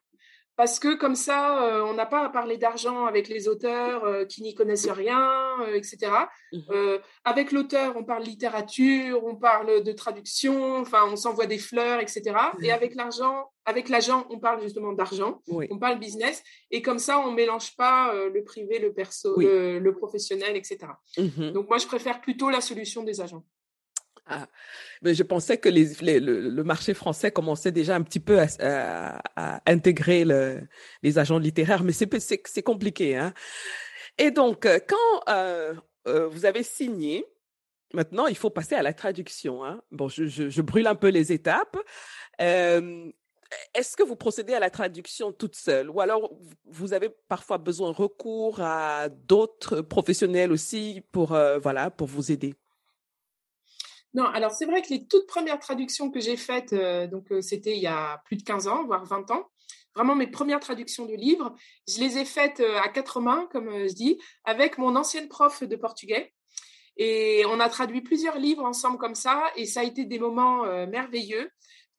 parce 0.60 0.78
que 0.78 0.94
comme 0.94 1.14
ça, 1.14 1.64
euh, 1.64 1.82
on 1.84 1.94
n'a 1.94 2.04
pas 2.04 2.22
à 2.22 2.28
parler 2.28 2.58
d'argent 2.58 3.06
avec 3.06 3.28
les 3.28 3.48
auteurs 3.48 4.04
euh, 4.04 4.26
qui 4.26 4.42
n'y 4.42 4.54
connaissent 4.54 4.90
rien, 4.90 5.32
euh, 5.62 5.74
etc. 5.74 6.12
Mmh 6.52 6.58
avec 7.24 7.52
l'auteur, 7.52 7.96
on 7.96 8.04
parle 8.04 8.24
littérature, 8.24 9.24
on 9.24 9.36
parle 9.36 9.82
de 9.82 9.92
traduction, 9.92 10.76
enfin, 10.76 11.04
on 11.10 11.16
s'envoie 11.16 11.46
des 11.46 11.58
fleurs, 11.58 12.00
etc. 12.00 12.22
Et 12.60 12.68
mmh. 12.68 12.72
avec 12.72 12.94
l'argent, 12.94 13.50
avec 13.64 13.88
l'agent, 13.88 14.26
on 14.28 14.38
parle 14.38 14.60
justement 14.60 14.92
d'argent, 14.92 15.40
on 15.48 15.78
parle 15.78 15.98
business, 15.98 16.42
et 16.70 16.82
comme 16.82 16.98
ça, 16.98 17.20
on 17.20 17.32
mélange 17.32 17.74
pas 17.76 18.12
le 18.14 18.42
privé, 18.42 18.78
le 18.78 18.92
perso, 18.92 19.34
le, 19.38 19.90
professionnel, 19.92 20.56
etc. 20.56 20.78
Mmh 21.16 21.52
Donc 21.52 21.68
moi, 21.68 21.78
je 21.78 21.86
préfère 21.86 22.20
plutôt 22.20 22.50
la 22.50 22.60
solution 22.60 23.02
des 23.02 23.20
agents. 23.20 23.44
Ah, 24.32 24.46
mais 25.02 25.14
je 25.14 25.24
pensais 25.24 25.58
que 25.58 25.68
le, 25.68 26.62
marché 26.62 26.94
français 26.94 27.32
commençait 27.32 27.72
déjà 27.72 27.96
un 27.96 28.02
petit 28.02 28.20
peu 28.20 28.38
à, 28.60 29.60
intégrer 29.66 30.24
les 31.02 31.18
agents 31.18 31.38
littéraires, 31.38 31.82
mais 31.82 31.92
c'est 31.92 32.62
compliqué. 32.62 33.16
Hein. 33.16 33.34
Et 34.18 34.30
donc, 34.30 34.66
euh, 34.66 34.78
quand 34.86 35.32
euh, 35.32 35.74
euh, 36.06 36.28
vous 36.28 36.44
avez 36.44 36.62
signé, 36.62 37.24
maintenant, 37.92 38.26
il 38.26 38.36
faut 38.36 38.50
passer 38.50 38.76
à 38.76 38.82
la 38.82 38.92
traduction. 38.92 39.64
Hein. 39.64 39.82
Bon, 39.90 40.08
je, 40.08 40.26
je, 40.26 40.62
brûle 40.62 40.86
un 40.86 40.94
peu 40.94 41.08
les 41.08 41.32
étapes. 41.32 41.76
Est-ce 42.38 43.96
que 43.96 44.04
vous 44.04 44.14
procédez 44.14 44.54
à 44.54 44.60
la 44.60 44.70
traduction 44.70 45.32
toute 45.32 45.56
seule? 45.56 45.90
Ou 45.90 46.00
alors 46.00 46.30
vous 46.66 46.92
avez 46.92 47.08
parfois 47.28 47.58
besoin 47.58 47.90
de 47.90 47.96
recours 47.96 48.60
à 48.60 49.08
d'autres 49.08 49.80
professionnels 49.80 50.52
aussi 50.52 51.02
pour, 51.10 51.36
voilà, 51.60 51.90
pour 51.90 52.06
vous 52.06 52.30
aider? 52.30 52.54
Non, 54.14 54.24
alors 54.24 54.50
c'est 54.50 54.66
vrai 54.66 54.82
que 54.82 54.88
les 54.90 55.06
toutes 55.06 55.26
premières 55.26 55.60
traductions 55.60 56.10
que 56.10 56.18
j'ai 56.18 56.36
faites, 56.36 56.72
euh, 56.72 57.06
donc 57.06 57.30
euh, 57.30 57.40
c'était 57.40 57.76
il 57.76 57.82
y 57.82 57.86
a 57.86 58.20
plus 58.24 58.36
de 58.36 58.42
15 58.42 58.66
ans, 58.66 58.84
voire 58.84 59.04
20 59.04 59.30
ans, 59.30 59.48
vraiment 59.94 60.16
mes 60.16 60.26
premières 60.26 60.58
traductions 60.58 61.06
de 61.06 61.14
livres, 61.14 61.54
je 61.86 62.00
les 62.00 62.18
ai 62.18 62.24
faites 62.24 62.58
euh, 62.58 62.80
à 62.80 62.88
quatre 62.88 63.20
mains, 63.20 63.48
comme 63.52 63.70
je 63.70 63.94
dis, 63.94 64.20
avec 64.44 64.78
mon 64.78 64.96
ancienne 64.96 65.28
prof 65.28 65.62
de 65.62 65.76
portugais. 65.76 66.32
Et 66.96 67.44
on 67.46 67.60
a 67.60 67.68
traduit 67.68 68.00
plusieurs 68.00 68.36
livres 68.38 68.64
ensemble 68.64 68.98
comme 68.98 69.14
ça, 69.14 69.44
et 69.56 69.64
ça 69.64 69.80
a 69.80 69.84
été 69.84 70.04
des 70.04 70.18
moments 70.18 70.64
merveilleux 70.86 71.50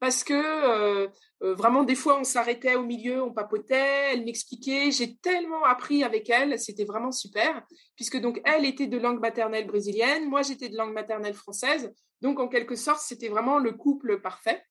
parce 0.02 0.26
que 0.26 1.08
vraiment 1.40 1.84
des 1.84 1.96
fois 1.96 2.20
on 2.20 2.24
s'arrêtait 2.24 2.76
au 2.76 2.84
milieu, 2.84 3.24
on 3.24 3.32
papotait, 3.32 4.12
elle 4.12 4.26
m'expliquait, 4.26 4.92
j'ai 4.92 5.16
tellement 5.18 5.64
appris 5.64 6.04
avec 6.04 6.30
elle, 6.30 6.60
c'était 6.60 6.86
vraiment 6.86 7.12
super, 7.12 7.64
puisque 7.96 8.20
donc 8.20 8.42
elle 8.44 8.66
était 8.66 8.88
de 8.88 8.98
langue 8.98 9.22
maternelle 9.22 9.68
brésilienne, 9.68 10.28
moi 10.28 10.42
j'étais 10.42 10.70
de 10.70 10.76
langue 10.76 10.94
maternelle 10.94 11.36
française, 11.36 11.94
donc 12.22 12.40
en 12.40 12.50
quelque 12.50 12.76
sorte 12.76 13.02
c'était 13.02 13.30
vraiment 13.30 13.60
le 13.60 13.72
couple 13.72 14.20
parfait. 14.22 14.62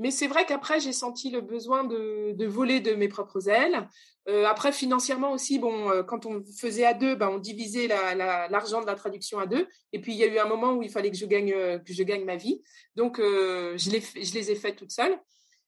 Mais 0.00 0.10
c'est 0.10 0.28
vrai 0.28 0.46
qu'après, 0.46 0.80
j'ai 0.80 0.94
senti 0.94 1.30
le 1.30 1.42
besoin 1.42 1.84
de, 1.84 2.46
voler 2.46 2.80
de 2.80 2.94
mes 2.94 3.08
propres 3.08 3.50
ailes. 3.50 3.86
Euh, 4.30 4.46
après, 4.46 4.72
financièrement 4.72 5.30
aussi, 5.30 5.58
bon, 5.58 5.90
euh, 5.90 6.02
quand 6.02 6.24
on 6.24 6.42
faisait 6.58 6.86
à 6.86 6.94
deux, 6.94 7.16
ben, 7.16 7.28
on 7.28 7.38
divisait 7.38 7.86
l'argent 7.86 8.80
de 8.80 8.86
la 8.86 8.94
traduction 8.94 9.38
à 9.38 9.44
deux. 9.44 9.68
Et 9.92 10.00
puis, 10.00 10.12
il 10.12 10.18
y 10.18 10.24
a 10.24 10.26
eu 10.26 10.38
un 10.38 10.46
moment 10.46 10.72
où 10.72 10.82
il 10.82 10.88
fallait 10.88 11.10
que 11.10 11.18
je 11.18 11.26
gagne, 11.26 11.52
euh, 11.52 11.78
que 11.78 11.92
je 11.92 12.02
gagne 12.02 12.24
ma 12.24 12.36
vie. 12.36 12.62
Donc, 12.96 13.18
je, 13.18 13.90
les, 13.90 14.00
je 14.00 14.32
les 14.32 14.50
ai 14.50 14.54
faites 14.54 14.76
toutes 14.76 14.90
seules. 14.90 15.18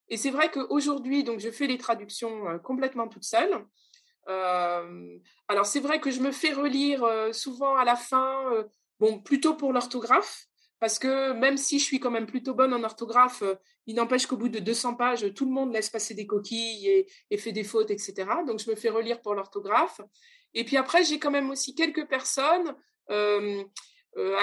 Et 0.09 0.17
c'est 0.17 0.31
vrai 0.31 0.51
qu'aujourd'hui, 0.51 1.27
je 1.37 1.51
fais 1.51 1.67
les 1.67 1.77
traductions 1.77 2.59
complètement 2.65 3.09
toute 3.09 3.25
seule. 3.25 3.53
alors, 4.27 5.67
c'est 5.67 5.81
vrai 5.81 6.01
que 6.01 6.11
je 6.11 6.21
me 6.21 6.33
fais 6.33 6.55
relire 6.55 7.07
souvent 7.33 7.77
à 7.77 7.85
la 7.85 7.97
fin, 7.97 8.45
bon, 8.99 9.21
plutôt 9.21 9.53
pour 9.55 9.75
l'orthographe, 9.75 10.47
parce 10.83 10.99
que 10.99 11.33
même 11.35 11.57
si 11.59 11.79
je 11.79 11.85
suis 11.85 12.01
quand 12.01 12.11
même 12.11 12.27
plutôt 12.27 12.55
bonne 12.55 12.75
en 12.75 12.83
orthographe, 12.83 13.43
euh, 13.43 13.55
il 13.87 13.95
n'empêche 13.95 14.27
qu'au 14.27 14.37
bout 14.37 14.49
de 14.49 14.59
200 14.59 14.95
pages, 14.95 15.33
tout 15.33 15.45
le 15.45 15.53
monde 15.53 15.73
laisse 15.73 15.89
passer 15.89 16.13
des 16.13 16.27
coquilles 16.27 17.07
et, 17.31 17.39
fait 17.39 17.53
des 17.53 17.63
fautes, 17.63 17.93
etc. 17.93 18.15
Donc, 18.45 18.59
je 18.59 18.69
me 18.69 18.75
fais 18.75 18.89
relire 18.89 19.21
pour 19.21 19.37
l'orthographe. 19.37 20.01
Et 20.55 20.65
puis 20.65 20.77
après, 20.77 21.05
j'ai 21.05 21.21
quand 21.21 21.31
même 21.31 21.51
aussi 21.51 21.77
quelques 21.77 22.09
personnes 22.09 22.75
euh, 23.11 23.63
euh, 24.17 24.37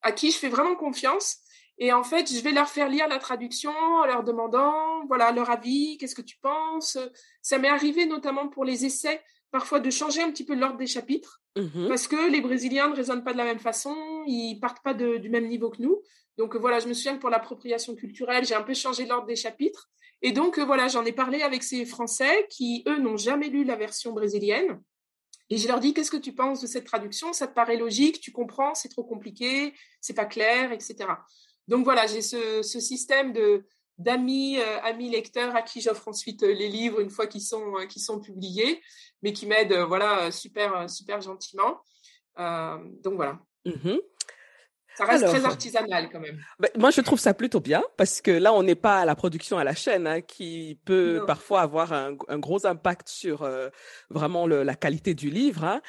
à, 0.00 0.12
qui 0.12 0.30
je 0.30 0.38
fais 0.38 0.48
vraiment 0.48 0.76
confiance. 0.76 1.36
Et 1.76 1.92
en 1.92 2.04
fait, 2.04 2.32
je 2.32 2.40
vais 2.40 2.52
leur 2.52 2.70
faire 2.70 2.88
lire 2.88 3.06
la 3.06 3.18
traduction 3.18 3.70
en 3.70 4.06
leur 4.06 4.24
demandant, 4.24 5.04
voilà, 5.08 5.30
leur 5.30 5.50
avis, 5.50 5.98
qu'est-ce 5.98 6.14
que 6.14 6.22
tu 6.22 6.38
penses? 6.38 6.96
Ça 7.42 7.58
m'est 7.58 7.68
arrivé 7.68 8.06
notamment 8.06 8.48
pour 8.48 8.64
les 8.64 8.86
essais, 8.86 9.22
parfois 9.50 9.80
de 9.80 9.90
changer 9.90 10.22
un 10.22 10.30
petit 10.30 10.46
peu 10.46 10.54
l'ordre 10.54 10.78
des 10.78 10.86
chapitres. 10.86 11.42
Mmh 11.56 11.88
parce 11.88 12.06
que 12.06 12.30
les 12.30 12.40
Brésiliens 12.40 12.88
ne 12.88 12.94
raisonnent 12.94 13.24
pas 13.24 13.32
de 13.32 13.38
la 13.38 13.44
même 13.44 13.58
façon, 13.58 13.96
ils 14.26 14.58
partent 14.60 14.82
pas 14.82 14.94
du 14.94 15.28
même 15.28 15.48
niveau 15.48 15.70
que 15.70 15.82
nous. 15.82 16.00
Donc 16.38 16.56
voilà, 16.56 16.78
je 16.78 16.88
me 16.88 16.94
souviens 16.94 17.16
que 17.16 17.20
pour 17.20 17.30
l'appropriation 17.30 17.94
culturelle, 17.94 18.44
j'ai 18.44 18.54
un 18.54 18.62
peu 18.62 18.74
changé 18.74 19.06
l'ordre 19.06 19.26
des 19.26 19.36
chapitres. 19.36 19.90
Et 20.22 20.32
donc 20.32 20.58
voilà, 20.58 20.88
j'en 20.88 21.04
ai 21.04 21.12
parlé 21.12 21.42
avec 21.42 21.62
ces 21.62 21.84
Français 21.84 22.46
qui, 22.50 22.82
eux, 22.86 22.98
n'ont 22.98 23.16
jamais 23.16 23.48
lu 23.48 23.64
la 23.64 23.76
version 23.76 24.12
brésilienne. 24.12 24.80
Et 25.50 25.56
je 25.56 25.66
leur 25.66 25.80
dis, 25.80 25.92
qu'est-ce 25.92 26.12
que 26.12 26.16
tu 26.16 26.32
penses 26.32 26.60
de 26.60 26.66
cette 26.66 26.84
traduction? 26.84 27.32
Ça 27.32 27.48
te 27.48 27.54
paraît 27.54 27.76
logique? 27.76 28.20
Tu 28.20 28.30
comprends? 28.30 28.74
C'est 28.74 28.88
trop 28.88 29.02
compliqué? 29.02 29.74
C'est 30.00 30.14
pas 30.14 30.24
clair, 30.24 30.72
etc. 30.72 30.96
Donc 31.66 31.84
voilà, 31.84 32.06
j'ai 32.06 32.22
ce, 32.22 32.62
système 32.62 33.32
de 33.32 33.64
d'amis, 33.98 34.58
euh, 34.58 34.80
amis 34.80 35.10
lecteurs 35.10 35.54
à 35.54 35.60
qui 35.60 35.82
j'offre 35.82 36.08
ensuite 36.08 36.42
euh, 36.42 36.54
les 36.54 36.68
livres 36.68 37.00
une 37.00 37.10
fois 37.10 37.26
qu'ils 37.26 37.42
sont, 37.42 37.76
euh, 37.76 37.86
sont 37.98 38.18
publiés 38.18 38.80
mais 39.20 39.34
qui 39.34 39.44
m'aide 39.44 39.74
voilà 39.74 40.30
super 40.32 40.88
super 40.88 41.20
gentiment. 41.20 41.82
donc 42.38 43.16
voilà. 43.16 43.38
Mmh 43.66 43.98
Ça 44.96 45.04
reste 45.04 45.26
très 45.26 45.44
artisanal 45.44 46.10
quand 46.10 46.20
même. 46.20 46.42
Ben, 46.58 46.70
moi, 46.76 46.90
je 46.90 47.00
trouve 47.00 47.18
ça 47.18 47.34
plutôt 47.34 47.60
bien 47.60 47.82
parce 47.96 48.20
que 48.20 48.30
là, 48.30 48.52
on 48.52 48.62
n'est 48.62 48.74
pas 48.74 49.00
à 49.00 49.04
la 49.04 49.14
production 49.14 49.58
à 49.58 49.64
la 49.64 49.74
chaîne 49.74 50.06
hein, 50.06 50.20
qui 50.20 50.78
peut 50.84 51.22
parfois 51.26 51.62
avoir 51.62 51.92
un, 51.92 52.12
gros 52.38 52.66
impact 52.66 53.08
sur 53.08 53.42
euh, 53.42 53.68
vraiment 54.10 54.46
la 54.46 54.74
qualité 54.74 55.14
du 55.14 55.30
livre. 55.30 55.64
Hein. 55.64 55.80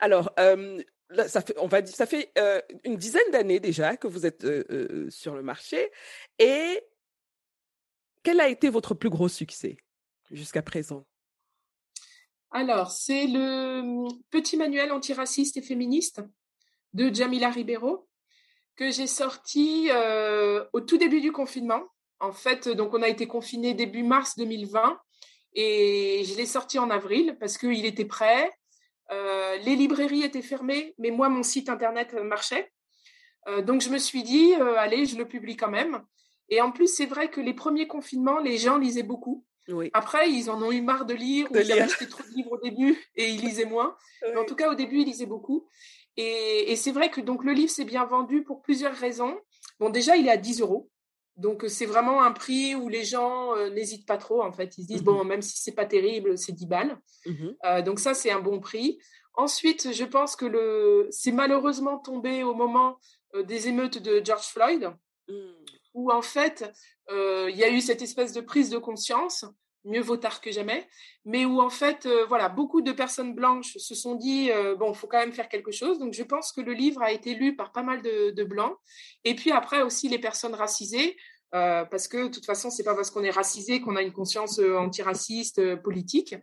Alors, 0.00 0.32
euh, 0.38 0.80
ça 1.26 1.40
fait, 1.40 1.54
on 1.58 1.66
va 1.66 1.82
dire, 1.82 1.94
ça 1.94 2.06
fait 2.06 2.32
euh, 2.38 2.60
une 2.84 2.96
dizaine 2.96 3.30
d'années 3.32 3.60
déjà 3.60 3.96
que 3.96 4.06
vous 4.06 4.26
êtes 4.26 4.46
sur 5.10 5.34
le 5.34 5.42
marché. 5.42 5.90
Et 6.38 6.80
quel 8.22 8.40
a 8.40 8.48
été 8.48 8.70
votre 8.70 8.94
plus 8.94 9.10
gros 9.10 9.28
succès 9.28 9.76
jusqu'à 10.30 10.62
présent? 10.62 11.04
Alors, 12.50 12.92
c'est 12.92 13.26
le 13.26 13.80
hum, 13.80 14.08
petit 14.30 14.56
manuel 14.56 14.92
antiraciste 14.92 15.56
et 15.56 15.62
féministe 15.62 16.22
de 16.92 17.12
Jamila 17.12 17.50
Ribeiro 17.50 18.08
que 18.76 18.90
j'ai 18.90 19.06
sorti 19.06 19.88
euh, 19.90 20.64
au 20.72 20.80
tout 20.80 20.98
début 20.98 21.20
du 21.20 21.32
confinement. 21.32 21.82
En 22.20 22.32
fait, 22.32 22.68
donc 22.68 22.94
on 22.94 23.02
a 23.02 23.08
été 23.08 23.26
confiné 23.26 23.74
début 23.74 24.02
mars 24.02 24.36
2020 24.36 24.98
et 25.54 26.24
je 26.24 26.36
l'ai 26.36 26.46
sorti 26.46 26.78
en 26.78 26.90
avril 26.90 27.36
parce 27.38 27.58
qu'il 27.58 27.84
était 27.84 28.04
prêt. 28.04 28.50
Euh, 29.10 29.56
les 29.58 29.76
librairies 29.76 30.22
étaient 30.22 30.42
fermées, 30.42 30.94
mais 30.98 31.10
moi, 31.10 31.28
mon 31.28 31.42
site 31.42 31.68
internet 31.68 32.14
marchait. 32.14 32.72
Euh, 33.48 33.62
donc 33.62 33.82
je 33.82 33.90
me 33.90 33.98
suis 33.98 34.22
dit, 34.22 34.54
allez, 34.54 35.04
je 35.04 35.16
le 35.16 35.28
publie 35.28 35.56
quand 35.56 35.70
même. 35.70 36.02
Et 36.48 36.60
en 36.60 36.70
plus, 36.70 36.88
c'est 36.88 37.06
vrai 37.06 37.30
que 37.30 37.40
les 37.40 37.54
premiers 37.54 37.86
confinements, 37.86 38.38
les 38.38 38.58
gens 38.58 38.78
lisaient 38.78 39.02
beaucoup. 39.02 39.44
Après, 39.92 40.30
ils 40.30 40.50
en 40.50 40.62
ont 40.62 40.72
eu 40.72 40.82
marre 40.82 41.06
de 41.06 41.14
lire, 41.14 41.50
ou 41.50 41.56
ils 41.56 41.72
avaient 41.72 41.82
acheté 41.82 42.06
trop 42.08 42.22
de 42.22 42.34
livres 42.34 42.52
au 42.52 42.58
début 42.58 42.98
et 43.16 43.30
ils 43.30 43.40
lisaient 43.40 43.64
moins. 43.64 43.96
Mais 44.22 44.36
en 44.36 44.44
tout 44.44 44.54
cas, 44.54 44.70
au 44.70 44.74
début, 44.74 45.00
ils 45.00 45.06
lisaient 45.06 45.26
beaucoup. 45.26 45.66
Et, 46.16 46.76
c'est 46.76 46.92
vrai 46.92 47.10
que 47.10 47.20
donc 47.20 47.44
le 47.44 47.52
livre 47.52 47.70
s'est 47.70 47.84
bien 47.84 48.04
vendu 48.04 48.42
pour 48.42 48.62
plusieurs 48.62 48.94
raisons. 48.94 49.36
Bon, 49.80 49.90
déjà, 49.90 50.16
il 50.16 50.26
est 50.26 50.30
à 50.30 50.36
10 50.36 50.60
euros. 50.60 50.90
Donc, 51.36 51.64
c'est 51.66 51.86
vraiment 51.86 52.22
un 52.22 52.30
prix 52.30 52.76
où 52.76 52.88
les 52.88 53.04
gens 53.04 53.56
euh, 53.56 53.68
n'hésitent 53.70 54.06
pas 54.06 54.18
trop. 54.18 54.42
En 54.42 54.52
fait, 54.52 54.78
ils 54.78 54.82
se 54.82 54.86
disent, 54.86 55.02
mmh 55.02 55.06
bon, 55.06 55.24
même 55.24 55.42
si 55.42 55.60
c'est 55.60 55.74
pas 55.74 55.86
terrible, 55.86 56.38
c'est 56.38 56.52
10 56.52 56.66
balles. 56.66 56.98
Mmh 57.26 57.48
euh, 57.64 57.82
donc, 57.82 57.98
ça, 57.98 58.14
c'est 58.14 58.30
un 58.30 58.40
bon 58.40 58.60
prix. 58.60 58.98
Ensuite, 59.34 59.92
je 59.92 60.04
pense 60.04 60.36
que 60.36 60.44
le... 60.44 61.08
c'est 61.10 61.32
malheureusement 61.32 61.98
tombé 61.98 62.44
au 62.44 62.54
moment 62.54 62.98
euh, 63.34 63.42
des 63.42 63.66
émeutes 63.66 63.98
de 63.98 64.24
George 64.24 64.46
Floyd, 64.46 64.92
mmh. 65.26 65.34
où 65.94 66.12
en 66.12 66.22
fait, 66.22 66.72
il 67.10 67.56
y 67.56 67.64
a 67.64 67.68
eu 67.68 67.80
cette 67.80 68.00
espèce 68.00 68.32
de 68.32 68.40
prise 68.40 68.70
de 68.70 68.78
conscience 68.78 69.44
mieux 69.84 70.00
vaut 70.00 70.16
tard 70.16 70.40
que 70.40 70.50
jamais, 70.50 70.86
mais 71.24 71.44
où 71.44 71.60
en 71.60 71.70
fait, 71.70 72.06
euh, 72.06 72.24
voilà, 72.26 72.48
beaucoup 72.48 72.82
de 72.82 72.92
personnes 72.92 73.34
blanches 73.34 73.76
se 73.76 73.94
sont 73.94 74.14
dit 74.14 74.50
euh, 74.50 74.74
bon, 74.74 74.92
il 74.92 74.96
faut 74.96 75.06
quand 75.06 75.18
même 75.18 75.32
faire 75.32 75.48
quelque 75.48 75.72
chose. 75.72 75.98
Donc, 75.98 76.12
je 76.14 76.22
pense 76.22 76.52
que 76.52 76.60
le 76.60 76.72
livre 76.72 77.02
a 77.02 77.12
été 77.12 77.34
lu 77.34 77.56
par 77.56 77.72
pas 77.72 77.82
mal 77.82 78.02
de, 78.02 78.44
blancs, 78.44 78.76
et 79.24 79.34
puis 79.34 79.52
après 79.52 79.82
aussi 79.82 80.08
les 80.08 80.18
personnes 80.18 80.54
racisées, 80.54 81.16
euh, 81.54 81.84
parce 81.84 82.08
que 82.08 82.24
de 82.24 82.28
toute 82.28 82.46
façon, 82.46 82.70
c'est 82.70 82.82
pas 82.82 82.94
parce 82.94 83.10
qu'on 83.10 83.22
est 83.22 83.30
racisé 83.30 83.80
qu'on 83.80 83.96
a 83.96 84.02
une 84.02 84.12
conscience 84.12 84.58
antiraciste 84.58 85.76
politique. 85.76 86.34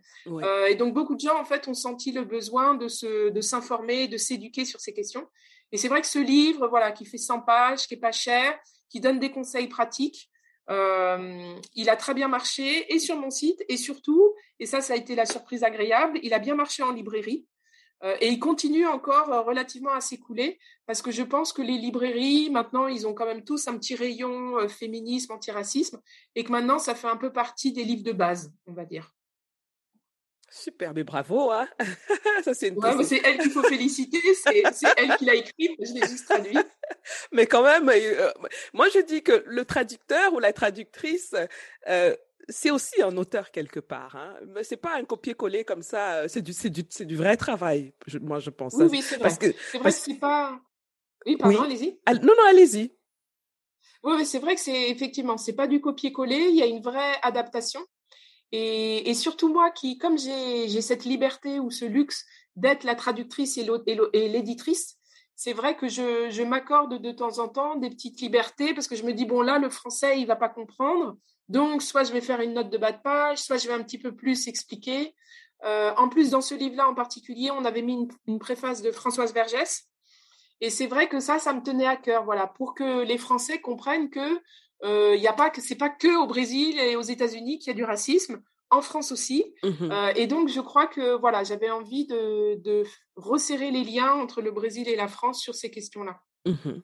et 0.68 0.74
donc, 0.74 0.94
beaucoup 0.94 1.14
de 1.14 1.20
gens 1.20 1.38
en 1.38 1.44
fait 1.44 1.68
ont 1.68 1.74
senti 1.74 2.12
le 2.12 2.24
besoin 2.24 2.74
de 2.74 2.88
se, 2.88 3.28
de 3.28 3.40
s'informer, 3.40 4.08
de 4.08 4.16
s'éduquer 4.16 4.64
sur 4.64 4.80
ces 4.80 4.94
questions. 4.94 5.26
Et 5.72 5.78
c'est 5.78 5.88
vrai 5.88 6.00
que 6.00 6.06
ce 6.06 6.18
livre, 6.18 6.68
voilà, 6.68 6.92
qui 6.92 7.06
fait 7.06 7.18
100 7.18 7.40
pages, 7.40 7.86
qui 7.86 7.94
est 7.94 7.98
pas 8.00 8.12
cher, 8.12 8.58
qui 8.90 9.00
donne 9.00 9.18
des 9.18 9.30
conseils 9.30 9.68
pratiques. 9.68 10.30
Euh, 10.70 11.54
il 11.74 11.90
a 11.90 11.96
très 11.96 12.14
bien 12.14 12.28
marché 12.28 12.92
et 12.92 12.98
sur 12.98 13.16
mon 13.16 13.30
site 13.30 13.64
et 13.68 13.76
surtout, 13.76 14.34
et 14.60 14.66
ça, 14.66 14.80
ça 14.80 14.94
a 14.94 14.96
été 14.96 15.14
la 15.14 15.26
surprise 15.26 15.64
agréable, 15.64 16.20
il 16.22 16.32
a 16.34 16.38
bien 16.38 16.54
marché 16.54 16.82
en 16.82 16.92
librairie. 16.92 17.46
Euh, 18.04 18.16
et 18.20 18.28
il 18.28 18.40
continue 18.40 18.86
encore 18.86 19.32
euh, 19.32 19.42
relativement 19.42 19.92
à 19.92 20.00
s'écouler 20.00 20.58
parce 20.86 21.02
que 21.02 21.12
je 21.12 21.22
pense 21.22 21.52
que 21.52 21.62
les 21.62 21.78
librairies, 21.78 22.50
maintenant, 22.50 22.88
ils 22.88 23.06
ont 23.06 23.14
quand 23.14 23.26
même 23.26 23.44
tous 23.44 23.68
un 23.68 23.78
petit 23.78 23.94
rayon 23.94 24.68
féminisme, 24.68 25.32
antiracisme 25.32 26.00
et 26.34 26.42
que 26.42 26.50
maintenant, 26.50 26.78
ça 26.78 26.94
fait 26.94 27.08
un 27.08 27.16
peu 27.16 27.32
partie 27.32 27.72
des 27.72 27.84
livres 27.84 28.02
de 28.02 28.12
base, 28.12 28.52
on 28.66 28.72
va 28.72 28.84
dire. 28.84 29.12
Super, 30.52 30.92
mais 30.92 31.02
bravo, 31.02 31.50
hein 31.50 31.66
Ça, 32.44 32.52
c'est 32.52 32.74
elle 33.24 33.38
qu'il 33.38 33.50
faut 33.50 33.62
féliciter, 33.62 34.20
c'est 34.34 34.62
elle 34.98 35.16
qui 35.16 35.24
l'a 35.24 35.34
écrit, 35.34 35.76
je 35.80 35.94
l'ai 35.94 36.06
juste 36.06 36.26
traduit. 36.26 36.56
Mais 37.32 37.46
quand 37.46 37.62
même, 37.62 37.88
euh, 37.88 38.30
moi 38.74 38.86
je 38.92 39.00
dis 39.00 39.22
que 39.22 39.42
le 39.46 39.64
traducteur 39.64 40.34
ou 40.34 40.40
la 40.40 40.52
traductrice, 40.52 41.34
euh, 41.88 42.14
c'est 42.50 42.70
aussi 42.70 43.00
un 43.00 43.16
auteur 43.16 43.50
quelque 43.50 43.80
part. 43.80 44.14
Hein. 44.16 44.36
Mais 44.48 44.62
c'est 44.62 44.76
pas 44.76 44.94
un 44.94 45.04
copier-coller 45.04 45.64
comme 45.64 45.82
ça, 45.82 46.16
euh, 46.16 46.28
c'est 46.28 46.42
du, 46.42 46.52
du, 46.52 47.06
du 47.06 47.16
vrai 47.16 47.38
travail, 47.38 47.94
moi 48.20 48.38
je 48.38 48.50
pense. 48.50 48.74
Oui, 48.74 48.88
oui 48.90 49.02
c'est 49.02 49.16
vrai. 49.16 49.22
Parce 49.22 49.38
que 49.38 49.46
c'est 49.90 50.20
pas... 50.20 50.60
Oui, 51.24 51.36
pardon, 51.38 51.62
allez-y. 51.62 51.98
Non, 52.08 52.34
non, 52.36 52.44
allez-y. 52.48 52.94
Oui, 54.04 54.14
mais 54.18 54.24
c'est 54.26 54.40
vrai 54.40 54.54
que 54.54 54.60
c'est 54.60 54.90
effectivement, 54.90 55.38
c'est 55.38 55.54
pas 55.54 55.66
du 55.66 55.80
copier-coller, 55.80 56.48
il 56.50 56.56
y 56.56 56.62
a 56.62 56.66
une 56.66 56.82
vraie 56.82 57.14
adaptation. 57.22 57.80
Et, 58.52 59.14
surtout 59.14 59.48
moi 59.48 59.70
qui, 59.70 59.96
comme 59.96 60.18
j'ai 60.18 60.80
cette 60.82 61.04
liberté 61.04 61.58
ou 61.58 61.70
ce 61.70 61.86
luxe 61.86 62.26
d'être 62.54 62.84
la 62.84 62.94
traductrice 62.94 63.56
et 63.56 64.28
l'éditrice, 64.28 64.98
c'est 65.34 65.54
vrai 65.54 65.76
que 65.76 65.88
je, 65.88 66.42
m'accorde 66.44 67.00
de 67.00 67.10
temps 67.10 67.38
en 67.38 67.48
temps 67.48 67.76
des 67.76 67.88
petites 67.88 68.20
libertés 68.20 68.74
parce 68.74 68.88
que 68.88 68.94
je 68.94 69.04
me 69.04 69.12
dis, 69.12 69.24
bon 69.24 69.40
là, 69.40 69.58
le 69.58 69.70
français, 69.70 70.20
il 70.20 70.26
va 70.26 70.36
pas 70.36 70.50
comprendre. 70.50 71.16
Donc, 71.48 71.82
soit 71.82 72.04
je 72.04 72.12
vais 72.12 72.20
faire 72.20 72.40
une 72.40 72.52
note 72.52 72.70
de 72.70 72.78
bas 72.78 72.92
de 72.92 73.02
page, 73.02 73.38
soit 73.38 73.56
je 73.56 73.66
vais 73.66 73.74
un 73.74 73.82
petit 73.82 73.98
peu 73.98 74.14
plus 74.14 74.46
expliquer. 74.48 75.14
Euh, 75.64 75.92
en 75.96 76.08
plus, 76.08 76.30
dans 76.30 76.40
ce 76.40 76.54
livre-là 76.54 76.88
en 76.88 76.94
particulier, 76.94 77.50
on 77.50 77.64
avait 77.64 77.82
mis 77.82 78.08
une, 78.26 78.38
préface 78.38 78.82
de 78.82 78.92
Françoise 78.92 79.32
Vergès. 79.32 79.88
Et 80.60 80.70
c'est 80.70 80.86
vrai 80.86 81.08
que 81.08 81.18
ça, 81.18 81.38
ça 81.38 81.52
me 81.52 81.62
tenait 81.62 81.86
à 81.86 81.96
cœur, 81.96 82.24
voilà, 82.24 82.46
pour 82.46 82.74
que 82.74 83.02
les 83.02 83.18
Français 83.18 83.60
comprennent 83.60 84.10
que 84.10 84.40
il 84.82 85.20
y 85.20 85.28
a 85.28 85.32
pas 85.32 85.50
que 85.50 85.60
c'est 85.60 85.76
pas 85.76 85.90
que 85.90 86.22
au 86.22 86.26
Brésil 86.26 86.78
et 86.78 86.96
aux 86.96 87.02
États-Unis 87.02 87.58
qu'il 87.58 87.68
y 87.68 87.70
a 87.70 87.74
du 87.74 87.84
racisme, 87.84 88.42
en 88.72 88.80
France 88.80 89.12
aussi. 89.12 89.54
Mmh 89.62 89.68
euh, 89.82 90.12
et 90.16 90.26
donc 90.26 90.48
je 90.48 90.60
crois 90.60 90.86
que 90.86 91.16
voilà, 91.18 91.44
j'avais 91.44 91.70
envie 91.70 92.06
de, 92.06 92.84
resserrer 93.14 93.70
les 93.70 93.84
liens 93.84 94.12
entre 94.12 94.40
le 94.40 94.50
Brésil 94.50 94.88
et 94.88 94.96
la 94.96 95.06
France 95.06 95.40
sur 95.40 95.54
ces 95.54 95.70
questions-là. 95.70 96.20
Mmh 96.46 96.80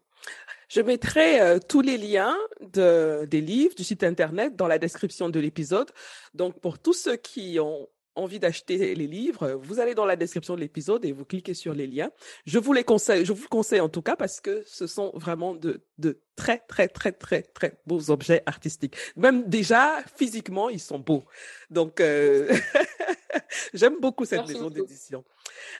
Je 0.68 0.80
mettrai 0.82 1.40
euh, 1.40 1.58
tous 1.58 1.80
les 1.80 1.96
liens 1.96 2.37
de, 2.61 3.26
des 3.28 3.40
livres 3.40 3.74
du 3.74 3.84
site 3.84 4.04
internet 4.04 4.54
dans 4.54 4.68
la 4.68 4.78
description 4.78 5.30
de 5.30 5.40
l'épisode. 5.40 5.90
Donc 6.34 6.61
pour 6.61 6.78
tous 6.78 6.92
ceux 6.92 7.16
qui 7.16 7.58
ont 7.58 7.88
envie 8.18 8.38
d'acheter 8.38 8.94
les 8.94 9.07
livres, 9.07 9.52
vous 9.52 9.81
allez 9.81 9.94
dans 9.94 10.07
la 10.07 10.16
description 10.16 10.54
de 10.54 10.61
l'épisode 10.61 11.04
et 11.04 11.12
vous 11.12 11.24
cliquez 11.24 11.54
sur 11.54 11.74
les 11.74 11.87
liens. 11.87 12.11
Je 12.46 12.59
vous 12.59 12.72
les 12.72 12.85
conseille, 12.85 13.24
je 13.24 13.33
vous 13.33 13.42
le 13.42 13.48
conseille 13.48 13.81
en 13.81 13.88
tout 13.88 14.02
cas 14.02 14.16
parce 14.16 14.40
que 14.40 14.62
ce 14.66 14.87
sont 14.87 15.12
vraiment 15.14 15.54
de, 15.54 15.83
de 15.98 16.20
très, 16.37 16.59
très, 16.59 16.88
très, 16.88 17.12
très, 17.12 17.42
très 17.42 17.81
beaux 17.87 18.11
objets 18.11 18.42
artistiques. 18.46 18.96
Même 19.16 19.48
déjà, 19.48 20.02
physiquement, 20.16 20.68
ils 20.68 20.81
sont 20.81 20.98
beaux. 20.98 21.24
Donc, 21.70 22.00
euh, 22.00 22.48
j'aime 23.74 23.98
beaucoup 24.00 24.24
cette 24.24 24.46
maison 24.46 24.70
d'édition. 24.70 25.24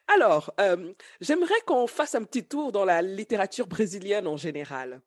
Alors, 0.07 0.53
euh, 0.61 0.93
j'aimerais 1.21 1.61
qu'on 1.67 1.87
fasse 1.87 2.15
un 2.15 2.25
petit 2.25 2.45
tour 2.45 2.73
dans 2.73 2.85
la 2.85 3.03
littérature 3.03 3.67
brésilienne 3.67 4.27
en 4.27 4.37
général. 4.37 5.01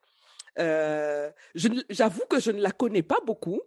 Euh, 0.60 1.30
J'avoue 1.56 2.26
que 2.30 2.40
je 2.40 2.52
ne 2.52 2.62
la 2.62 2.72
connais 2.72 3.04
pas 3.04 3.20
beaucoup. 3.26 3.62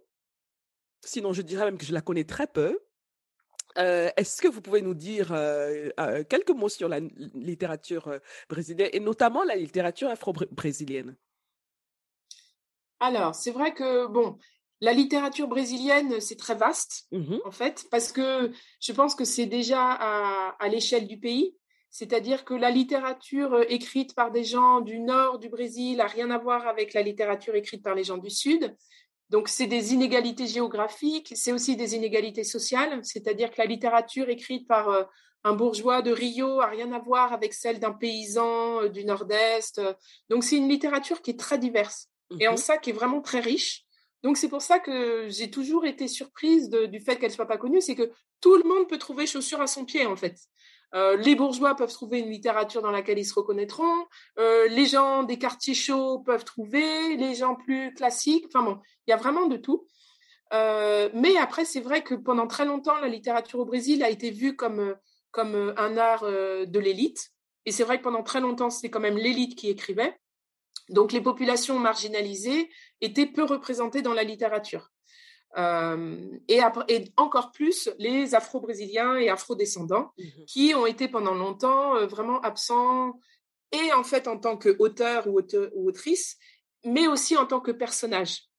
Sinon, 1.03 1.33
je 1.33 1.43
dirais 1.43 1.65
même 1.65 1.77
que 1.77 1.85
je 1.85 1.93
la 1.93 2.01
connais 2.01 2.23
très 2.23 2.47
peu. 2.47 2.79
Euh, 3.77 4.09
est-ce 4.15 4.41
que 4.41 4.47
vous 4.47 4.61
pouvez 4.61 4.81
nous 4.81 4.93
dire 4.93 5.33
euh, 5.33 5.89
euh, 5.99 6.23
quelques 6.23 6.51
mots 6.51 6.69
sur 6.69 6.87
la 6.87 6.99
littérature 7.33 8.19
brésilienne 8.49 8.89
et 8.93 8.99
notamment 8.99 9.43
la 9.43 9.55
littérature 9.55 10.09
afro-brésilienne 10.09 11.15
Alors, 12.99 13.35
c'est 13.35 13.51
vrai 13.51 13.73
que, 13.73 14.07
bon, 14.07 14.37
la 14.81 14.93
littérature 14.93 15.47
brésilienne, 15.47 16.21
c'est 16.21 16.37
très 16.37 16.55
vaste, 16.55 17.07
mmh 17.11 17.37
en 17.45 17.51
fait, 17.51 17.85
parce 17.91 18.11
que 18.11 18.51
je 18.79 18.91
pense 18.93 19.15
que 19.15 19.25
c'est 19.25 19.45
déjà 19.45 19.91
à, 19.91 20.55
à 20.59 20.67
l'échelle 20.69 21.07
du 21.07 21.19
pays. 21.19 21.55
C'est-à-dire 21.89 22.43
que 22.43 22.53
la 22.53 22.71
littérature 22.71 23.63
écrite 23.69 24.15
par 24.15 24.29
des 24.29 24.43
gens 24.43 24.81
du 24.81 24.99
nord 24.99 25.39
du 25.39 25.47
Brésil 25.47 25.97
n'a 25.97 26.07
rien 26.07 26.29
à 26.29 26.37
voir 26.37 26.67
avec 26.67 26.93
la 26.93 27.01
littérature 27.01 27.55
écrite 27.55 27.83
par 27.83 27.95
les 27.95 28.03
gens 28.03 28.17
du 28.17 28.29
sud. 28.29 28.75
Donc, 29.29 29.49
c'est 29.49 29.67
des 29.67 29.93
inégalités 29.93 30.47
géographiques, 30.47 31.33
c'est 31.35 31.51
aussi 31.51 31.75
des 31.75 31.95
inégalités 31.95 32.43
sociales, 32.43 32.99
c'est-à-dire 33.03 33.49
que 33.49 33.55
la 33.57 33.65
littérature 33.65 34.29
écrite 34.29 34.67
par 34.67 34.89
euh, 34.89 35.03
un 35.43 35.53
bourgeois 35.53 36.01
de 36.01 36.11
Rio 36.11 36.61
a 36.61 36.67
rien 36.67 36.91
à 36.91 36.99
voir 36.99 37.33
avec 37.33 37.53
celle 37.53 37.79
d'un 37.79 37.91
paysan 37.91 38.83
euh, 38.83 38.89
du 38.89 39.03
Nord-Est. 39.03 39.81
Donc, 40.29 40.43
c'est 40.43 40.57
une 40.57 40.69
littérature 40.69 41.21
qui 41.21 41.31
est 41.31 41.39
très 41.39 41.57
diverse 41.57 42.09
et 42.39 42.47
en 42.47 42.51
mhm. 42.51 42.57
ça 42.57 42.77
qui 42.77 42.91
est 42.91 42.93
vraiment 42.93 43.21
très 43.21 43.39
riche. 43.39 43.83
Donc, 44.23 44.37
c'est 44.37 44.49
pour 44.49 44.61
ça 44.61 44.79
que 44.79 45.27
j'ai 45.29 45.51
toujours 45.51 45.85
été 45.85 46.07
surprise 46.07 46.69
du 46.69 46.99
fait 46.99 47.17
qu'elle 47.17 47.31
soit 47.31 47.47
pas 47.47 47.57
connue, 47.57 47.81
c'est 47.81 47.95
que 47.95 48.11
tout 48.41 48.55
le 48.55 48.63
monde 48.63 48.87
peut 48.87 48.97
trouver 48.97 49.27
chaussure 49.27 49.61
à 49.61 49.67
son 49.67 49.85
pied, 49.85 50.05
en 50.05 50.15
fait. 50.15 50.35
Euh, 50.93 51.17
les 51.17 51.35
bourgeois 51.35 51.75
peuvent 51.75 51.91
trouver 51.91 52.19
une 52.19 52.29
littérature 52.29 52.81
dans 52.81 52.91
laquelle 52.91 53.17
ils 53.17 53.25
se 53.25 53.33
reconnaîtront. 53.33 54.05
Euh, 54.39 54.67
les 54.67 54.85
gens 54.85 55.23
des 55.23 55.37
quartiers 55.37 55.73
chauds 55.73 56.19
peuvent 56.19 56.45
trouver. 56.45 57.17
Les 57.17 57.35
gens 57.35 57.55
plus 57.55 57.93
classiques. 57.93 58.45
Enfin 58.47 58.63
bon, 58.63 58.79
il 59.07 59.11
y 59.11 59.13
a 59.13 59.17
vraiment 59.17 59.47
de 59.47 59.57
tout. 59.57 59.87
Euh, 60.53 61.09
mais 61.13 61.35
après, 61.37 61.65
c'est 61.65 61.81
vrai 61.81 62.03
que 62.03 62.15
pendant 62.15 62.47
très 62.47 62.65
longtemps, 62.65 62.99
la 62.99 63.07
littérature 63.07 63.59
au 63.59 63.65
Brésil 63.65 64.03
a 64.03 64.09
été 64.09 64.31
vue 64.31 64.55
comme, 64.55 64.95
comme 65.31 65.73
un 65.77 65.97
art 65.97 66.23
de 66.23 66.79
l'élite. 66.79 67.31
Et 67.65 67.71
c'est 67.71 67.83
vrai 67.83 67.97
que 67.97 68.03
pendant 68.03 68.23
très 68.23 68.39
longtemps, 68.39 68.69
c'était 68.69 68.89
quand 68.89 68.99
même 68.99 69.17
l'élite 69.17 69.57
qui 69.57 69.69
écrivait. 69.69 70.15
Donc 70.89 71.11
les 71.11 71.21
populations 71.21 71.79
marginalisées 71.79 72.69
étaient 73.01 73.25
peu 73.25 73.43
représentées 73.43 74.03
dans 74.03 74.13
la 74.13 74.23
littérature. 74.23 74.91
Euh, 75.57 76.17
et, 76.49 76.59
encore 77.15 77.51
plus 77.51 77.89
les 77.97 78.35
Afro-Brésiliens 78.35 79.15
et 79.15 79.29
Afro-descendants 79.29 80.11
mmh 80.17 80.23
qui 80.47 80.73
ont 80.75 80.85
été 80.85 81.07
pendant 81.07 81.33
longtemps 81.33 81.95
euh, 81.95 82.07
vraiment 82.07 82.41
absents 82.41 83.19
et 83.71 83.93
en 83.93 84.03
fait 84.03 84.27
en 84.27 84.37
tant 84.37 84.57
qu'auteur 84.57 85.27
ou, 85.27 85.39
ou 85.75 85.87
autrice, 85.87 86.37
mais 86.83 87.07
aussi 87.07 87.37
en 87.37 87.45
tant 87.45 87.61
que 87.61 87.71
personnage. 87.71 88.49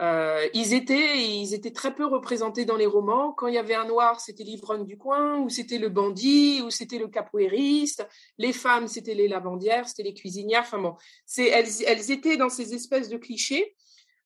Euh, 0.00 0.48
ils, 0.54 0.74
étaient, 0.74 1.22
ils 1.22 1.54
étaient 1.54 1.70
très 1.70 1.94
peu 1.94 2.06
représentés 2.06 2.64
dans 2.64 2.76
les 2.76 2.86
romans. 2.86 3.32
Quand 3.32 3.46
il 3.46 3.54
y 3.54 3.58
avait 3.58 3.74
un 3.74 3.84
noir, 3.84 4.20
c'était 4.20 4.42
l'ivrogne 4.42 4.84
du 4.84 4.96
coin, 4.96 5.38
ou 5.38 5.48
c'était 5.48 5.78
le 5.78 5.90
bandit, 5.90 6.62
ou 6.62 6.70
c'était 6.70 6.98
le 6.98 7.08
capoeiriste. 7.08 8.06
Les 8.38 8.52
femmes, 8.52 8.88
c'était 8.88 9.14
les 9.14 9.28
lavandières, 9.28 9.88
c'était 9.88 10.02
les 10.02 10.14
cuisinières. 10.14 10.62
Enfin 10.62 10.78
bon, 10.78 10.96
elles, 11.36 11.68
elles 11.86 12.10
étaient 12.10 12.36
dans 12.36 12.48
ces 12.48 12.74
espèces 12.74 13.08
de 13.10 13.18
clichés. 13.18 13.76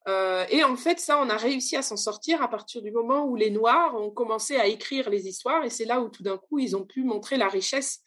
Euh, 0.08 0.44
et 0.50 0.62
en 0.62 0.76
fait, 0.76 1.00
ça, 1.00 1.20
on 1.20 1.28
a 1.28 1.36
réussi 1.36 1.76
à 1.76 1.82
s'en 1.82 1.96
sortir 1.96 2.42
à 2.42 2.48
partir 2.48 2.82
du 2.82 2.92
moment 2.92 3.24
où 3.24 3.36
les 3.36 3.50
Noirs 3.50 3.94
ont 4.00 4.10
commencé 4.10 4.56
à 4.56 4.66
écrire 4.66 5.10
les 5.10 5.26
histoires. 5.26 5.64
Et 5.64 5.70
c'est 5.70 5.84
là 5.84 6.00
où 6.00 6.08
tout 6.08 6.22
d'un 6.22 6.38
coup, 6.38 6.58
ils 6.58 6.76
ont 6.76 6.84
pu 6.84 7.02
montrer 7.02 7.36
la 7.36 7.48
richesse, 7.48 8.00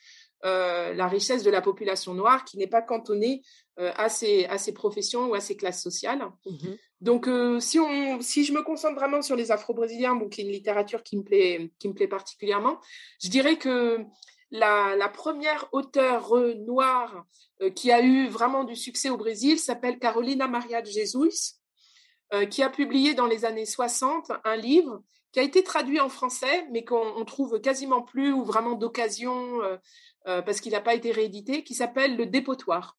euh, 0.46 0.94
la 0.94 1.08
richesse 1.08 1.44
de 1.44 1.52
la 1.52 1.62
population 1.62 2.14
noire 2.14 2.46
qui 2.46 2.58
n'est 2.58 2.68
pas 2.68 2.82
cantonnée 2.82 3.42
à, 3.78 4.10
ces, 4.10 4.46
à 4.46 4.58
professions 4.74 5.28
ou 5.28 5.36
à 5.36 5.40
ces 5.40 5.56
classes 5.56 5.82
sociales. 5.82 6.22
Mmh 6.46 6.76
donc, 7.02 7.28
euh, 7.28 7.60
si, 7.60 7.80
on, 7.80 8.20
si 8.22 8.44
je 8.44 8.52
me 8.52 8.62
concentre 8.62 8.96
vraiment 8.96 9.22
sur 9.22 9.36
les 9.36 9.52
Afro-Brésiliens, 9.52 10.16
bon, 10.16 10.28
qui 10.28 10.42
est 10.42 10.44
une 10.44 10.52
littérature 10.52 11.02
qui 11.02 11.18
me 11.18 11.24
plaît, 11.24 11.72
qui 11.80 11.88
me 11.88 11.94
plaît 11.94 12.08
particulièrement, 12.08 12.80
je 13.24 13.30
dirais 13.30 13.58
que 13.58 14.00
la, 14.52 14.96
la 14.98 15.08
première 15.08 15.70
auteure 15.72 16.36
noire 16.58 17.26
euh, 17.62 17.70
qui 17.70 17.92
a 17.92 18.02
eu 18.02 18.28
vraiment 18.28 18.66
du 18.66 18.76
succès 18.76 19.10
au 19.10 19.18
Brésil 19.18 19.60
s'appelle 19.60 20.00
Carolina 20.00 20.48
Maria 20.48 20.82
de 20.82 20.88
Jesus, 20.88 21.30
euh, 21.30 21.59
qui 22.50 22.64
a 22.64 22.70
publié 22.70 23.14
dans 23.14 23.26
les 23.26 23.46
années 23.46 23.66
60 23.66 24.32
un 24.44 24.56
livre 24.56 25.02
qui 25.32 25.40
a 25.40 25.44
été 25.44 25.64
traduit 25.64 26.00
en 26.00 26.10
français, 26.10 26.68
mais 26.72 26.84
qu'on 26.84 27.24
trouve 27.26 27.60
quasiment 27.62 28.02
plus 28.02 28.32
ou 28.32 28.44
vraiment 28.44 28.74
d'occasion 28.74 29.60
parce 30.26 30.62
qu'il 30.62 30.74
n'a 30.74 30.82
pas 30.82 30.94
été 30.94 31.12
réédité, 31.12 31.64
qui 31.64 31.74
s'appelle 31.74 32.16
Le 32.16 32.26
Dépotoir. 32.26 32.98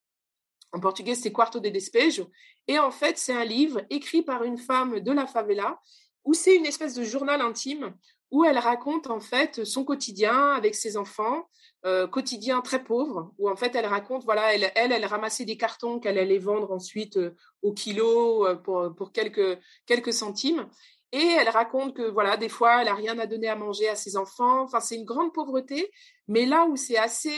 En 0.72 0.80
portugais, 0.80 1.14
c'est 1.14 1.32
Quarto 1.32 1.58
de 1.60 1.68
Despejo. 1.68 2.30
Et 2.68 2.78
en 2.78 2.90
fait, 2.90 3.18
c'est 3.18 3.32
un 3.32 3.44
livre 3.44 3.82
écrit 3.90 4.22
par 4.22 4.44
une 4.44 4.58
femme 4.58 5.00
de 5.00 5.12
la 5.12 5.26
favela 5.26 5.80
où 6.24 6.34
c'est 6.34 6.54
une 6.54 6.66
espèce 6.66 6.94
de 6.94 7.02
journal 7.02 7.40
intime 7.40 7.94
où 8.30 8.44
elle 8.44 8.58
raconte 8.58 9.08
en 9.08 9.20
fait 9.20 9.64
son 9.64 9.84
quotidien 9.84 10.50
avec 10.52 10.74
ses 10.74 10.96
enfants, 10.96 11.48
euh, 11.84 12.06
quotidien 12.06 12.60
très 12.60 12.84
pauvre, 12.84 13.32
où 13.38 13.48
en 13.48 13.56
fait 13.56 13.74
elle 13.74 13.86
raconte, 13.86 14.24
voilà, 14.24 14.54
elle, 14.54 14.70
elle, 14.74 15.04
ramassait 15.04 15.44
des 15.44 15.56
cartons 15.56 15.98
qu'elle 15.98 16.18
allait 16.18 16.38
vendre 16.38 16.72
ensuite 16.72 17.16
euh, 17.16 17.34
au 17.62 17.72
kilo 17.72 18.46
euh, 18.46 18.54
pour, 18.56 19.12
quelques, 19.12 19.58
quelques 19.86 20.12
centimes. 20.12 20.68
Et 21.12 21.26
elle 21.38 21.48
raconte 21.48 21.96
que 21.96 22.02
voilà, 22.02 22.36
des 22.36 22.48
fois, 22.48 22.82
elle 22.82 22.88
a 22.88 22.94
rien 22.94 23.18
à 23.18 23.26
donner 23.26 23.48
à 23.48 23.56
manger 23.56 23.88
à 23.88 23.96
ses 23.96 24.16
enfants. 24.16 24.62
Enfin, 24.62 24.78
c'est 24.78 24.94
une 24.94 25.04
grande 25.04 25.32
pauvreté. 25.32 25.90
Mais 26.28 26.46
là 26.46 26.66
où 26.66 26.76
c'est 26.76 26.98
assez, 26.98 27.34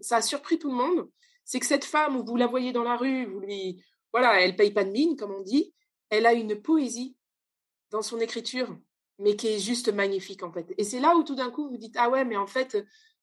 ça 0.00 0.16
a 0.16 0.22
surpris 0.22 0.58
tout 0.58 0.70
le 0.70 0.76
monde, 0.76 1.08
c'est 1.44 1.60
que 1.60 1.66
cette 1.66 1.84
femme, 1.84 2.20
vous 2.26 2.36
la 2.36 2.48
voyez 2.48 2.72
dans 2.72 2.82
la 2.82 2.96
rue, 2.96 3.26
vous 3.26 3.38
lui, 3.40 3.84
voilà, 4.12 4.40
elle 4.40 4.56
paye 4.56 4.72
pas 4.72 4.84
de 4.84 4.90
mine, 4.90 5.16
comme 5.16 5.32
on 5.32 5.40
dit, 5.40 5.72
elle 6.10 6.26
a 6.26 6.32
une 6.32 6.60
poésie 6.60 7.16
dans 7.90 8.02
son 8.02 8.18
écriture, 8.20 8.76
mais 9.22 9.36
qui 9.36 9.48
est 9.48 9.58
juste 9.58 9.92
magnifique 9.92 10.42
en 10.42 10.52
fait. 10.52 10.74
Et 10.78 10.84
c'est 10.84 11.00
là 11.00 11.16
où 11.16 11.22
tout 11.22 11.34
d'un 11.34 11.50
coup 11.50 11.68
vous 11.68 11.76
dites 11.76 11.96
ah 11.98 12.10
ouais, 12.10 12.24
mais 12.24 12.36
en 12.36 12.46
fait, 12.46 12.76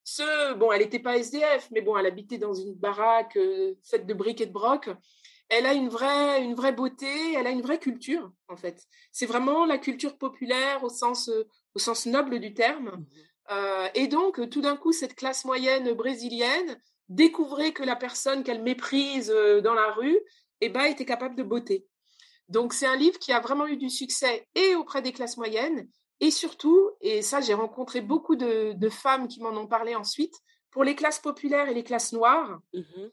ce 0.03 0.53
bon, 0.53 0.71
elle 0.71 0.81
n'était 0.81 0.99
pas 0.99 1.17
SDF, 1.17 1.69
mais 1.71 1.81
bon, 1.81 1.97
elle 1.97 2.05
habitait 2.05 2.37
dans 2.37 2.53
une 2.53 2.73
baraque 2.73 3.37
euh, 3.37 3.75
faite 3.83 4.05
de 4.05 4.13
briques 4.13 4.41
et 4.41 4.45
de 4.45 4.51
broc. 4.51 4.89
Elle 5.49 5.65
a 5.65 5.73
une 5.73 5.89
vraie, 5.89 6.43
une 6.43 6.55
vraie 6.55 6.73
beauté, 6.73 7.33
elle 7.35 7.47
a 7.47 7.51
une 7.51 7.61
vraie 7.61 7.79
culture 7.79 8.31
en 8.47 8.55
fait. 8.55 8.83
C'est 9.11 9.25
vraiment 9.25 9.65
la 9.65 9.77
culture 9.77 10.17
populaire 10.17 10.83
au 10.83 10.89
sens, 10.89 11.29
euh, 11.29 11.47
au 11.75 11.79
sens 11.79 12.05
noble 12.05 12.39
du 12.39 12.53
terme. 12.53 12.89
Mmh 12.89 13.05
euh, 13.51 13.87
et 13.95 14.07
donc, 14.07 14.47
tout 14.51 14.61
d'un 14.61 14.77
coup, 14.77 14.91
cette 14.91 15.15
classe 15.15 15.43
moyenne 15.43 15.91
brésilienne 15.93 16.79
découvrait 17.07 17.71
que 17.71 17.81
la 17.81 17.95
personne 17.95 18.43
qu'elle 18.43 18.61
méprise 18.61 19.33
dans 19.63 19.73
la 19.73 19.91
rue 19.91 20.19
eh 20.61 20.69
ben, 20.69 20.83
était 20.83 21.03
capable 21.03 21.35
de 21.35 21.41
beauté. 21.41 21.87
Donc 22.49 22.73
c'est 22.73 22.87
un 22.87 22.95
livre 22.95 23.19
qui 23.19 23.31
a 23.31 23.39
vraiment 23.39 23.67
eu 23.67 23.77
du 23.77 23.89
succès 23.89 24.47
et 24.55 24.75
auprès 24.75 25.01
des 25.01 25.13
classes 25.13 25.37
moyennes 25.37 25.87
et 26.19 26.31
surtout, 26.31 26.89
et 27.01 27.21
ça 27.21 27.39
j'ai 27.41 27.53
rencontré 27.53 28.01
beaucoup 28.01 28.35
de, 28.35 28.89
femmes 28.89 29.27
qui 29.27 29.41
m'en 29.41 29.51
ont 29.51 29.67
parlé 29.67 29.95
ensuite, 29.95 30.35
pour 30.71 30.83
les 30.83 30.95
classes 30.95 31.19
populaires 31.19 31.69
et 31.69 31.73
les 31.73 31.83
classes 31.83 32.13
noires, 32.13 32.59
mmh 32.73 33.07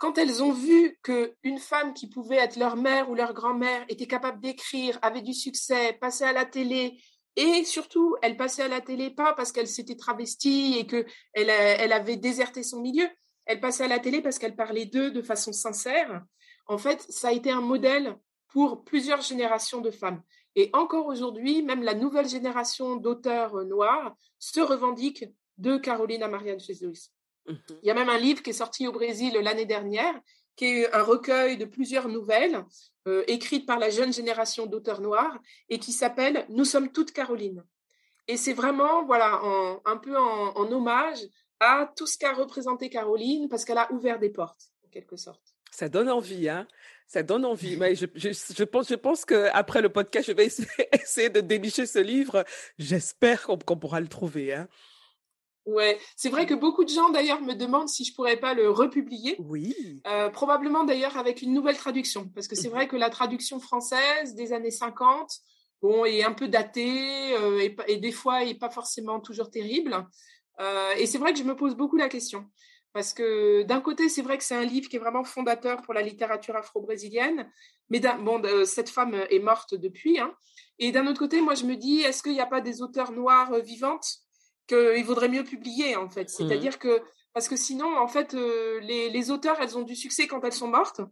quand 0.00 0.16
elles 0.16 0.42
ont 0.42 0.52
vu 0.52 0.98
qu'une 1.02 1.58
femme 1.58 1.92
qui 1.92 2.08
pouvait 2.08 2.38
être 2.38 2.56
leur 2.56 2.74
mère 2.74 3.10
ou 3.10 3.14
leur 3.14 3.34
grand-mère 3.34 3.84
était 3.90 4.06
capable 4.06 4.40
d'écrire, 4.40 4.98
avait 5.02 5.20
du 5.20 5.34
succès, 5.34 5.92
passait 6.00 6.24
à 6.24 6.32
la 6.32 6.46
télé, 6.46 6.98
et 7.36 7.64
surtout, 7.66 8.16
elle 8.22 8.38
passait 8.38 8.62
à 8.62 8.68
la 8.68 8.80
télé 8.80 9.10
pas 9.10 9.34
parce 9.34 9.52
qu'elle 9.52 9.68
s'était 9.68 9.96
travestie 9.96 10.78
et 10.78 10.86
qu'elle 10.86 11.04
elle 11.34 11.92
avait 11.92 12.16
déserté 12.16 12.62
son 12.62 12.80
milieu, 12.80 13.06
elle 13.44 13.60
passait 13.60 13.84
à 13.84 13.88
la 13.88 13.98
télé 13.98 14.22
parce 14.22 14.38
qu'elle 14.38 14.56
parlait 14.56 14.86
d'eux 14.86 15.10
de 15.10 15.20
façon 15.20 15.52
sincère. 15.52 16.22
En 16.66 16.78
fait, 16.78 17.04
ça 17.10 17.28
a 17.28 17.32
été 17.32 17.50
un 17.50 17.60
modèle 17.60 18.16
pour 18.52 18.84
plusieurs 18.84 19.20
générations 19.20 19.80
de 19.80 19.90
femmes. 19.90 20.22
Et 20.56 20.70
encore 20.72 21.06
aujourd'hui, 21.06 21.62
même 21.62 21.82
la 21.82 21.94
nouvelle 21.94 22.28
génération 22.28 22.96
d'auteurs 22.96 23.54
euh, 23.56 23.64
noirs 23.64 24.14
se 24.38 24.60
revendique 24.60 25.24
de 25.58 25.76
Carolina 25.76 26.28
Maria 26.28 26.56
de 26.56 26.60
Jesus. 26.60 27.10
Mmh 27.46 27.54
Il 27.82 27.86
y 27.86 27.90
a 27.90 27.94
même 27.94 28.08
un 28.08 28.18
livre 28.18 28.42
qui 28.42 28.50
est 28.50 28.54
sorti 28.54 28.86
au 28.86 28.92
Brésil 28.92 29.38
l'année 29.42 29.66
dernière, 29.66 30.18
qui 30.56 30.66
est 30.66 30.92
un 30.92 31.02
recueil 31.02 31.56
de 31.56 31.64
plusieurs 31.64 32.08
nouvelles 32.08 32.64
euh, 33.06 33.22
écrites 33.28 33.66
par 33.66 33.78
la 33.78 33.90
jeune 33.90 34.12
génération 34.12 34.66
d'auteurs 34.66 35.00
noirs 35.00 35.38
et 35.68 35.78
qui 35.78 35.92
s'appelle 35.92 36.46
Nous 36.48 36.64
sommes 36.64 36.90
toutes 36.90 37.12
Caroline. 37.12 37.64
Et 38.26 38.36
c'est 38.36 38.52
vraiment, 38.52 39.04
voilà, 39.04 39.40
un 39.84 39.96
peu 39.96 40.16
en, 40.16 40.52
en 40.54 40.70
hommage 40.70 41.18
à 41.58 41.92
tout 41.96 42.06
ce 42.06 42.18
qu'a 42.18 42.32
représenté 42.32 42.88
Caroline 42.88 43.48
parce 43.48 43.64
qu'elle 43.64 43.78
a 43.78 43.90
ouvert 43.92 44.18
des 44.18 44.30
portes, 44.30 44.70
en 44.86 44.88
quelque 44.88 45.16
sorte. 45.16 45.54
Ça 45.70 45.88
donne 45.88 46.10
envie, 46.10 46.48
hein. 46.48 46.66
Ça 47.10 47.24
donne 47.24 47.44
envie. 47.44 47.76
Mais 47.76 47.96
je, 47.96 48.06
je, 48.14 48.62
pense, 48.62 48.88
je 48.88 48.94
pense 48.94 49.24
qu'après 49.24 49.82
le 49.82 49.88
podcast, 49.88 50.28
je 50.28 50.32
vais 50.32 50.46
essayer, 50.92 51.28
de 51.28 51.40
dénicher 51.40 51.84
ce 51.84 51.98
livre. 51.98 52.44
J'espère 52.78 53.42
qu'on 53.42 53.58
pourra 53.58 54.00
le 54.00 54.06
trouver, 54.06 54.54
hein. 54.54 54.68
Ouais, 55.66 55.98
c'est 56.16 56.30
vrai 56.30 56.46
que 56.46 56.54
beaucoup 56.54 56.84
de 56.84 56.88
gens 56.88 57.10
d'ailleurs 57.10 57.42
me 57.42 57.54
demandent 57.54 57.88
si 57.88 58.04
je 58.04 58.14
pourrais 58.14 58.36
pas 58.36 58.54
le 58.54 58.70
republier. 58.70 59.34
Oui. 59.40 60.00
Euh, 60.06 60.30
probablement 60.30 60.84
d'ailleurs 60.84 61.16
avec 61.16 61.42
une 61.42 61.52
nouvelle 61.52 61.76
traduction, 61.76 62.28
parce 62.32 62.46
que 62.46 62.54
c'est 62.54 62.68
mmh 62.68 62.72
vrai 62.72 62.88
que 62.88 62.96
la 62.96 63.10
traduction 63.10 63.58
française 63.58 64.34
des 64.36 64.52
années 64.52 64.70
50, 64.70 65.32
bon, 65.82 66.04
est 66.04 66.22
un 66.22 66.32
peu 66.32 66.46
datée 66.46 67.34
euh, 67.36 67.68
et, 67.88 67.96
des 67.96 68.12
fois 68.12 68.44
est 68.44 68.54
pas 68.54 68.70
forcément 68.70 69.18
toujours 69.18 69.50
terrible. 69.50 70.06
Euh, 70.60 70.92
et 70.96 71.06
c'est 71.06 71.18
vrai 71.18 71.32
que 71.32 71.40
je 71.40 71.44
me 71.44 71.56
pose 71.56 71.74
beaucoup 71.74 71.96
la 71.96 72.08
question. 72.08 72.46
Parce 72.92 73.12
que 73.12 73.62
d'un 73.62 73.80
côté, 73.80 74.08
c'est 74.08 74.22
vrai 74.22 74.36
que 74.36 74.42
c'est 74.42 74.56
un 74.56 74.64
livre 74.64 74.88
qui 74.88 74.96
est 74.96 75.00
vraiment 75.00 75.22
fondateur 75.22 75.80
pour 75.82 75.94
la 75.94 76.02
littérature 76.02 76.56
afro-brésilienne, 76.56 77.48
mais 77.88 78.00
bon, 78.00 78.42
cette 78.64 78.90
femme 78.90 79.14
est 79.30 79.38
morte 79.38 79.74
depuis. 79.74 80.18
Hein. 80.18 80.34
Et 80.80 80.92
d'un 80.92 81.06
autre 81.06 81.18
côté, 81.18 81.42
moi, 81.42 81.54
je 81.54 81.66
me 81.66 81.76
dis, 81.76 82.00
est-ce 82.00 82.22
qu'il 82.22 82.32
n'y 82.32 82.40
a 82.40 82.46
pas 82.46 82.62
des 82.62 82.80
auteurs 82.80 83.12
noirs 83.12 83.52
euh, 83.52 83.60
vivantes 83.60 84.06
qu'il 84.66 85.04
vaudrait 85.04 85.28
mieux 85.28 85.44
publier, 85.44 85.94
en 85.94 86.08
fait? 86.08 86.24
Mmh 86.24 86.28
C'est-à-dire 86.28 86.78
que, 86.78 87.02
parce 87.34 87.48
que 87.48 87.56
sinon, 87.56 87.98
en 87.98 88.08
fait, 88.08 88.34
euh, 88.34 88.80
les, 88.80 89.30
auteurs, 89.30 89.60
elles 89.60 89.76
ont 89.76 89.82
du 89.82 89.94
succès 89.94 90.26
quand 90.26 90.42
elles 90.42 90.54
sont 90.54 90.68
mortes. 90.68 91.02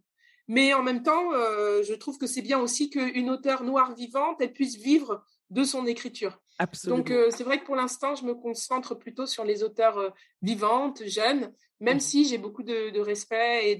Mais 0.48 0.72
en 0.72 0.82
même 0.82 1.02
temps, 1.02 1.34
euh, 1.34 1.82
je 1.82 1.92
trouve 1.92 2.16
que 2.16 2.26
c'est 2.26 2.40
bien 2.40 2.58
aussi 2.58 2.88
qu'une 2.88 3.28
auteure 3.28 3.62
noire 3.62 3.94
vivante, 3.94 4.38
elle 4.40 4.54
puisse 4.54 4.76
vivre 4.76 5.22
de 5.50 5.62
son 5.62 5.86
écriture. 5.86 6.40
Absolument. 6.58 6.98
Donc, 6.98 7.12
c'est 7.30 7.44
vrai 7.44 7.60
que 7.60 7.64
pour 7.64 7.76
l'instant, 7.76 8.14
je 8.14 8.24
me 8.24 8.34
concentre 8.34 8.94
plutôt 8.94 9.26
sur 9.26 9.44
les 9.44 9.62
auteurs 9.62 10.12
vivantes, 10.42 11.02
jeunes, 11.06 11.52
même 11.80 11.98
mmh. 11.98 12.00
si 12.00 12.24
j'ai 12.24 12.38
beaucoup 12.38 12.64
de, 12.64 12.98
respect 13.00 13.78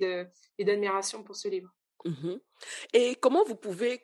et 0.59 0.65
d'admiration 0.65 1.23
pour 1.23 1.37
ce 1.37 1.49
livre. 1.49 1.71
Mmh 2.05 2.37
et 2.93 3.17
comment 3.17 3.45
vous 3.45 3.57
pouvez 3.57 4.01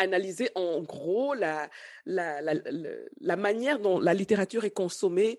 analyser 0.00 0.50
en 0.54 0.80
gros 0.80 1.34
la, 1.34 1.68
la, 2.06 2.40
la, 2.42 3.36
manière 3.36 3.78
dont 3.78 4.00
la 4.00 4.14
littérature 4.14 4.64
est 4.64 4.70
consommée 4.70 5.38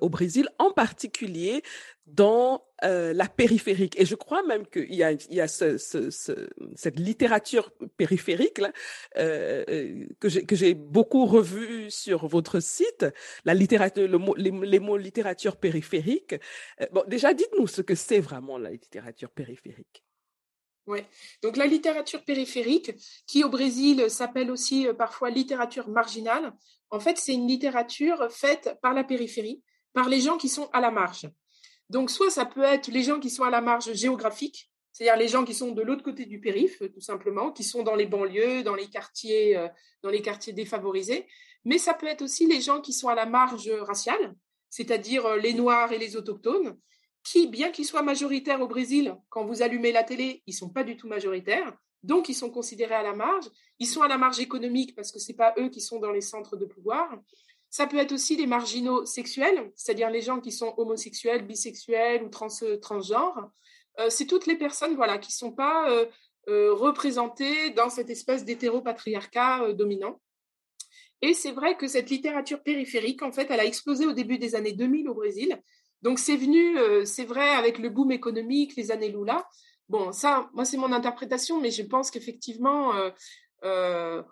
au 0.00 0.08
Brésil, 0.08 0.48
en 0.58 0.70
particulier 0.70 1.62
dans 2.06 2.62
la 2.82 3.28
périphérique. 3.28 3.98
Et 3.98 4.06
je 4.06 4.14
crois 4.14 4.42
même 4.44 4.66
qu'il 4.66 4.94
y 4.94 5.02
a, 5.02 5.12
il 5.12 5.34
y 5.34 5.40
a 5.40 5.48
ce, 5.48 5.76
ce, 5.76 6.10
cette 6.74 6.98
littérature 6.98 7.72
périphérique 7.96 8.58
là, 8.58 8.72
que 9.16 10.28
j'ai 10.28 10.74
beaucoup 10.74 11.26
revu 11.26 11.90
sur 11.90 12.26
votre 12.28 12.60
site, 12.60 13.06
la 13.44 13.54
littérature, 13.54 14.06
le 14.06 14.18
les, 14.36 14.50
les, 14.50 14.78
mots 14.78 14.96
littérature 14.96 15.56
périphérique. 15.56 16.36
bon, 16.92 17.04
déjà, 17.06 17.34
dites-nous 17.34 17.66
ce 17.66 17.82
que 17.82 17.94
c'est 17.94 18.20
vraiment 18.20 18.58
la 18.58 18.70
littérature 18.70 19.30
périphérique. 19.30 20.05
Oui. 20.86 21.00
Donc 21.42 21.56
la 21.56 21.66
littérature 21.66 22.24
périphérique, 22.24 22.92
qui 23.26 23.42
au 23.42 23.48
Brésil 23.48 24.08
s'appelle 24.08 24.50
aussi 24.50 24.86
euh, 24.86 24.94
parfois 24.94 25.30
littérature 25.30 25.88
marginale, 25.88 26.52
en 26.90 27.00
fait, 27.00 27.18
c'est 27.18 27.34
une 27.34 27.48
littérature 27.48 28.30
faite 28.30 28.78
par 28.80 28.94
la 28.94 29.02
périphérie, 29.02 29.62
par 29.92 30.08
les 30.08 30.20
gens 30.20 30.36
qui 30.36 30.48
sont 30.48 30.70
à 30.72 30.80
la 30.80 30.92
marge. 30.92 31.28
Donc 31.90 32.10
soit 32.10 32.30
ça 32.30 32.44
peut 32.44 32.62
être 32.62 32.88
les 32.88 33.02
gens 33.02 33.18
qui 33.18 33.30
sont 33.30 33.42
à 33.42 33.50
la 33.50 33.60
marge 33.60 33.92
géographique, 33.94 34.70
c'est-à-dire 34.92 35.16
les 35.16 35.28
gens 35.28 35.44
qui 35.44 35.54
sont 35.54 35.72
de 35.72 35.82
l'autre 35.82 36.04
côté 36.04 36.24
du 36.24 36.40
périph, 36.40 36.82
tout 36.94 37.00
simplement, 37.00 37.50
qui 37.50 37.64
sont 37.64 37.82
dans 37.82 37.96
les 37.96 38.06
banlieues, 38.06 38.62
dans 38.62 38.74
les 38.74 38.86
quartiers, 38.86 39.68
dans 40.02 40.10
les 40.10 40.22
quartiers 40.22 40.52
défavorisés. 40.52 41.26
Mais 41.64 41.78
ça 41.78 41.94
peut 41.94 42.06
être 42.06 42.22
aussi 42.22 42.46
les 42.46 42.60
gens 42.60 42.80
qui 42.80 42.92
sont 42.92 43.08
à 43.08 43.14
la 43.14 43.26
marge 43.26 43.68
raciale, 43.82 44.34
c'est-à-dire 44.70 45.36
les 45.36 45.52
Noirs 45.52 45.92
et 45.92 45.98
les 45.98 46.16
autochtones, 46.16 46.78
qui, 47.26 47.48
bien 47.48 47.72
qu'ils 47.72 47.84
soient 47.84 48.02
majoritaires 48.02 48.60
au 48.60 48.68
Brésil, 48.68 49.16
quand 49.30 49.44
vous 49.44 49.60
allumez 49.60 49.90
la 49.90 50.04
télé, 50.04 50.44
ils 50.46 50.52
sont 50.52 50.70
pas 50.70 50.84
du 50.84 50.96
tout 50.96 51.08
majoritaires. 51.08 51.76
Donc, 52.04 52.28
ils 52.28 52.34
sont 52.34 52.50
considérés 52.50 52.94
à 52.94 53.02
la 53.02 53.14
marge. 53.14 53.46
Ils 53.80 53.86
sont 53.86 54.02
à 54.02 54.08
la 54.08 54.16
marge 54.16 54.38
économique 54.38 54.94
parce 54.94 55.10
que 55.10 55.18
ce 55.18 55.32
n'est 55.32 55.36
pas 55.36 55.52
eux 55.58 55.68
qui 55.68 55.80
sont 55.80 55.98
dans 55.98 56.12
les 56.12 56.20
centres 56.20 56.56
de 56.56 56.64
pouvoir. 56.64 57.08
Ça 57.68 57.88
peut 57.88 57.96
être 57.96 58.12
aussi 58.12 58.36
les 58.36 58.46
marginaux 58.46 59.04
sexuels, 59.04 59.72
c'est-à-dire 59.74 60.08
les 60.08 60.22
gens 60.22 60.40
qui 60.40 60.52
sont 60.52 60.72
homosexuels, 60.76 61.44
bisexuels 61.44 62.22
ou 62.22 62.28
trans, 62.28 62.46
transgenres. 62.80 63.50
Euh, 63.98 64.08
c'est 64.08 64.26
toutes 64.26 64.46
les 64.46 64.56
personnes 64.56 64.94
voilà, 64.94 65.18
qui 65.18 65.30
ne 65.30 65.36
sont 65.36 65.52
pas 65.52 65.90
euh, 65.90 66.06
euh, 66.48 66.72
représentées 66.74 67.70
dans 67.70 67.90
cette 67.90 68.08
espèce 68.08 68.44
d'hétéropatriarcat 68.44 69.72
dominant. 69.72 70.20
Et 71.22 71.34
c'est 71.34 71.50
vrai 71.50 71.76
que 71.76 71.88
cette 71.88 72.08
littérature 72.08 72.62
périphérique, 72.62 73.22
en 73.22 73.32
fait, 73.32 73.50
elle 73.50 73.60
a 73.60 73.64
explosé 73.64 74.06
au 74.06 74.12
début 74.12 74.38
des 74.38 74.54
années 74.54 74.74
2000 74.74 75.08
au 75.08 75.14
Brésil. 75.14 75.60
Donc 76.02 76.18
c'est 76.18 76.36
venu, 76.36 76.76
c'est 77.04 77.24
vrai, 77.24 77.48
avec 77.50 77.78
le 77.78 77.88
boom 77.88 78.12
économique, 78.12 78.76
les 78.76 78.90
années 78.90 79.10
Lula, 79.10 79.46
Bon, 79.88 80.12
ça, 80.12 80.50
moi, 80.52 80.64
c'est 80.64 80.76
mon 80.76 80.92
interprétation, 80.92 81.60
mais 81.60 81.70
je 81.70 81.82
pense 81.82 82.10
qu'effectivement, 82.10 82.94
euh, 82.96 83.10
euh, 83.64 84.22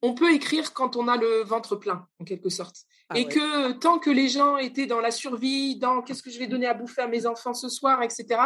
on 0.00 0.14
peut 0.14 0.32
écrire 0.32 0.72
quand 0.72 0.96
on 0.96 1.08
a 1.08 1.16
le 1.16 1.42
ventre 1.42 1.76
plein, 1.76 2.06
en 2.20 2.24
quelque 2.24 2.48
sorte. 2.48 2.76
Ah 3.10 3.18
et 3.18 3.26
que 3.26 3.72
tant 3.72 3.98
que 3.98 4.08
les 4.08 4.28
gens 4.28 4.56
étaient 4.56 4.86
dans 4.86 5.00
la 5.00 5.10
survie, 5.10 5.76
dans 5.76 6.00
qu'est-ce 6.00 6.22
que 6.22 6.30
je 6.30 6.38
vais 6.38 6.46
donner 6.46 6.66
à 6.66 6.72
bouffer 6.72 7.02
à 7.02 7.06
mes 7.06 7.26
enfants 7.26 7.52
ce 7.52 7.68
soir, 7.68 8.02
etc. 8.02 8.40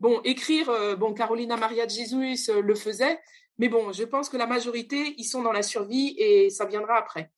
Bon, 0.00 0.20
écrire, 0.24 0.68
euh, 0.68 0.96
bon, 0.96 1.14
Carolina 1.14 1.56
Maria 1.56 1.86
de 1.86 1.90
Jesus 1.90 2.50
le 2.60 2.74
faisait, 2.74 3.20
mais 3.58 3.68
bon, 3.68 3.92
je 3.92 4.02
pense 4.02 4.28
que 4.28 4.36
la 4.36 4.46
majorité, 4.46 5.14
ils 5.16 5.24
sont 5.24 5.42
dans 5.42 5.52
la 5.52 5.62
survie 5.62 6.16
et 6.18 6.50
ça 6.50 6.64
viendra 6.64 6.96
après. 6.96 7.30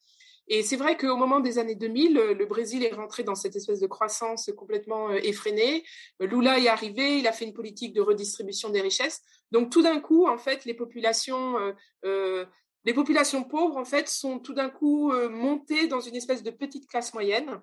Et 0.49 0.63
c'est 0.63 0.77
vrai 0.77 0.97
qu'au 0.97 1.17
moment 1.17 1.41
des 1.41 1.59
années 1.59 1.77
2000, 1.77 2.15
le 2.15 2.47
Brésil 2.47 2.85
est 2.85 2.93
rentré 2.93 3.23
dans 3.23 3.35
cette 3.35 3.55
espèce 3.55 3.81
de 3.81 3.87
croissance 3.87 4.51
complètement 4.57 5.11
euh, 5.11 5.19
effrénée. 5.23 5.85
Lula 6.21 6.59
est 6.59 6.69
arrivé, 6.69 7.19
il 7.19 7.27
a 7.27 7.33
fait 7.33 7.45
une 7.45 7.55
politique 7.55 7.95
de 7.95 8.01
redistribution 8.01 8.69
des 8.71 8.81
richesses. 8.81 9.23
Donc 9.51 9.71
tout 9.71 9.83
d'un 9.83 10.01
coup, 10.01 10.27
en 10.27 10.39
fait, 10.39 10.65
les 10.65 10.75
populations, 10.75 11.59
euh, 11.59 11.73
euh, 12.05 12.45
les 12.85 12.95
populations 12.95 13.45
pauvres, 13.45 13.77
en 13.77 13.85
fait, 13.85 14.09
sont 14.09 14.41
tout 14.41 14.55
d'un 14.55 14.69
coup 14.69 15.13
montées 15.31 15.87
dans 15.87 16.01
une 16.01 16.17
espèce 16.17 16.43
de 16.43 16.51
petite 16.51 16.89
classe 16.89 17.15
moyenne. 17.15 17.61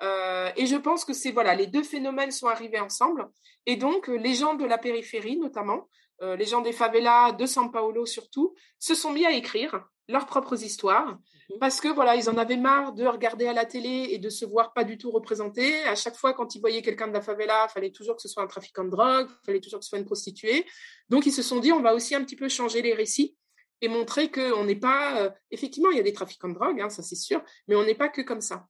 et 0.00 0.66
je 0.66 0.76
pense 0.76 1.04
que 1.04 1.12
c'est 1.12 1.30
voilà, 1.30 1.54
les 1.54 1.66
deux 1.66 1.82
phénomènes 1.82 2.30
sont 2.30 2.46
arrivés 2.46 2.80
ensemble. 2.80 3.28
Et 3.66 3.76
donc 3.76 4.08
les 4.08 4.34
gens 4.34 4.54
de 4.54 4.64
la 4.64 4.78
périphérie, 4.78 5.36
notamment, 5.36 5.90
les 6.22 6.46
gens 6.46 6.62
des 6.62 6.72
favelas 6.72 7.32
de 7.32 7.44
São 7.44 7.70
Paulo 7.70 8.06
surtout, 8.06 8.54
se 8.78 8.94
sont 8.94 9.12
mis 9.12 9.26
à 9.26 9.32
écrire 9.32 9.86
leurs 10.08 10.24
propres 10.24 10.62
histoires 10.64 11.18
parce 11.60 11.80
que 11.80 11.88
voilà, 11.88 12.16
ils 12.16 12.28
en 12.28 12.36
avaient 12.36 12.56
marre 12.56 12.92
de 12.92 13.06
regarder 13.06 13.46
à 13.46 13.52
la 13.52 13.64
télé 13.64 14.08
et 14.10 14.18
de 14.18 14.28
se 14.28 14.44
voir 14.44 14.72
pas 14.72 14.84
du 14.84 14.98
tout 14.98 15.10
représentés. 15.10 15.84
À 15.84 15.94
chaque 15.94 16.16
fois, 16.16 16.34
quand 16.34 16.54
ils 16.54 16.60
voyaient 16.60 16.82
quelqu'un 16.82 17.08
de 17.08 17.12
la 17.12 17.20
favela, 17.22 17.66
il 17.68 17.72
fallait 17.72 17.92
toujours 17.92 18.16
que 18.16 18.22
ce 18.22 18.28
soit 18.28 18.42
un 18.42 18.48
trafiquant 18.48 18.84
de 18.84 18.90
drogue, 18.90 19.28
il 19.30 19.46
fallait 19.46 19.60
toujours 19.60 19.78
que 19.78 19.84
ce 19.84 19.90
soit 19.90 19.98
une 19.98 20.04
prostituée. 20.04 20.66
Donc, 21.08 21.26
ils 21.26 21.32
se 21.32 21.42
sont 21.42 21.60
dit, 21.60 21.72
on 21.72 21.80
va 21.80 21.94
aussi 21.94 22.14
un 22.14 22.24
petit 22.24 22.36
peu 22.36 22.48
changer 22.48 22.82
les 22.82 22.94
récits 22.94 23.36
et 23.80 23.88
montrer 23.88 24.30
qu'on 24.30 24.64
n'est 24.64 24.76
pas. 24.76 25.22
Euh, 25.22 25.30
effectivement, 25.50 25.90
il 25.90 25.96
y 25.96 26.00
a 26.00 26.04
des 26.04 26.12
trafiquants 26.12 26.48
de 26.48 26.54
drogue, 26.54 26.80
hein, 26.80 26.90
ça 26.90 27.02
c'est 27.02 27.16
sûr, 27.16 27.42
mais 27.68 27.76
on 27.76 27.84
n'est 27.84 27.94
pas 27.94 28.08
que 28.08 28.22
comme 28.22 28.40
ça. 28.40 28.66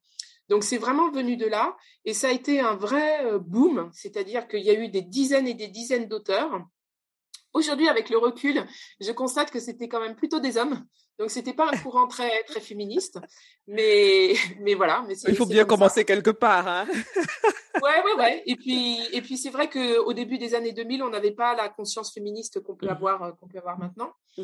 Donc, 0.49 0.63
c'est 0.63 0.79
vraiment 0.79 1.11
venu 1.11 1.37
de 1.37 1.47
là 1.47 1.77
et 2.05 2.15
ça 2.15 2.29
a 2.29 2.33
été 2.33 2.61
un 2.61 2.77
vrai 2.77 3.25
euh, 3.25 3.39
boom, 3.39 3.91
c'est-à-dire 3.93 4.47
qu'il 4.49 4.63
y 4.63 4.71
a 4.71 4.75
eu 4.75 4.89
des 4.89 5.03
dizaines 5.03 5.49
et 5.49 5.55
des 5.55 5.69
dizaines 5.69 6.09
d'auteurs. 6.09 6.63
Aujourd'hui, 7.53 7.89
avec 7.89 8.11
le 8.11 8.19
recul, 8.19 8.67
je 9.01 9.11
constate 9.13 9.51
que 9.51 9.61
c'était 9.61 9.89
quand 9.89 10.01
même 10.01 10.15
plutôt 10.15 10.41
des 10.41 10.59
hommes 10.59 10.85
donc, 11.19 11.31
c'était 11.31 11.55
pas 11.55 11.71
un 11.73 11.77
courant 11.79 12.07
très, 12.07 12.43
très 12.45 12.61
féministe. 12.61 13.19
Mais, 13.67 14.35
mais 14.61 14.75
voilà. 14.75 15.05
Mais 15.09 15.15
Il 15.27 15.37
faut 15.37 15.47
bien 15.47 15.65
commencer 15.65 16.05
quelque 16.05 16.31
part. 16.31 16.69
Hein 16.69 16.87
ouais, 17.83 18.03
ouais, 18.05 18.15
ouais. 18.19 18.43
Et 18.47 18.57
puis, 18.57 19.01
et 19.13 19.23
puis 19.23 19.37
c'est 19.39 19.51
vrai 19.51 19.69
qu'au 19.69 20.13
début 20.13 20.39
des 20.39 20.55
années 20.55 20.73
2000, 20.73 21.03
on 21.03 21.11
n'avait 21.11 21.33
pas 21.33 21.55
la 21.55 21.69
conscience 21.69 22.13
féministe 22.13 22.61
qu'on 22.61 22.75
peut, 22.75 22.87
mmh 22.87 22.91
avoir, 22.91 23.23
euh, 23.23 23.33
qu'on 23.33 23.49
peut 23.49 23.59
avoir 23.59 23.79
maintenant. 23.79 24.13
Mmh 24.37 24.43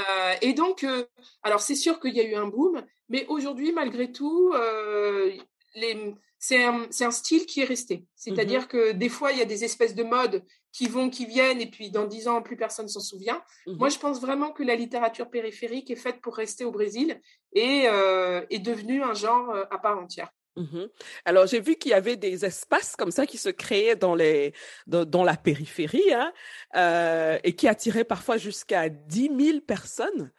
euh, 0.00 0.34
et 0.40 0.54
donc, 0.54 0.82
euh, 0.82 1.04
alors 1.42 1.60
c'est 1.60 1.74
sûr 1.74 2.00
qu'il 2.00 2.14
y 2.14 2.20
a 2.20 2.24
eu 2.24 2.34
un 2.34 2.46
boom, 2.46 2.84
mais 3.08 3.26
aujourd'hui, 3.28 3.72
malgré 3.72 4.10
tout, 4.10 4.52
euh, 4.54 5.32
les, 5.74 6.14
c'est 6.38 6.64
un, 6.64 6.88
un, 7.00 7.10
style 7.10 7.46
qui 7.46 7.60
est 7.60 7.64
resté. 7.64 8.06
C'est-à-dire 8.16 8.62
mmh 8.62 8.66
que 8.66 8.92
des 8.92 9.08
fois, 9.08 9.32
il 9.32 9.38
y 9.38 9.42
a 9.42 9.46
des 9.46 9.64
espèces 9.64 9.94
de 9.94 10.02
modes 10.02 10.42
qui 10.74 10.88
vont, 10.88 11.08
qui 11.08 11.24
viennent, 11.24 11.60
et 11.60 11.70
puis 11.70 11.90
dans 11.90 12.04
dix 12.04 12.26
ans, 12.26 12.42
plus 12.42 12.56
personne 12.56 12.88
s'en 12.88 13.00
souvient. 13.00 13.42
Mmh 13.66 13.76
Moi, 13.76 13.88
je 13.90 13.98
pense 13.98 14.20
vraiment 14.20 14.50
que 14.50 14.64
la 14.64 14.74
littérature 14.74 15.30
périphérique 15.30 15.88
est 15.90 15.96
faite 15.96 16.20
pour 16.20 16.36
rester 16.36 16.64
au 16.64 16.72
Brésil 16.72 17.20
et 17.52 17.84
euh, 17.86 18.44
est 18.50 18.58
devenue 18.58 19.02
un 19.02 19.14
genre 19.14 19.50
euh, 19.50 19.62
à 19.70 19.78
part 19.78 19.98
entière. 19.98 20.30
Mmh 20.56 20.86
Alors, 21.24 21.46
j'ai 21.46 21.60
vu 21.60 21.76
qu'il 21.76 21.92
y 21.92 21.94
avait 21.94 22.16
des 22.16 22.44
espaces 22.44 22.96
comme 22.96 23.12
ça 23.12 23.24
qui 23.24 23.38
se 23.38 23.50
créaient 23.50 23.94
dans, 23.94 24.16
les, 24.16 24.52
dans, 24.88 25.22
la 25.22 25.36
périphérie 25.36 26.12
hein, 26.12 26.32
euh, 26.74 27.38
et 27.44 27.54
qui 27.54 27.68
attiraient 27.68 28.04
parfois 28.04 28.36
jusqu'à 28.36 28.88
10 28.88 29.30
000 29.38 29.60
personnes. 29.60 30.32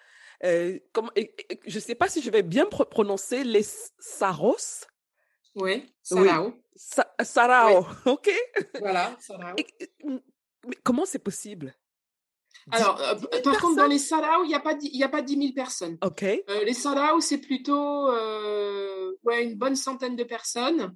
comme, 0.92 1.12
je 1.66 1.76
ne 1.76 1.82
sais 1.82 1.96
pas 1.96 2.10
si 2.10 2.22
je 2.22 2.30
vais 2.30 2.44
bien 2.44 2.66
prononcer 2.66 3.46
les 3.46 3.64
Saros. 4.00 4.86
Oui, 5.56 5.86
Sarao. 6.04 6.54
Sarao, 7.24 7.86
ok. 8.06 8.30
Voilà, 8.80 9.16
Sarao. 9.20 9.56
mais 10.68 10.78
comment 10.84 11.06
c'est 11.06 11.20
possible? 11.20 11.74
Alors, 12.72 13.00
euh, 13.02 13.42
par 13.44 13.60
contre, 13.60 13.76
dans 13.76 13.88
les 13.88 14.00
Sarao, 14.00 14.44
il 14.44 14.48
n'y 14.48 14.56
a, 14.56 14.60
pas, 14.60 14.74
a 14.74 15.10
pas 15.10 15.22
10 15.22 15.38
000 15.38 15.54
personnes. 15.54 15.98
OK. 16.04 16.24
Euh, 16.24 16.64
les 16.66 16.74
Sarao, 16.74 17.20
c'est 17.22 17.38
plutôt 17.38 18.10
euh, 18.10 19.14
ouais, 19.24 19.44
une 19.44 19.56
bonne 19.56 19.76
centaine 19.76 20.16
de 20.16 20.24
personnes. 20.24 20.96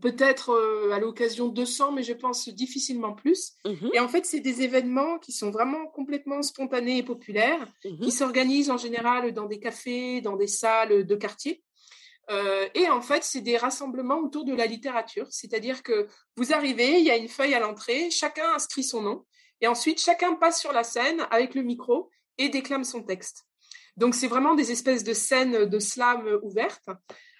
Peut-être 0.00 0.90
à 0.92 0.98
l'occasion 0.98 1.46
200, 1.46 1.92
mais 1.92 2.02
je 2.02 2.12
pense 2.12 2.48
difficilement 2.48 3.12
plus. 3.12 3.52
Mmh 3.64 3.90
et 3.94 4.00
en 4.00 4.08
fait, 4.08 4.26
c'est 4.26 4.40
des 4.40 4.62
événements 4.62 5.18
qui 5.20 5.30
sont 5.30 5.52
vraiment 5.52 5.86
complètement 5.86 6.42
spontanés 6.42 6.98
et 6.98 7.02
populaires, 7.04 7.64
mmh 7.84 8.00
qui 8.00 8.10
s'organisent 8.10 8.70
en 8.70 8.78
général 8.78 9.32
dans 9.32 9.46
des 9.46 9.60
cafés, 9.60 10.20
dans 10.22 10.34
des 10.34 10.48
salles 10.48 11.06
de 11.06 11.14
quartier. 11.14 11.62
Euh, 12.30 12.68
et 12.74 12.88
en 12.88 13.00
fait, 13.00 13.22
c'est 13.22 13.40
des 13.40 13.56
rassemblements 13.56 14.18
autour 14.18 14.44
de 14.44 14.54
la 14.54 14.66
littérature. 14.66 15.26
C'est-à-dire 15.30 15.82
que 15.82 16.08
vous 16.36 16.52
arrivez, 16.52 16.98
il 16.98 17.04
y 17.04 17.10
a 17.10 17.16
une 17.16 17.28
feuille 17.28 17.54
à 17.54 17.60
l'entrée, 17.60 18.10
chacun 18.10 18.52
inscrit 18.54 18.84
son 18.84 19.02
nom, 19.02 19.24
et 19.60 19.66
ensuite 19.66 20.00
chacun 20.00 20.34
passe 20.34 20.60
sur 20.60 20.72
la 20.72 20.84
scène 20.84 21.26
avec 21.30 21.54
le 21.54 21.62
micro 21.62 22.10
et 22.38 22.48
déclame 22.48 22.84
son 22.84 23.02
texte. 23.02 23.44
Donc 23.96 24.14
c'est 24.14 24.26
vraiment 24.26 24.54
des 24.54 24.72
espèces 24.72 25.04
de 25.04 25.14
scènes 25.14 25.64
de 25.64 25.78
slam 25.78 26.38
ouvertes. 26.42 26.90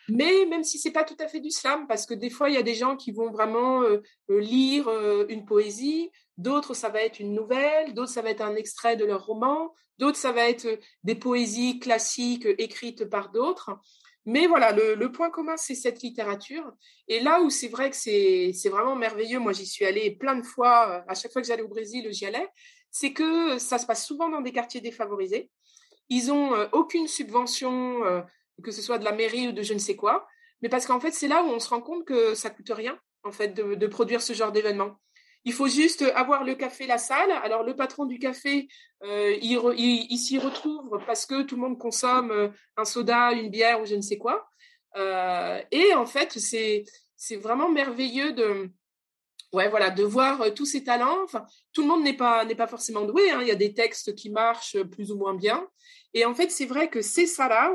Mais 0.09 0.47
même 0.47 0.63
si 0.63 0.79
c'est 0.79 0.93
pas 0.93 1.05
tout 1.05 1.17
à 1.19 1.27
fait 1.27 1.41
du 1.41 1.51
slam, 1.51 1.87
parce 1.89 2.07
que 2.07 2.15
des 2.15 2.31
fois 2.31 2.49
il 2.49 2.55
y 2.55 2.59
a 2.59 2.63
des 2.63 2.75
gens 2.75 2.97
qui 2.97 3.11
vont 3.11 3.31
vraiment 3.31 3.83
euh, 3.83 4.01
euh, 4.31 4.41
lire 4.41 4.89
une 5.29 5.45
poésie, 5.45 6.11
d'autres 6.39 6.75
ça 6.75 6.89
va 6.89 7.03
être 7.03 7.19
une 7.19 7.35
nouvelle, 7.35 7.93
d'autres 7.93 8.13
ça 8.13 8.23
va 8.23 8.31
être 8.31 8.41
un 8.41 8.55
extrait 8.55 8.97
de 8.97 9.05
leur 9.05 9.27
roman, 9.27 9.75
d'autres 9.99 10.17
ça 10.17 10.33
va 10.33 10.49
être 10.49 10.79
des 11.03 11.17
poésies 11.17 11.81
classiques 11.81 12.47
écrites 12.59 13.05
par 13.05 13.33
d'autres. 13.33 13.73
Mais 14.27 14.49
voilà, 14.49 14.73
le, 14.73 15.13
point 15.13 15.31
commun, 15.31 15.57
c'est 15.57 15.77
cette 15.77 16.03
littérature. 16.03 16.73
Et 17.07 17.21
là 17.21 17.41
où 17.41 17.49
c'est 17.49 17.69
vrai 17.69 17.91
que 17.91 17.97
c'est 17.97 18.69
vraiment 18.69 18.97
merveilleux, 18.97 19.39
moi 19.39 19.53
j'y 19.53 19.67
suis 19.67 19.85
allée 19.85 20.11
plein 20.11 20.35
de 20.35 20.45
fois, 20.45 21.05
à 21.09 21.15
chaque 21.15 21.33
fois 21.33 21.41
que 21.41 21.47
j'allais 21.47 21.63
au 21.63 21.69
Brésil, 21.69 22.09
j'y 22.11 22.27
allais, 22.27 22.49
c'est 22.91 23.13
que 23.13 23.59
ça 23.59 23.79
se 23.79 23.87
passe 23.87 24.05
souvent 24.05 24.29
dans 24.29 24.41
des 24.41 24.53
quartiers 24.53 24.81
défavorisés. 24.81 25.51
Ils 26.09 26.33
ont 26.33 26.55
euh, 26.55 26.67
aucune 26.73 27.07
subvention, 27.07 28.05
euh, 28.05 28.21
que 28.65 28.73
ce 28.73 28.83
soit 28.83 28.99
de 28.99 29.05
la 29.05 29.13
mairie 29.13 29.49
ou 29.49 29.53
de 29.53 29.63
je 29.63 29.75
ne 29.75 29.79
sais 29.79 29.97
quoi, 29.97 30.27
mais 30.61 30.69
parce 30.69 30.87
qu'en 30.87 30.99
fait, 30.99 31.13
c'est 31.13 31.29
là 31.29 31.45
où 31.45 31.47
on 31.47 31.61
se 31.61 31.69
rend 31.69 31.81
compte 31.81 32.05
que 32.05 32.35
ça 32.35 32.51
coûte 32.51 32.71
rien, 32.71 32.99
en 33.23 33.33
fait, 33.33 33.55
de 33.55 33.87
produire 33.87 34.23
ce 34.23 34.33
genre 34.33 34.51
d'événement. 34.51 34.99
Il 35.47 35.53
faut 35.53 35.69
juste 35.69 36.03
avoir 36.17 36.43
le 36.43 36.57
café, 36.57 36.89
la 36.89 36.99
salle. 36.99 37.31
Alors 37.45 37.63
le 37.63 37.77
patron 37.77 38.05
du 38.05 38.19
café, 38.19 38.67
euh, 39.05 39.37
il, 39.41 40.19
s'y 40.19 40.39
retrouve 40.39 41.01
parce 41.07 41.25
que 41.25 41.43
tout 41.43 41.55
le 41.55 41.63
monde 41.63 41.79
consomme 41.79 42.33
euh, 42.33 42.49
un 42.77 42.85
soda, 42.85 43.31
une 43.31 43.49
bière 43.49 43.81
ou 43.81 43.87
je 43.87 43.95
ne 43.95 44.01
sais 44.01 44.19
quoi. 44.19 44.49
Euh, 44.97 45.63
et 45.71 45.95
en 45.95 46.05
fait, 46.05 46.33
c'est 46.33 46.83
c'est 47.15 47.37
vraiment 47.37 47.71
merveilleux 47.71 48.33
de 48.33 48.71
ouais 49.53 49.69
voilà 49.69 49.91
de 49.91 50.03
voir 50.03 50.53
tous 50.53 50.67
ces 50.67 50.83
talents. 50.83 51.23
Enfin, 51.23 51.47
tout 51.73 51.83
le 51.83 51.89
monde 51.89 52.03
n'est 52.03 52.17
pas 52.17 52.45
n'est 52.45 52.57
pas 52.57 52.67
forcément 52.67 53.03
doué. 53.03 53.31
Hein. 53.31 53.39
Il 53.41 53.47
y 53.47 53.53
a 53.53 53.55
des 53.55 53.73
textes 53.73 54.17
qui 54.17 54.31
marchent 54.31 54.83
plus 54.83 55.13
ou 55.13 55.17
moins 55.17 55.35
bien. 55.35 55.65
Et 56.13 56.25
en 56.25 56.35
fait, 56.35 56.51
c'est 56.51 56.67
vrai 56.67 56.91
que 56.91 57.03
c'est 57.03 57.27
ça 57.27 57.49
là 57.49 57.71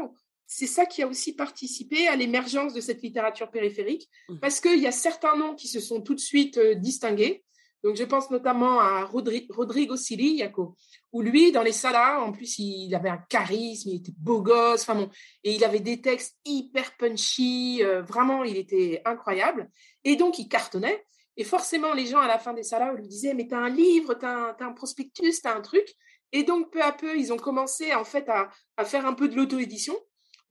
c'est 0.46 0.68
ça 0.68 0.86
qui 0.86 1.02
a 1.02 1.08
aussi 1.08 1.34
participé 1.34 2.10
à 2.10 2.18
l'émergence 2.18 2.74
de 2.74 2.82
cette 2.82 3.02
littérature 3.02 3.50
périphérique, 3.50 4.10
mmh. 4.28 4.40
parce 4.40 4.60
qu'il 4.60 4.80
y 4.80 4.88
a 4.88 4.92
certains 4.92 5.38
noms 5.38 5.56
qui 5.56 5.70
se 5.70 5.80
sont 5.80 6.02
tout 6.02 6.14
de 6.14 6.20
suite 6.20 6.60
distingués. 6.60 7.46
Donc, 7.84 7.96
je 7.96 8.04
pense 8.04 8.30
notamment 8.30 8.80
à 8.80 9.06
Rodrigo 9.06 9.96
Siriaco, 9.96 10.76
où 11.12 11.22
lui, 11.22 11.52
dans 11.52 11.64
les 11.64 11.72
salas, 11.72 12.22
en 12.22 12.32
plus, 12.32 12.60
il 12.60 12.94
avait 12.94 13.10
un 13.10 13.18
charisme, 13.30 13.90
il 13.90 13.96
était 13.96 14.14
beau 14.18 14.42
gosse, 14.42 14.82
enfin 14.82 14.96
bon, 14.96 15.10
et 15.44 15.56
il 15.56 15.64
avait 15.64 15.80
des 15.80 16.00
textes 16.00 16.38
hyper 16.46 16.96
punchy, 16.98 17.80
euh, 17.84 18.04
vraiment, 18.04 18.44
il 18.44 18.58
était 18.58 19.02
incroyable. 19.04 19.70
Et 20.04 20.16
donc, 20.16 20.38
il 20.38 20.48
cartonnait. 20.48 21.06
Et 21.38 21.44
forcément, 21.44 21.94
les 21.94 22.06
gens, 22.06 22.20
à 22.20 22.28
la 22.28 22.38
fin 22.38 22.54
des 22.54 22.64
salas, 22.64 22.94
lui 22.94 23.08
disaient, 23.08 23.34
mais 23.34 23.48
tu 23.48 23.56
as 23.56 23.60
un 23.60 23.70
livre, 23.70 24.14
tu 24.14 24.26
as, 24.26 24.56
un 24.60 24.74
prospectus, 24.74 25.42
tu 25.42 25.48
as 25.48 25.56
un 25.56 25.62
truc. 25.62 25.88
Et 26.34 26.44
donc, 26.44 26.72
peu 26.72 26.82
à 26.82 26.92
peu, 26.92 27.18
ils 27.18 27.34
ont 27.34 27.38
commencé 27.38 27.94
en 27.96 28.04
fait 28.04 28.30
à, 28.30 28.50
faire 28.86 29.06
un 29.06 29.14
peu 29.14 29.28
de 29.28 29.36
l'auto-édition. 29.36 29.96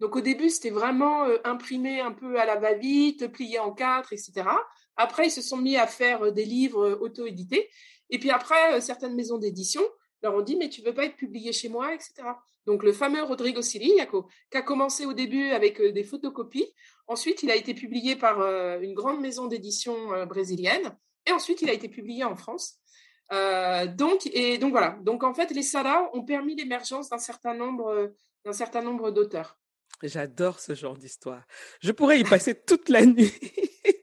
Donc, 0.00 0.16
au 0.16 0.20
début, 0.20 0.50
c'était 0.50 0.70
vraiment 0.70 1.24
euh, 1.26 1.38
imprimé 1.44 2.00
un 2.00 2.12
peu 2.12 2.40
à 2.40 2.44
la 2.44 2.56
va-vite, 2.56 3.28
plié 3.28 3.58
en 3.58 3.72
quatre, 3.72 4.12
etc. 4.12 4.48
Après, 4.96 5.26
ils 5.26 5.30
se 5.30 5.42
sont 5.42 5.56
mis 5.56 5.76
à 5.76 5.86
faire 5.86 6.22
euh, 6.26 6.30
des 6.30 6.44
livres 6.44 6.86
euh, 6.86 6.98
auto-édités. 7.00 7.68
Et 8.10 8.18
puis 8.18 8.30
après, 8.30 8.80
certaines 8.80 9.14
maisons 9.14 9.38
d'édition 9.38 9.82
leur 10.22 10.34
ont 10.34 10.42
dit, 10.42 10.56
mais 10.56 10.68
tu 10.68 10.82
veux 10.82 10.92
pas 10.92 11.04
être 11.04 11.16
publié 11.16 11.52
chez 11.52 11.68
moi, 11.68 11.94
etc. 11.94 12.14
Donc, 12.66 12.82
le 12.82 12.92
fameux 12.92 13.22
Rodrigo 13.22 13.62
Siriaco, 13.62 14.28
qui 14.50 14.58
a 14.58 14.62
commencé 14.62 15.06
au 15.06 15.12
début 15.12 15.50
avec 15.50 15.80
des 15.80 16.04
photocopies. 16.04 16.66
Ensuite, 17.06 17.42
il 17.42 17.50
a 17.50 17.56
été 17.56 17.72
publié 17.72 18.16
par 18.16 18.40
une 18.80 18.92
grande 18.94 19.20
maison 19.20 19.46
d'édition 19.46 20.26
brésilienne. 20.26 20.94
Et 21.26 21.32
ensuite, 21.32 21.62
il 21.62 21.70
a 21.70 21.72
été 21.72 21.88
publié 21.88 22.24
en 22.24 22.34
France. 22.34 22.80
Euh, 23.32 23.86
donc, 23.86 24.28
voilà. 24.70 24.98
Donc 25.02 25.24
en 25.24 25.34
fait, 25.34 25.50
les 25.52 25.62
salas 25.62 26.08
ont 26.12 26.24
permis 26.24 26.54
l'émergence 26.54 27.08
d'un 27.08 27.18
certain 27.18 27.54
nombre 27.54 29.10
d'auteurs. 29.10 29.58
J'adore 30.02 30.60
ce 30.60 30.74
genre 30.74 30.96
d'histoire. 30.96 31.42
Je 31.80 31.92
pourrais 31.92 32.20
y 32.20 32.24
passer 32.24 32.54
toute 32.54 32.88
la 32.88 33.04
nuit. 33.04 33.32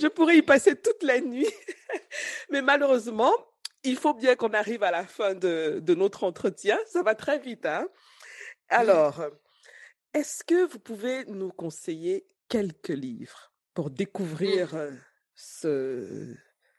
Je 0.00 0.06
pourrais 0.08 0.38
y 0.38 0.42
passer 0.42 0.76
toute 0.76 1.02
la 1.02 1.20
nuit. 1.20 1.48
Mais 2.50 2.62
malheureusement, 2.62 3.32
il 3.82 3.96
faut 3.96 4.14
bien 4.14 4.36
qu'on 4.36 4.52
arrive 4.52 4.82
à 4.82 4.90
la 4.90 5.06
fin 5.06 5.34
de, 5.34 5.80
de, 5.80 5.94
notre 5.94 6.24
entretien. 6.24 6.78
Ça 6.86 7.02
va 7.02 7.14
très 7.14 7.38
vite. 7.38 7.66
Hein 7.66 7.88
Alors, 8.68 9.22
est-ce 10.12 10.44
que 10.44 10.66
vous 10.66 10.78
pouvez 10.78 11.24
nous 11.26 11.50
conseiller 11.50 12.26
quelques 12.48 12.88
livres 12.88 13.52
pour 13.74 13.90
découvrir 13.90 14.74
mmh. 14.74 14.98
ce, 15.34 16.34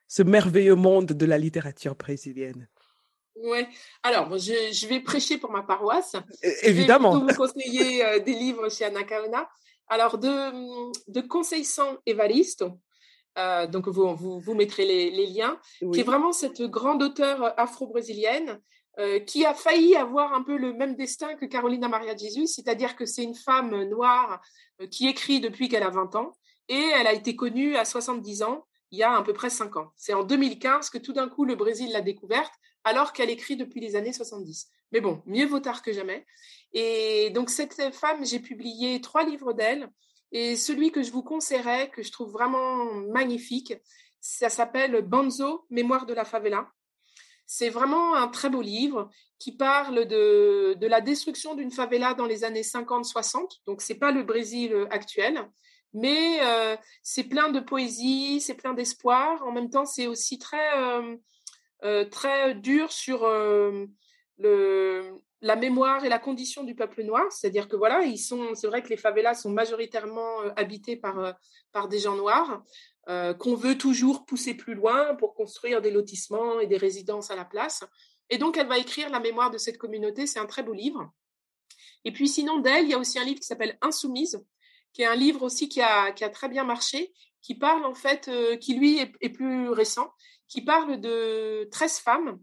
ce 0.07 0.23
merveilleux 0.23 0.75
monde 0.75 1.07
de 1.07 1.25
la 1.25 1.37
littérature 1.37 1.95
brésilienne? 1.95 2.67
Ouais. 3.35 3.67
Alors, 4.03 4.37
je, 4.37 4.87
vais 4.87 4.99
prêcher 4.99 5.37
pour 5.37 5.51
ma 5.51 5.61
paroisse. 5.61 6.15
Évidemment. 6.63 7.13
Je 7.13 7.25
vais 7.25 7.33
vous 7.33 7.37
conseiller 7.37 8.05
euh, 8.05 8.19
des 8.19 8.33
livres 8.33 8.69
chez 8.69 8.85
Anacaona. 8.85 9.47
Alors, 9.87 10.17
de, 10.17 11.11
de 11.11 11.21
Conseil 11.21 11.63
sans 11.63 11.97
Evaristo, 12.05 12.79
euh, 13.37 13.67
donc 13.67 13.87
vous, 13.87 14.15
vous, 14.15 14.53
mettrez 14.53 14.85
les, 14.85 15.27
liens, 15.27 15.59
qui 15.93 15.99
est 15.99 16.03
vraiment 16.03 16.31
cette 16.31 16.61
grande 16.63 17.03
auteure 17.03 17.53
afro-brésilienne 17.57 18.59
euh, 18.99 19.19
qui 19.19 19.45
a 19.45 19.53
failli 19.53 19.95
avoir 19.95 20.33
un 20.33 20.41
peu 20.41 20.57
le 20.57 20.73
même 20.73 20.95
destin 20.95 21.35
que 21.35 21.45
Carolina 21.45 21.87
Maria 21.87 22.15
Jesus, 22.15 22.47
c'est-à-dire 22.47 22.95
que 22.95 23.05
c'est 23.05 23.23
une 23.23 23.35
femme 23.35 23.83
noire 23.83 24.41
qui 24.89 25.07
écrit 25.07 25.39
depuis 25.39 25.69
qu'elle 25.69 25.83
a 25.83 25.91
20 25.91 26.15
ans 26.15 26.33
et 26.67 26.83
elle 26.95 27.05
a 27.05 27.13
été 27.13 27.35
connue 27.35 27.75
à 27.75 27.85
70 27.85 28.41
ans 28.43 28.65
il 28.91 28.99
y 28.99 29.03
a 29.03 29.15
à 29.15 29.21
peu 29.21 29.33
près 29.33 29.49
cinq 29.49 29.75
ans. 29.75 29.91
C'est 29.95 30.13
en 30.13 30.23
2015 30.23 30.89
que 30.89 30.97
tout 30.97 31.13
d'un 31.13 31.29
coup 31.29 31.45
le 31.45 31.55
Brésil 31.55 31.91
l'a 31.91 32.01
découverte, 32.01 32.53
alors 32.83 33.13
qu'elle 33.13 33.29
écrit 33.29 33.57
depuis 33.57 33.81
les 33.81 33.95
années 33.95 34.13
70. 34.13 34.67
Mais 34.91 35.01
bon, 35.01 35.21
mieux 35.25 35.45
vaut 35.45 35.59
tard 35.59 35.81
que 35.81 35.91
jamais. 35.91 36.25
Et 36.73 37.29
donc 37.31 37.49
cette 37.49 37.93
femme, 37.93 38.25
j'ai 38.25 38.39
publié 38.39 39.01
trois 39.01 39.23
livres 39.23 39.53
d'elle, 39.53 39.89
et 40.31 40.55
celui 40.55 40.91
que 40.91 41.03
je 41.03 41.11
vous 41.11 41.23
conseillerais, 41.23 41.89
que 41.89 42.03
je 42.03 42.11
trouve 42.11 42.31
vraiment 42.31 42.85
magnifique, 43.11 43.73
ça 44.19 44.49
s'appelle 44.49 45.01
Banzo, 45.01 45.65
Mémoire 45.69 46.05
de 46.05 46.13
la 46.13 46.25
favela. 46.25 46.69
C'est 47.45 47.69
vraiment 47.69 48.15
un 48.15 48.27
très 48.27 48.49
beau 48.49 48.61
livre 48.61 49.09
qui 49.39 49.55
parle 49.55 50.05
de, 50.05 50.75
la 50.81 50.99
destruction 50.99 51.55
d'une 51.55 51.71
favela 51.71 52.13
dans 52.13 52.25
les 52.25 52.43
années 52.43 52.61
50-60. 52.61 53.61
Donc, 53.65 53.81
c'est 53.81 53.95
pas 53.95 54.11
le 54.11 54.23
Brésil 54.23 54.87
actuel, 54.89 55.47
mais 55.93 56.39
euh, 56.41 56.75
c'est 57.03 57.23
plein 57.23 57.49
de 57.49 57.59
poésie, 57.59 58.41
c'est 58.41 58.55
plein 58.55 58.73
d'espoir. 58.73 59.41
En 59.45 59.51
même 59.51 59.69
temps, 59.69 59.85
c'est 59.85 60.07
aussi 60.07 60.37
très, 60.37 60.77
euh, 60.77 61.15
euh, 61.83 62.05
très 62.05 62.55
dur 62.55 62.91
sur 62.91 63.25
le, 64.37 65.16
la 65.41 65.55
mémoire 65.55 66.03
et 66.03 66.09
la 66.09 66.19
condition 66.19 66.63
du 66.63 66.75
peuple 66.75 67.03
noir. 67.03 67.31
C'est-à-dire 67.31 67.67
que 67.67 67.75
voilà, 67.75 68.03
ils 68.03 68.17
sont, 68.17 68.55
c'est 68.55 68.67
vrai 68.67 68.81
que 68.81 68.89
les 68.89 68.97
favelas 68.97 69.35
sont 69.35 69.51
majoritairement 69.51 70.39
habitées 70.55 70.95
par, 70.95 71.35
par 71.71 71.87
des 71.87 71.99
gens 71.99 72.15
noirs. 72.15 72.63
qu'on 73.05 73.55
veut 73.55 73.77
toujours 73.77 74.25
pousser 74.25 74.55
plus 74.55 74.73
loin 74.73 75.15
pour 75.15 75.35
construire 75.35 75.81
des 75.81 75.91
lotissements 75.91 76.59
et 76.59 76.67
des 76.67 76.77
résidences 76.77 77.29
à 77.29 77.35
la 77.35 77.45
place. 77.45 77.83
Et 78.29 78.37
donc, 78.37 78.57
elle 78.57 78.67
va 78.67 78.77
écrire 78.77 79.09
la 79.09 79.19
mémoire 79.19 79.51
de 79.51 79.57
cette 79.57 79.77
communauté. 79.77 80.27
C'est 80.27 80.39
un 80.39 80.45
très 80.45 80.63
beau 80.63 80.73
livre. 80.73 81.11
Et 82.03 82.11
puis, 82.11 82.27
sinon, 82.27 82.59
d'elle, 82.59 82.85
il 82.85 82.91
y 82.91 82.93
a 82.93 82.97
aussi 82.97 83.19
un 83.19 83.23
livre 83.23 83.39
qui 83.39 83.45
s'appelle 83.45 83.77
Insoumise, 83.81 84.43
qui 84.93 85.01
est 85.01 85.05
un 85.05 85.15
livre 85.15 85.43
aussi 85.43 85.69
qui 85.69 85.81
a, 85.81 86.11
qui 86.11 86.23
a 86.23 86.29
très 86.29 86.49
bien 86.49 86.63
marché, 86.63 87.13
qui 87.41 87.55
parle 87.55 87.85
en 87.85 87.93
fait, 87.93 88.27
euh, 88.27 88.57
qui 88.57 88.75
lui 88.75 88.97
est, 88.97 89.29
plus 89.29 89.69
récent, 89.69 90.11
qui 90.47 90.61
parle 90.61 90.99
de 90.99 91.67
13 91.71 91.99
femmes 91.99 92.39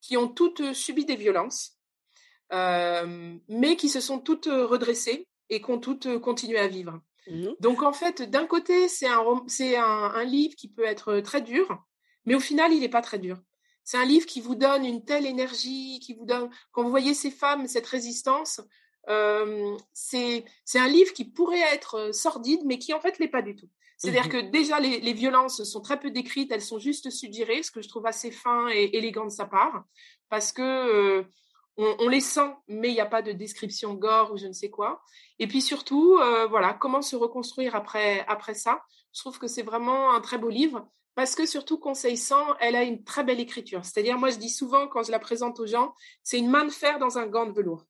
qui 0.00 0.16
ont 0.16 0.28
toutes 0.28 0.72
subi 0.74 1.04
des 1.04 1.16
violences, 1.16 1.72
euh, 1.72 1.77
mais 2.50 3.76
qui 3.76 3.88
se 3.88 4.00
sont 4.00 4.18
toutes 4.18 4.46
redressées 4.46 5.26
et 5.50 5.60
qui 5.60 5.70
ont 5.70 5.78
toutes 5.78 6.18
continué 6.18 6.58
à 6.58 6.68
vivre. 6.68 7.00
Mmh. 7.26 7.48
Donc 7.60 7.82
en 7.82 7.92
fait, 7.92 8.22
d'un 8.22 8.46
côté, 8.46 8.88
c'est 8.88 9.08
un, 9.08 9.22
c'est 9.46 9.76
un, 9.76 9.84
un, 9.84 10.24
livre 10.24 10.54
qui 10.56 10.68
peut 10.68 10.84
être 10.84 11.20
très 11.20 11.42
dur, 11.42 11.84
mais 12.24 12.34
au 12.34 12.40
final, 12.40 12.72
il 12.72 12.80
n'est 12.80 12.88
pas 12.88 13.02
très 13.02 13.18
dur. 13.18 13.38
C'est 13.84 13.96
un 13.98 14.04
livre 14.04 14.26
qui 14.26 14.40
vous 14.40 14.54
donne 14.54 14.84
une 14.84 15.04
telle 15.04 15.26
énergie, 15.26 16.00
qui 16.00 16.14
vous 16.14 16.26
donne, 16.26 16.50
quand 16.72 16.82
vous 16.82 16.90
voyez 16.90 17.14
ces 17.14 17.30
femmes, 17.30 17.66
cette 17.68 17.86
résistance, 17.86 18.60
euh, 19.08 19.76
c'est 19.94 20.44
un 20.74 20.88
livre 20.88 21.12
qui 21.12 21.24
pourrait 21.24 21.72
être 21.72 21.94
euh, 21.94 22.12
sordide, 22.12 22.60
mais 22.64 22.78
qui 22.78 22.92
en 22.92 23.00
fait 23.00 23.18
l'est 23.18 23.28
pas 23.28 23.42
du 23.42 23.56
tout. 23.56 23.68
C'est-à-dire 23.96 24.26
mmh 24.26 24.28
que 24.28 24.50
déjà 24.50 24.78
les, 24.78 25.12
violences 25.12 25.64
sont 25.64 25.80
très 25.80 25.98
peu 25.98 26.10
décrites, 26.10 26.52
elles 26.52 26.62
sont 26.62 26.78
juste 26.78 27.10
suggérées, 27.10 27.62
ce 27.62 27.70
que 27.70 27.82
je 27.82 27.88
trouve 27.88 28.06
assez 28.06 28.30
fin 28.30 28.68
et 28.68 28.96
élégant 28.96 29.24
de 29.24 29.30
sa 29.30 29.44
part, 29.44 29.84
parce 30.28 30.52
que 30.52 30.62
euh, 30.62 31.22
on, 31.78 32.08
les 32.08 32.20
sent, 32.20 32.50
mais 32.66 32.88
il 32.88 32.94
n'y 32.94 33.00
a 33.00 33.06
pas 33.06 33.22
de 33.22 33.32
description 33.32 33.94
gore 33.94 34.32
ou 34.32 34.36
je 34.36 34.46
ne 34.46 34.52
sais 34.52 34.68
quoi. 34.68 35.00
Et 35.38 35.46
puis 35.46 35.62
surtout, 35.62 36.18
voilà, 36.50 36.74
comment 36.74 37.02
se 37.02 37.14
reconstruire 37.14 37.76
après 37.76 38.24
après 38.26 38.54
ça. 38.54 38.82
Je 39.14 39.20
trouve 39.20 39.38
que 39.38 39.46
c'est 39.46 39.62
vraiment 39.62 40.12
un 40.12 40.20
très 40.20 40.38
beau 40.38 40.48
livre 40.48 40.88
parce 41.18 41.34
que 41.34 41.46
surtout 41.46 41.78
Conseil 41.78 42.16
100, 42.16 42.58
elle 42.60 42.76
a 42.76 42.84
une 42.84 43.02
très 43.02 43.24
belle 43.24 43.40
écriture. 43.40 43.84
C'est-à-dire, 43.84 44.18
moi 44.18 44.30
je 44.30 44.36
dis 44.36 44.50
souvent 44.50 44.86
quand 44.86 45.02
je 45.02 45.10
la 45.10 45.18
présente 45.18 45.58
aux 45.58 45.66
gens, 45.66 45.92
c'est 46.22 46.38
une 46.38 46.48
main 46.48 46.64
de 46.64 46.70
fer 46.70 47.00
dans 47.00 47.18
un 47.18 47.26
gant 47.26 47.46
de 47.46 47.52
velours. 47.52 47.84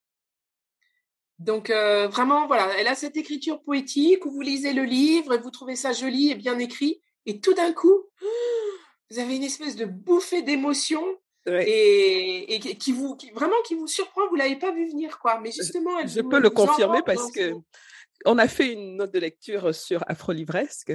Donc 1.39 1.71
euh, 1.71 2.09
vraiment, 2.09 2.47
voilà, 2.47 2.73
elle 2.79 2.89
a 2.89 2.95
cette 2.95 3.17
écriture 3.17 3.63
poétique 3.63 4.25
où 4.25 4.31
vous 4.31 4.41
lisez 4.41 4.73
le 4.73 4.85
livre 4.85 5.35
et 5.35 5.39
vous 5.39 5.51
trouvez 5.51 5.77
ça 5.77 5.93
joli 5.93 6.31
et 6.31 6.35
bien 6.35 6.59
écrit, 6.59 7.03
et 7.27 7.39
tout 7.41 7.53
d'un 7.53 7.75
coup, 7.75 8.05
vous 9.11 9.19
avez 9.19 9.37
une 9.37 9.45
espèce 9.45 9.77
de 9.77 9.85
bouffée 9.85 10.41
d'émotion 10.41 11.05
et, 11.49 12.59
qui 12.79 12.93
vous 12.93 13.17
vraiment 13.35 13.57
qui 13.67 13.75
vous 13.75 13.87
surprend, 13.87 14.29
vous 14.29 14.37
l'avez 14.37 14.57
pas 14.57 14.73
vu 14.73 14.89
venir 14.89 15.19
quoi. 15.19 15.41
Mais 15.41 15.51
justement, 15.51 16.07
je 16.07 16.21
peux 16.21 16.41
le 16.41 16.51
confirmer 16.51 17.01
parce 17.05 17.31
que 17.31 17.55
on 18.25 18.39
a 18.39 18.49
fait 18.49 18.73
une 18.73 18.97
note 18.97 19.13
de 19.13 19.19
lecture 19.19 19.75
sur 19.75 20.03
Afro-Livresque. 20.09 20.93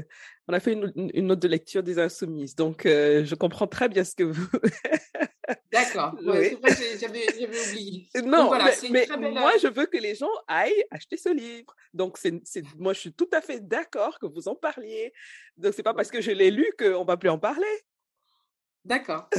On 0.47 0.53
a 0.53 0.59
fait 0.59 0.73
une, 0.73 1.25
note 1.25 1.39
de 1.39 1.47
lecture 1.47 1.83
des 1.83 1.99
Insoumises. 1.99 2.55
Donc, 2.55 2.85
euh, 2.85 3.23
je 3.23 3.35
comprends 3.35 3.67
très 3.67 3.87
bien 3.87 4.03
ce 4.03 4.15
que 4.15 4.23
vous. 4.23 4.47
D'accord. 5.71 6.15
Que 6.17 6.51
j'avais 6.99 7.27
oublié. 7.47 8.07
Non, 8.23 8.51
mais, 8.89 9.07
moi, 9.17 9.53
euh 9.55 9.59
je 9.61 9.67
veux 9.67 9.85
que 9.85 9.97
les 9.97 10.15
gens 10.15 10.29
aillent 10.47 10.85
acheter 10.91 11.17
ce 11.17 11.33
livre. 11.33 11.73
Donc, 11.93 12.17
c'est 12.17 12.41
moi, 12.77 12.93
je 12.93 12.99
suis 12.99 13.13
tout 13.13 13.29
à 13.31 13.41
fait 13.41 13.59
d'accord 13.59 14.19
que 14.19 14.25
vous 14.25 14.47
en 14.47 14.55
parliez. 14.55 15.13
Donc, 15.57 15.73
c'est 15.75 15.83
pas 15.83 15.93
parce 15.93 16.11
que 16.11 16.21
je 16.21 16.31
l'ai 16.31 16.51
lu 16.51 16.67
qu'on 16.77 17.05
va 17.05 17.17
plus 17.17 17.29
en 17.29 17.39
parler. 17.39 17.83
D'accord. 18.85 19.29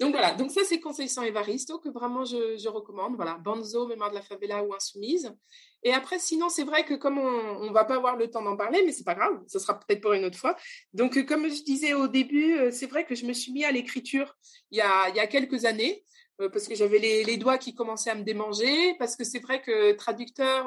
Donc 0.00 0.12
voilà, 0.12 0.32
donc 0.32 0.50
ça 0.50 0.62
c'est 0.64 0.80
Conseil 0.80 1.10
sans 1.10 1.22
Evaristo 1.22 1.78
que 1.78 1.90
vraiment 1.90 2.24
je, 2.24 2.68
recommande. 2.68 3.16
Voilà, 3.16 3.34
Banzo, 3.36 3.86
Mémoire 3.86 4.10
de 4.10 4.14
la 4.14 4.22
favela 4.22 4.64
ou 4.64 4.74
Insoumise. 4.74 5.34
Et 5.82 5.92
après, 5.92 6.18
sinon, 6.18 6.48
c'est 6.48 6.64
vrai 6.64 6.86
que 6.86 6.94
comme 6.94 7.18
on 7.18 7.66
ne 7.66 7.72
va 7.72 7.84
pas 7.84 7.96
avoir 7.96 8.16
le 8.16 8.30
temps 8.30 8.40
d'en 8.40 8.56
parler, 8.56 8.82
mais 8.86 8.92
c'est 8.92 9.04
pas 9.04 9.14
grave, 9.14 9.42
ce 9.46 9.58
sera 9.58 9.78
peut-être 9.78 10.00
pour 10.00 10.14
une 10.14 10.24
autre 10.24 10.38
fois. 10.38 10.56
Donc, 10.94 11.18
euh, 11.18 11.22
comme 11.22 11.48
je 11.50 11.62
disais 11.62 11.92
au 11.92 12.08
début, 12.08 12.56
euh, 12.56 12.70
c'est 12.70 12.86
vrai 12.86 13.04
que 13.04 13.14
je 13.14 13.26
me 13.26 13.34
suis 13.34 13.52
mis 13.52 13.64
à 13.64 13.70
l'écriture 13.70 14.34
il, 14.70 14.78
y 14.78 14.80
a, 14.80 15.10
il 15.10 15.16
y 15.16 15.20
a 15.20 15.26
quelques 15.26 15.66
années, 15.66 16.02
euh, 16.40 16.48
parce 16.48 16.66
que 16.66 16.74
j'avais 16.74 16.98
les, 16.98 17.36
doigts 17.36 17.58
qui 17.58 17.74
commençaient 17.74 18.10
à 18.10 18.14
me 18.14 18.24
démanger, 18.24 18.94
parce 18.98 19.16
que 19.16 19.24
c'est 19.24 19.40
vrai 19.40 19.60
que 19.60 19.92
traducteur, 19.92 20.66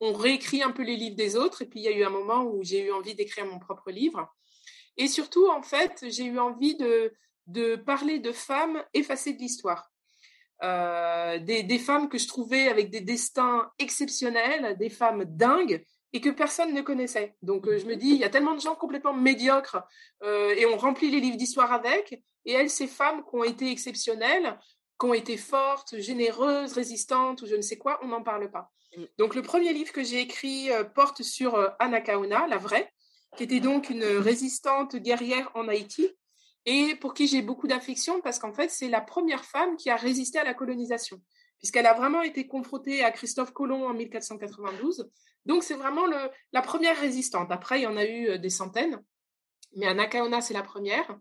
on 0.00 0.12
réécrit 0.12 0.62
un 0.62 0.72
peu 0.72 0.82
les 0.82 0.96
livres 0.96 1.16
des 1.16 1.36
autres, 1.36 1.62
et 1.62 1.66
puis 1.66 1.80
il 1.80 1.84
y 1.84 1.88
a 1.88 1.96
eu 1.96 2.04
un 2.04 2.10
moment 2.10 2.44
où 2.44 2.62
j'ai 2.62 2.84
eu 2.84 2.92
envie 2.92 3.14
d'écrire 3.14 3.46
mon 3.46 3.58
propre 3.58 3.90
livre. 3.90 4.28
Et 4.98 5.08
surtout, 5.08 5.48
en 5.48 5.62
fait, 5.62 6.04
j'ai 6.08 6.24
eu 6.24 6.38
envie 6.38 6.76
de, 6.76 7.12
de 7.46 7.76
parler 7.76 8.18
de 8.18 8.32
femmes 8.32 8.82
effacées 8.94 9.32
de 9.32 9.38
l'histoire. 9.38 9.90
Euh, 10.62 11.38
des, 11.38 11.78
femmes 11.78 12.08
que 12.08 12.16
je 12.16 12.26
trouvais 12.26 12.68
avec 12.68 12.90
des 12.90 13.02
destins 13.02 13.70
exceptionnels, 13.78 14.76
des 14.78 14.88
femmes 14.88 15.24
dingues 15.24 15.84
et 16.14 16.20
que 16.20 16.30
personne 16.30 16.72
ne 16.72 16.80
connaissait. 16.80 17.36
Donc 17.42 17.66
euh, 17.66 17.78
je 17.78 17.84
me 17.84 17.94
dis, 17.94 18.08
il 18.08 18.16
y 18.16 18.24
a 18.24 18.30
tellement 18.30 18.54
de 18.54 18.60
gens 18.60 18.74
complètement 18.74 19.12
médiocres 19.12 19.82
euh, 20.22 20.54
et 20.56 20.64
on 20.64 20.78
remplit 20.78 21.10
les 21.10 21.20
livres 21.20 21.36
d'histoire 21.36 21.72
avec. 21.72 22.22
Et 22.46 22.52
elles, 22.52 22.70
ces 22.70 22.86
femmes 22.86 23.22
qui 23.22 23.36
ont 23.36 23.44
été 23.44 23.70
exceptionnelles, 23.70 24.58
qui 24.98 25.06
ont 25.06 25.14
été 25.14 25.36
fortes, 25.36 25.98
généreuses, 25.98 26.72
résistantes 26.72 27.42
ou 27.42 27.46
je 27.46 27.54
ne 27.54 27.62
sais 27.62 27.76
quoi, 27.76 28.00
on 28.02 28.08
n'en 28.08 28.22
parle 28.22 28.50
pas. 28.50 28.72
Mm. 28.96 29.04
Donc 29.18 29.34
le 29.34 29.42
premier 29.42 29.74
livre 29.74 29.92
que 29.92 30.02
j'ai 30.02 30.20
écrit 30.20 30.70
porte 30.94 31.22
sur 31.22 31.70
Anna 31.78 32.00
Kauna, 32.00 32.46
la 32.46 32.56
vraie, 32.56 32.90
qui 33.36 33.42
était 33.42 33.60
donc 33.60 33.90
une 33.90 34.04
résistante 34.04 34.96
guerrière 34.96 35.50
en 35.54 35.68
Haïti 35.68 36.08
et 36.66 36.96
pour 36.96 37.14
qui 37.14 37.28
j'ai 37.28 37.42
beaucoup 37.42 37.68
d'affection 37.68 38.20
parce 38.20 38.38
qu'en 38.40 38.52
fait, 38.52 38.70
c'est 38.70 38.88
la 38.88 39.00
première 39.00 39.44
femme 39.44 39.76
qui 39.76 39.88
a 39.88 39.96
résisté 39.96 40.38
à 40.38 40.44
la 40.44 40.52
colonisation, 40.52 41.22
puisqu'elle 41.58 41.86
a 41.86 41.94
vraiment 41.94 42.22
été 42.22 42.46
confrontée 42.48 43.04
à 43.04 43.12
Christophe 43.12 43.52
Colomb 43.52 43.86
en 43.86 43.94
1492. 43.94 45.08
Donc, 45.46 45.62
c'est 45.62 45.74
vraiment 45.74 46.06
le, 46.06 46.16
la 46.52 46.62
première 46.62 46.98
résistante. 46.98 47.52
Après, 47.52 47.78
il 47.78 47.84
y 47.84 47.86
en 47.86 47.96
a 47.96 48.04
eu 48.04 48.30
euh, 48.30 48.38
des 48.38 48.50
centaines, 48.50 49.00
mais 49.76 49.86
Anakaona, 49.86 50.40
c'est 50.40 50.54
la 50.54 50.64
première. 50.64 51.16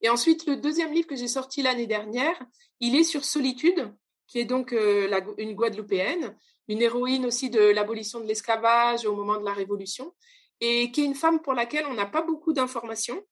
Et 0.00 0.08
ensuite, 0.08 0.46
le 0.46 0.56
deuxième 0.56 0.92
livre 0.92 1.06
que 1.06 1.16
j'ai 1.16 1.28
sorti 1.28 1.62
l'année 1.62 1.86
dernière, 1.86 2.36
il 2.80 2.96
est 2.96 3.04
sur 3.04 3.24
Solitude, 3.24 3.92
qui 4.26 4.40
est 4.40 4.44
donc 4.44 4.72
euh, 4.72 5.08
une 5.38 5.54
Guadeloupéenne, 5.54 6.36
une 6.66 6.82
héroïne 6.82 7.24
aussi 7.24 7.50
de 7.50 7.60
l'abolition 7.60 8.20
de 8.20 8.26
l'esclavage 8.26 9.06
au 9.06 9.14
moment 9.14 9.38
de 9.38 9.44
la 9.44 9.52
Révolution, 9.52 10.12
et 10.60 10.90
qui 10.90 11.02
est 11.02 11.04
une 11.04 11.14
femme 11.14 11.40
pour 11.40 11.54
laquelle 11.54 11.86
on 11.86 11.94
n'a 11.94 12.06
pas 12.06 12.22
beaucoup 12.22 12.52
d'informations, 12.52 13.22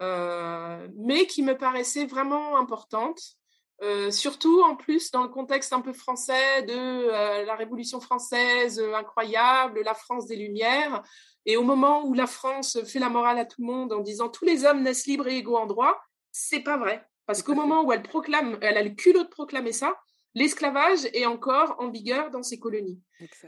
mais 0.00 1.26
qui 1.26 1.42
me 1.42 1.56
paraissait 1.56 2.06
vraiment 2.06 2.58
importante, 2.58 3.36
euh, 3.82 4.10
surtout 4.10 4.62
en 4.62 4.74
plus 4.74 5.10
dans 5.10 5.22
le 5.22 5.28
contexte 5.28 5.74
un 5.74 5.82
peu 5.82 5.92
français 5.92 6.62
de 6.62 6.72
euh, 6.72 7.44
la 7.44 7.54
Révolution 7.56 8.00
française 8.00 8.82
incroyable, 8.94 9.82
la 9.84 9.92
France 9.92 10.26
des 10.26 10.36
Lumières, 10.36 11.02
et 11.44 11.58
au 11.58 11.62
moment 11.62 12.04
où 12.06 12.14
la 12.14 12.26
France 12.26 12.78
fait 12.84 12.98
la 12.98 13.10
morale 13.10 13.38
à 13.38 13.44
tout 13.44 13.60
le 13.60 13.66
monde 13.66 13.92
en 13.92 14.00
disant 14.00 14.30
tous 14.30 14.46
les 14.46 14.64
hommes 14.64 14.82
naissent 14.82 15.06
libres 15.06 15.28
et 15.28 15.36
égaux 15.36 15.58
en 15.58 15.66
droit, 15.66 16.00
c'est 16.32 16.60
pas 16.60 16.78
vrai. 16.78 17.04
Parce 17.26 17.42
qu'au 17.42 17.54
moment 17.54 17.84
où 17.84 17.92
elle 17.92 18.02
proclame, 18.02 18.56
elle 18.62 18.78
a 18.78 18.82
le 18.82 18.90
culot 18.90 19.24
de 19.24 19.28
proclamer 19.28 19.72
ça, 19.72 19.94
l'esclavage 20.34 21.06
est 21.12 21.26
encore 21.26 21.76
en 21.78 21.90
vigueur 21.90 22.30
dans 22.30 22.42
ces 22.42 22.58
colonies. 22.58 23.00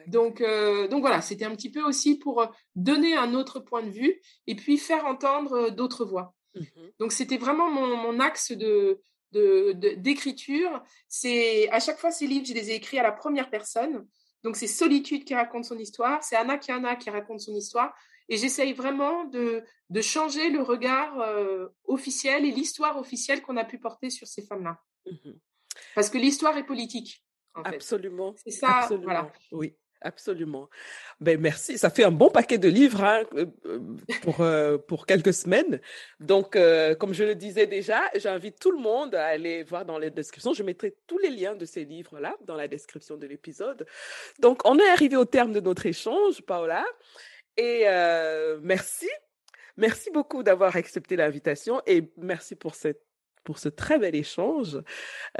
Donc, 0.08 0.42
donc 0.90 1.00
voilà, 1.00 1.22
c'était 1.22 1.44
un 1.44 1.54
petit 1.54 1.70
peu 1.70 1.82
aussi 1.82 2.18
pour 2.18 2.46
donner 2.74 3.16
un 3.16 3.34
autre 3.34 3.60
point 3.60 3.82
de 3.82 3.90
vue 3.90 4.20
et 4.46 4.56
puis 4.56 4.78
faire 4.78 5.06
entendre 5.06 5.70
d'autres 5.70 6.04
voix. 6.04 6.34
Mmh 6.60 6.80
Donc 6.98 7.12
c'était 7.12 7.36
vraiment 7.36 7.70
mon, 7.70 8.20
axe 8.20 8.52
de, 8.52 9.00
d'écriture. 9.96 10.82
C'est 11.08 11.68
à 11.70 11.80
chaque 11.80 11.98
fois 11.98 12.10
ces 12.10 12.26
livres, 12.26 12.46
je 12.46 12.54
les 12.54 12.70
ai 12.70 12.74
écrits 12.74 12.98
à 12.98 13.02
la 13.02 13.12
première 13.12 13.50
personne. 13.50 14.06
Donc 14.44 14.56
c'est 14.56 14.66
Solitude 14.66 15.24
qui 15.24 15.34
raconte 15.34 15.64
son 15.64 15.78
histoire, 15.78 16.22
c'est 16.22 16.36
Anna 16.36 16.58
Kiana 16.58 16.96
qui 16.96 17.10
raconte 17.10 17.40
son 17.40 17.54
histoire, 17.54 17.92
et 18.28 18.36
j'essaye 18.36 18.72
vraiment 18.72 19.24
de, 19.24 19.64
de 19.90 20.00
changer 20.00 20.50
le 20.50 20.62
regard 20.62 21.18
euh, 21.20 21.68
officiel 21.84 22.44
et 22.44 22.52
l'histoire 22.52 22.98
officielle 22.98 23.42
qu'on 23.42 23.56
a 23.56 23.64
pu 23.64 23.78
porter 23.78 24.10
sur 24.10 24.28
ces 24.28 24.42
femmes-là. 24.42 24.78
Mmh 25.06 25.32
Parce 25.94 26.10
que 26.10 26.18
l'histoire 26.18 26.56
est 26.56 26.66
politique. 26.66 27.24
Absolument. 27.64 28.34
C'est 28.36 28.52
ça. 28.52 28.88
Voilà. 29.02 29.32
Oui. 29.50 29.74
Absolument. 30.00 30.68
Ben 31.20 31.40
merci. 31.40 31.76
Ça 31.76 31.90
fait 31.90 32.04
un 32.04 32.12
bon 32.12 32.30
paquet 32.30 32.58
de 32.58 32.68
livres 32.68 33.02
hein, 33.02 33.24
euh, 33.34 33.46
euh, 33.66 33.80
pour 34.22 34.40
euh, 34.40 34.78
pour 34.78 35.06
quelques 35.06 35.34
semaines. 35.34 35.80
Donc, 36.20 36.56
comme 36.98 37.14
je 37.14 37.24
le 37.24 37.34
disais 37.34 37.66
déjà, 37.66 38.00
j'invite 38.16 38.60
tout 38.60 38.70
le 38.70 38.78
monde 38.78 39.14
à 39.14 39.26
aller 39.26 39.64
voir 39.64 39.84
dans 39.84 39.98
les 39.98 40.10
descriptions. 40.10 40.52
Je 40.52 40.62
mettrai 40.62 40.94
tous 41.06 41.18
les 41.18 41.30
liens 41.30 41.56
de 41.56 41.64
ces 41.64 41.84
livres-là 41.84 42.36
dans 42.46 42.54
la 42.54 42.68
description 42.68 43.16
de 43.16 43.26
l'épisode. 43.26 43.86
Donc, 44.38 44.60
on 44.64 44.78
est 44.78 44.88
arrivé 44.88 45.16
au 45.16 45.24
terme 45.24 45.52
de 45.52 45.60
notre 45.60 45.86
échange, 45.86 46.42
Paola. 46.42 46.84
Et 47.56 47.86
merci, 48.62 49.08
merci 49.76 50.10
beaucoup 50.12 50.44
d'avoir 50.44 50.76
accepté 50.76 51.16
l'invitation 51.16 51.82
et 51.86 52.12
merci 52.16 52.54
pour 52.54 52.76
cette 52.76 53.07
pour 53.48 53.58
ce 53.58 53.70
très 53.70 53.98
bel 53.98 54.14
échange 54.14 54.78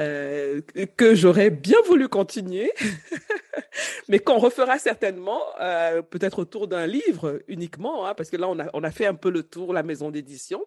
euh, 0.00 0.62
que 0.96 1.14
j'aurais 1.14 1.50
bien 1.50 1.76
voulu 1.84 2.08
continuer, 2.08 2.72
mais 4.08 4.18
qu'on 4.18 4.38
refera 4.38 4.78
certainement 4.78 5.42
euh, 5.60 6.00
peut-être 6.00 6.38
autour 6.38 6.68
d'un 6.68 6.86
livre 6.86 7.42
uniquement, 7.48 8.06
hein, 8.06 8.14
parce 8.14 8.30
que 8.30 8.38
là 8.38 8.48
on 8.48 8.58
a, 8.60 8.70
on 8.72 8.82
a 8.82 8.90
fait 8.90 9.04
un 9.04 9.14
peu 9.14 9.28
le 9.28 9.42
tour, 9.42 9.74
la 9.74 9.82
maison 9.82 10.10
d'édition. 10.10 10.64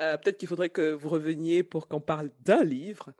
Euh, 0.00 0.16
peut-être 0.16 0.38
qu'il 0.38 0.48
faudrait 0.48 0.70
que 0.70 0.92
vous 0.92 1.10
reveniez 1.10 1.62
pour 1.62 1.86
qu'on 1.86 2.00
parle 2.00 2.30
d'un 2.46 2.64
livre 2.64 3.10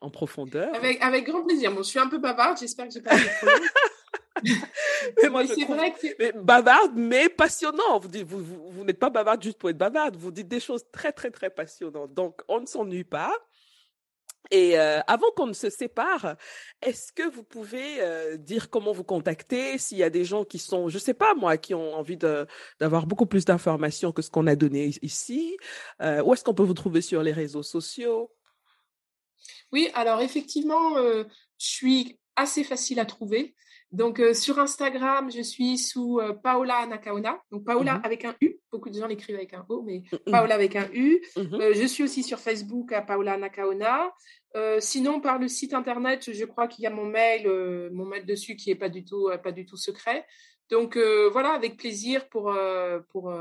en 0.00 0.10
profondeur. 0.10 0.72
Avec, 0.76 1.02
avec 1.02 1.26
grand 1.26 1.42
plaisir. 1.42 1.72
Bon, 1.72 1.82
je 1.82 1.88
suis 1.88 1.98
un 1.98 2.06
peu 2.06 2.18
bavarde, 2.18 2.56
j'espère 2.56 2.86
que 2.86 2.94
j'ai 2.94 3.00
pas 3.00 3.16
mais 5.22 5.28
moi, 5.28 5.44
je 5.44 5.66
vrai 5.66 5.92
que... 5.92 6.38
bavarde, 6.38 6.92
mais 6.94 7.28
passionnant. 7.28 7.98
Vous, 7.98 8.08
vous, 8.24 8.44
vous, 8.44 8.70
vous 8.70 8.84
n'êtes 8.84 8.98
pas 8.98 9.10
bavarde 9.10 9.42
juste 9.42 9.58
pour 9.58 9.70
être 9.70 9.78
bavarde. 9.78 10.16
Vous 10.16 10.30
dites 10.30 10.48
des 10.48 10.60
choses 10.60 10.84
très, 10.92 11.12
très, 11.12 11.30
très 11.30 11.50
passionnantes. 11.50 12.14
Donc, 12.14 12.42
on 12.48 12.60
ne 12.60 12.66
s'ennuie 12.66 13.04
pas. 13.04 13.32
Et 14.50 14.78
euh, 14.78 15.00
avant 15.06 15.30
qu'on 15.36 15.46
ne 15.46 15.52
se 15.52 15.68
sépare, 15.68 16.36
est-ce 16.80 17.12
que 17.12 17.28
vous 17.28 17.42
pouvez 17.42 18.00
euh, 18.00 18.36
dire 18.36 18.70
comment 18.70 18.92
vous 18.92 19.04
contacter? 19.04 19.76
S'il 19.76 19.98
y 19.98 20.02
a 20.02 20.10
des 20.10 20.24
gens 20.24 20.44
qui 20.44 20.58
sont, 20.58 20.88
je 20.88 20.98
sais 20.98 21.14
pas 21.14 21.34
moi, 21.34 21.58
qui 21.58 21.74
ont 21.74 21.94
envie 21.94 22.16
d'avoir 22.16 23.06
beaucoup 23.06 23.26
plus 23.26 23.44
d'informations 23.44 24.12
que 24.12 24.22
ce 24.22 24.30
qu'on 24.30 24.46
a 24.46 24.56
donné 24.56 24.90
ici 25.02 25.56
euh, 26.00 26.22
Où 26.22 26.32
est-ce 26.32 26.44
qu'on 26.44 26.54
peut 26.54 26.62
vous 26.62 26.74
trouver 26.74 27.02
sur 27.02 27.22
les 27.22 27.32
réseaux 27.32 27.62
sociaux? 27.62 28.32
Oui, 29.70 29.90
alors 29.94 30.22
effectivement, 30.22 30.96
je 30.96 31.26
suis 31.58 32.18
assez 32.36 32.64
facile 32.64 33.00
à 33.00 33.04
trouver. 33.04 33.54
Donc 33.90 34.20
euh, 34.20 34.34
sur 34.34 34.58
Instagram, 34.58 35.30
je 35.30 35.40
suis 35.40 35.78
sous 35.78 36.20
euh, 36.20 36.34
Paola 36.34 36.86
Nakaona. 36.86 37.40
Donc 37.50 37.64
Paola 37.64 37.94
mmh 37.94 38.02
avec 38.04 38.24
un 38.26 38.34
U. 38.42 38.56
Beaucoup 38.70 38.90
de 38.90 38.98
gens 38.98 39.06
l'écrivent 39.06 39.36
avec 39.36 39.54
un 39.54 39.64
O, 39.70 39.82
mais 39.82 40.02
Paola 40.30 40.54
avec 40.54 40.76
un 40.76 40.88
U. 40.92 41.22
Mmh 41.36 41.54
euh, 41.54 41.72
je 41.74 41.86
suis 41.86 42.04
aussi 42.04 42.22
sur 42.22 42.38
Facebook 42.38 42.92
à 42.92 43.00
Paola 43.00 43.38
Nakaona. 43.38 44.12
sinon, 44.80 45.20
par 45.20 45.38
le 45.38 45.48
site 45.48 45.72
internet, 45.72 46.32
je 46.32 46.44
crois 46.44 46.68
qu'il 46.68 46.82
y 46.84 46.86
a 46.86 46.90
mon 46.90 47.06
mail, 47.06 47.48
mon 47.92 48.04
mail 48.04 48.26
dessus 48.26 48.56
qui 48.56 48.70
est 48.70 48.74
pas 48.74 48.88
du 48.90 49.04
tout, 49.04 49.30
pas 49.42 49.52
du 49.52 49.64
tout 49.64 49.76
secret. 49.76 50.26
Donc 50.68 50.98
voilà, 51.32 51.52
avec 51.52 51.76
plaisir 51.78 52.28
pour 52.28 52.54
pour 53.10 53.32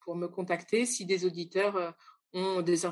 pour 0.00 0.16
me 0.16 0.26
contacter 0.28 0.86
si 0.86 1.04
des 1.04 1.26
auditeurs 1.26 1.94
ont 2.34 2.62
des 2.62 2.82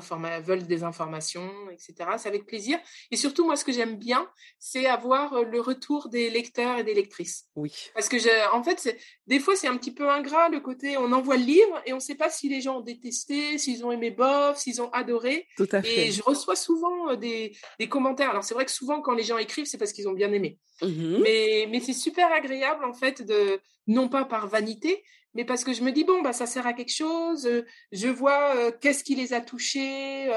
veulent 0.43 0.65
des 0.67 0.83
informations, 0.83 1.51
etc. 1.71 1.93
C'est 2.17 2.29
avec 2.29 2.45
plaisir. 2.45 2.79
Et 3.09 3.15
surtout, 3.15 3.45
moi, 3.45 3.55
ce 3.55 3.65
que 3.65 3.71
j'aime 3.71 3.97
bien, 3.97 4.27
c'est 4.59 4.85
avoir 4.85 5.33
euh, 5.33 5.43
le 5.43 5.59
retour 5.59 6.09
des 6.09 6.29
lecteurs 6.29 6.77
et 6.79 6.83
des 6.83 6.93
lectrices. 6.93 7.45
Oui. 7.55 7.73
Parce 7.93 8.09
que, 8.09 8.17
en 8.53 8.63
fait, 8.63 8.97
des 9.27 9.39
fois, 9.39 9.55
c'est 9.55 9.67
un 9.67 9.77
petit 9.77 9.93
peu 9.93 10.09
ingrat 10.09 10.49
le 10.49 10.59
côté, 10.59 10.97
on 10.97 11.11
envoie 11.11 11.37
le 11.37 11.43
livre 11.43 11.81
et 11.85 11.93
on 11.93 11.97
ne 11.97 12.01
sait 12.01 12.15
pas 12.15 12.29
si 12.29 12.49
les 12.49 12.61
gens 12.61 12.77
ont 12.77 12.81
détesté, 12.81 13.57
s'ils 13.57 13.85
ont 13.85 13.91
aimé 13.91 14.11
bof, 14.11 14.57
s'ils 14.57 14.81
ont 14.81 14.89
adoré. 14.91 15.47
Tout 15.57 15.69
à 15.71 15.81
fait. 15.81 16.07
Et 16.07 16.11
je 16.11 16.21
reçois 16.23 16.55
souvent 16.55 17.09
euh, 17.09 17.15
des, 17.15 17.55
des 17.79 17.89
commentaires. 17.89 18.29
Alors, 18.29 18.43
c'est 18.43 18.53
vrai 18.53 18.65
que 18.65 18.71
souvent, 18.71 19.01
quand 19.01 19.13
les 19.13 19.23
gens 19.23 19.37
écrivent, 19.37 19.65
c'est 19.65 19.77
parce 19.77 19.93
qu'ils 19.93 20.07
ont 20.07 20.13
bien 20.13 20.31
aimé. 20.31 20.57
Mmh 20.81 21.19
mais, 21.21 21.67
mais 21.69 21.79
c'est 21.79 21.93
super 21.93 22.31
agréable, 22.31 22.83
en 22.85 22.93
fait, 22.93 23.21
de, 23.21 23.59
non 23.87 24.09
pas 24.09 24.25
par 24.25 24.47
vanité, 24.47 25.03
mais 25.33 25.45
parce 25.45 25.63
que 25.63 25.73
je 25.73 25.83
me 25.83 25.91
dis 25.91 26.03
bon 26.03 26.21
bah 26.21 26.33
ça 26.33 26.45
sert 26.45 26.67
à 26.67 26.73
quelque 26.73 26.93
chose, 26.93 27.45
euh, 27.45 27.65
je 27.91 28.07
vois 28.07 28.55
euh, 28.55 28.71
qu'est-ce 28.81 29.03
qui 29.03 29.15
les 29.15 29.33
a 29.33 29.41
touchés. 29.41 30.31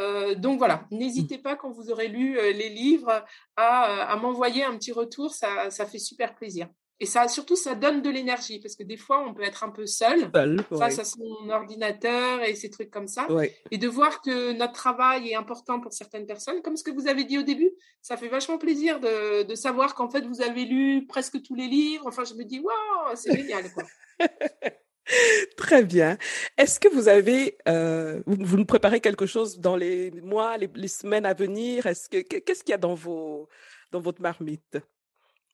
Euh, 0.00 0.34
donc 0.36 0.58
voilà, 0.58 0.86
n'hésitez 0.92 1.38
pas 1.38 1.56
quand 1.56 1.70
vous 1.70 1.90
aurez 1.90 2.06
lu 2.06 2.34
les 2.34 2.68
livres 2.68 3.24
à, 3.56 4.16
m'envoyer 4.22 4.62
un 4.62 4.76
petit 4.76 4.92
retour, 4.92 5.34
ça, 5.34 5.70
ça 5.70 5.86
fait 5.86 5.98
super 5.98 6.36
plaisir. 6.36 6.68
Et 7.00 7.06
ça, 7.06 7.28
surtout, 7.28 7.54
ça 7.54 7.76
donne 7.76 8.02
de 8.02 8.10
l'énergie 8.10 8.58
parce 8.58 8.74
que 8.74 8.82
des 8.82 8.96
fois, 8.96 9.24
on 9.24 9.32
peut 9.32 9.42
être 9.42 9.62
un 9.62 9.70
peu 9.70 9.86
seul, 9.86 10.30
face 10.76 10.98
à 10.98 11.04
son 11.04 11.48
ordinateur 11.48 12.42
et 12.42 12.56
ces 12.56 12.70
trucs 12.70 12.90
comme 12.90 13.06
ça. 13.06 13.26
Et 13.70 13.78
de 13.78 13.86
voir 13.86 14.20
que 14.20 14.52
notre 14.52 14.72
travail 14.72 15.30
est 15.30 15.36
important 15.36 15.80
pour 15.80 15.92
certaines 15.92 16.26
personnes, 16.26 16.60
comme 16.62 16.76
ce 16.76 16.82
que 16.82 16.90
vous 16.90 17.06
avez 17.06 17.24
dit 17.24 17.38
au 17.38 17.42
début, 17.42 17.70
ça 18.02 18.16
fait 18.16 18.28
vachement 18.28 18.58
plaisir 18.58 18.98
de, 18.98 19.44
de 19.44 19.54
savoir 19.54 19.94
qu'en 19.94 20.10
fait, 20.10 20.22
vous 20.22 20.40
avez 20.42 20.64
lu 20.64 21.06
presque 21.06 21.40
tous 21.42 21.54
les 21.54 21.68
livres. 21.68 22.04
Enfin, 22.06 22.24
je 22.24 22.34
me 22.34 22.44
dis, 22.44 22.58
waouh, 22.58 23.14
c'est 23.14 23.36
génial, 23.36 23.72
quoi. 23.72 23.84
Très 25.56 25.84
bien. 25.84 26.18
Est-ce 26.56 26.80
que 26.80 26.88
vous 26.88 27.08
avez, 27.08 27.56
euh, 27.68 28.22
vous, 28.26 28.56
nous 28.56 28.66
préparez 28.66 29.00
quelque 29.00 29.26
chose 29.26 29.58
dans 29.58 29.76
les 29.76 30.10
mois, 30.10 30.56
les, 30.58 30.88
semaines 30.88 31.26
à 31.26 31.34
venir? 31.34 31.86
Est-ce 31.86 32.08
que 32.08 32.18
qu'est-ce 32.20 32.62
qu'il 32.62 32.72
y 32.72 32.74
a 32.74 32.78
dans 32.78 32.94
vos, 32.94 33.48
dans 33.90 34.00
votre 34.00 34.20
marmite? 34.20 34.78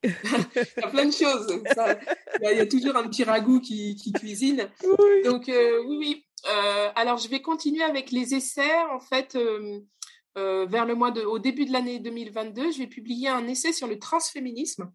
il 0.78 0.82
y 0.82 0.84
a 0.84 0.88
plein 0.88 1.06
de 1.06 1.12
choses. 1.12 1.62
il, 2.42 2.56
y 2.56 2.60
a, 2.60 2.66
toujours 2.66 2.96
un 2.96 3.08
petit 3.08 3.24
ragoût 3.24 3.60
qui, 3.60 4.12
cuisine. 4.14 4.68
Donc 5.24 5.48
euh, 5.48 5.82
oui, 5.86 5.96
oui. 5.98 6.26
Euh, 6.46 6.90
alors 6.94 7.16
je 7.18 7.28
vais 7.28 7.40
continuer 7.40 7.82
avec 7.82 8.10
les 8.10 8.34
essais. 8.34 8.74
En 8.92 9.00
fait, 9.00 9.36
vers 10.36 10.86
le 10.86 10.94
mois 10.94 11.10
de, 11.10 11.22
au 11.22 11.38
début 11.38 11.64
de 11.64 11.72
l'année 11.72 11.98
2022, 11.98 12.72
je 12.72 12.78
vais 12.78 12.86
publier 12.86 13.28
un 13.28 13.46
essai 13.46 13.72
sur 13.72 13.86
le 13.86 13.98
transféminisme. 13.98 14.90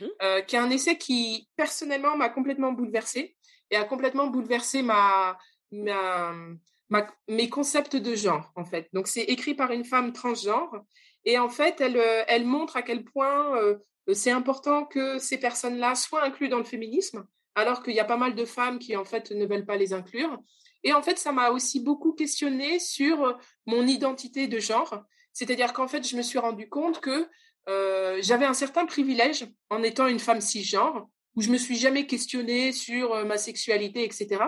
Mmh 0.00 0.06
euh, 0.22 0.40
qui 0.42 0.56
est 0.56 0.58
un 0.58 0.70
essai 0.70 0.98
qui, 0.98 1.48
personnellement, 1.56 2.16
m'a 2.16 2.28
complètement 2.28 2.72
bouleversée 2.72 3.36
et 3.70 3.76
a 3.76 3.84
complètement 3.84 4.26
bouleversé 4.26 4.82
ma, 4.82 5.38
mes 5.70 7.48
concepts 7.48 7.96
de 7.96 8.14
genre, 8.14 8.52
en 8.56 8.64
fait. 8.64 8.88
Donc, 8.92 9.06
c'est 9.06 9.22
écrit 9.22 9.54
par 9.54 9.70
une 9.70 9.84
femme 9.84 10.12
transgenre 10.12 10.84
et 11.24 11.38
en 11.38 11.48
fait, 11.48 11.80
elle, 11.80 11.96
euh, 11.96 12.24
elle 12.28 12.44
montre 12.44 12.76
à 12.76 12.82
quel 12.82 13.04
point 13.04 13.56
euh, 13.56 13.78
c'est 14.14 14.30
important 14.30 14.84
que 14.84 15.18
ces 15.18 15.38
personnes-là 15.38 15.94
soient 15.94 16.24
incluses 16.24 16.50
dans 16.50 16.58
le 16.58 16.64
féminisme, 16.64 17.26
alors 17.54 17.82
qu'il 17.82 17.94
y 17.94 18.00
a 18.00 18.04
pas 18.04 18.16
mal 18.16 18.34
de 18.34 18.44
femmes 18.44 18.78
qui, 18.78 18.96
en 18.96 19.04
fait, 19.04 19.30
ne 19.30 19.46
veulent 19.46 19.66
pas 19.66 19.76
les 19.76 19.92
inclure. 19.92 20.38
Et 20.82 20.92
en 20.92 21.02
fait, 21.02 21.18
ça 21.18 21.32
m'a 21.32 21.50
aussi 21.50 21.80
beaucoup 21.80 22.12
questionné 22.12 22.78
sur 22.78 23.38
mon 23.66 23.86
identité 23.86 24.48
de 24.48 24.58
genre. 24.58 25.02
C'est-à-dire 25.32 25.72
qu'en 25.72 25.88
fait, 25.88 26.06
je 26.06 26.16
me 26.16 26.22
suis 26.22 26.38
rendu 26.38 26.68
compte 26.68 27.00
que 27.00 27.28
euh, 27.68 28.18
j'avais 28.22 28.46
un 28.46 28.54
certain 28.54 28.86
privilège 28.86 29.46
en 29.68 29.82
étant 29.82 30.06
une 30.06 30.18
femme 30.18 30.40
cisgenre, 30.40 31.08
où 31.36 31.42
je 31.42 31.50
me 31.50 31.58
suis 31.58 31.76
jamais 31.76 32.06
questionnée 32.06 32.72
sur 32.72 33.12
euh, 33.14 33.24
ma 33.24 33.36
sexualité, 33.36 34.04
etc. 34.04 34.42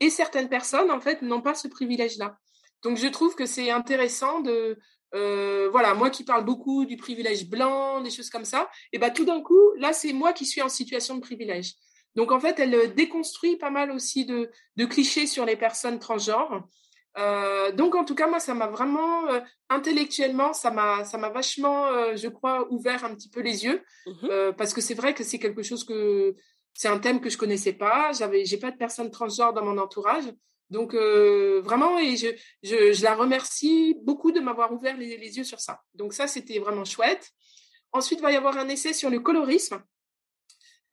Et 0.00 0.10
certaines 0.10 0.48
personnes, 0.48 0.90
en 0.90 1.00
fait, 1.00 1.22
n'ont 1.22 1.42
pas 1.42 1.54
ce 1.54 1.68
privilège-là. 1.68 2.38
Donc, 2.82 2.96
je 2.96 3.06
trouve 3.06 3.34
que 3.34 3.46
c'est 3.46 3.70
intéressant 3.70 4.40
de, 4.40 4.78
euh, 5.14 5.68
voilà, 5.70 5.94
moi 5.94 6.10
qui 6.10 6.24
parle 6.24 6.44
beaucoup 6.44 6.84
du 6.84 6.96
privilège 6.96 7.48
blanc, 7.48 8.00
des 8.00 8.10
choses 8.10 8.30
comme 8.30 8.44
ça, 8.44 8.68
et 8.92 8.98
ben 8.98 9.10
tout 9.10 9.24
d'un 9.24 9.40
coup, 9.40 9.72
là, 9.76 9.92
c'est 9.92 10.12
moi 10.12 10.32
qui 10.32 10.46
suis 10.46 10.62
en 10.62 10.68
situation 10.68 11.16
de 11.16 11.20
privilège. 11.20 11.74
Donc, 12.14 12.30
en 12.30 12.40
fait, 12.40 12.58
elle 12.60 12.94
déconstruit 12.94 13.56
pas 13.56 13.70
mal 13.70 13.90
aussi 13.90 14.24
de, 14.24 14.50
de 14.76 14.84
clichés 14.84 15.26
sur 15.26 15.44
les 15.44 15.56
personnes 15.56 15.98
transgenres. 15.98 16.64
Euh, 17.16 17.70
donc, 17.72 17.94
en 17.94 18.04
tout 18.04 18.14
cas, 18.14 18.28
moi, 18.28 18.40
ça 18.40 18.54
m'a 18.54 18.66
vraiment, 18.66 19.28
euh, 19.28 19.40
intellectuellement, 19.68 20.52
ça 20.52 20.70
m'a, 20.70 21.04
ça 21.04 21.18
m'a 21.18 21.28
vachement, 21.28 21.86
euh, 21.86 22.16
je 22.16 22.28
crois, 22.28 22.66
ouvert 22.72 23.04
un 23.04 23.14
petit 23.14 23.30
peu 23.30 23.40
les 23.40 23.64
yeux, 23.64 23.82
mmh 24.06 24.52
parce 24.56 24.74
que 24.74 24.80
c'est 24.80 24.94
vrai 24.94 25.14
que 25.14 25.24
c'est 25.24 25.38
quelque 25.38 25.62
chose 25.62 25.84
que, 25.84 26.34
c'est 26.74 26.88
un 26.88 26.98
thème 26.98 27.20
que 27.20 27.30
je 27.30 27.38
connaissais 27.38 27.72
pas. 27.72 28.12
J'avais, 28.12 28.44
j'ai 28.44 28.58
pas 28.58 28.70
de 28.70 28.76
personnes 28.76 29.10
transgenres 29.10 29.52
dans 29.52 29.64
mon 29.64 29.78
entourage. 29.78 30.24
Donc 30.70 30.94
vraiment, 30.94 31.98
et 31.98 32.16
je, 32.16 32.28
je, 32.62 33.02
la 33.04 33.14
remercie 33.14 33.96
beaucoup 34.02 34.32
de 34.32 34.40
m'avoir 34.40 34.72
ouvert 34.72 34.96
les, 34.96 35.36
yeux 35.36 35.44
sur 35.44 35.60
ça. 35.60 35.80
Donc 35.94 36.14
ça, 36.14 36.26
c'était 36.26 36.58
vraiment 36.58 36.84
chouette. 36.84 37.30
Ensuite, 37.92 38.18
il 38.18 38.22
va 38.22 38.32
y 38.32 38.36
avoir 38.36 38.56
un 38.56 38.68
essai 38.68 38.92
sur 38.92 39.10
le 39.10 39.20
colorisme. 39.20 39.82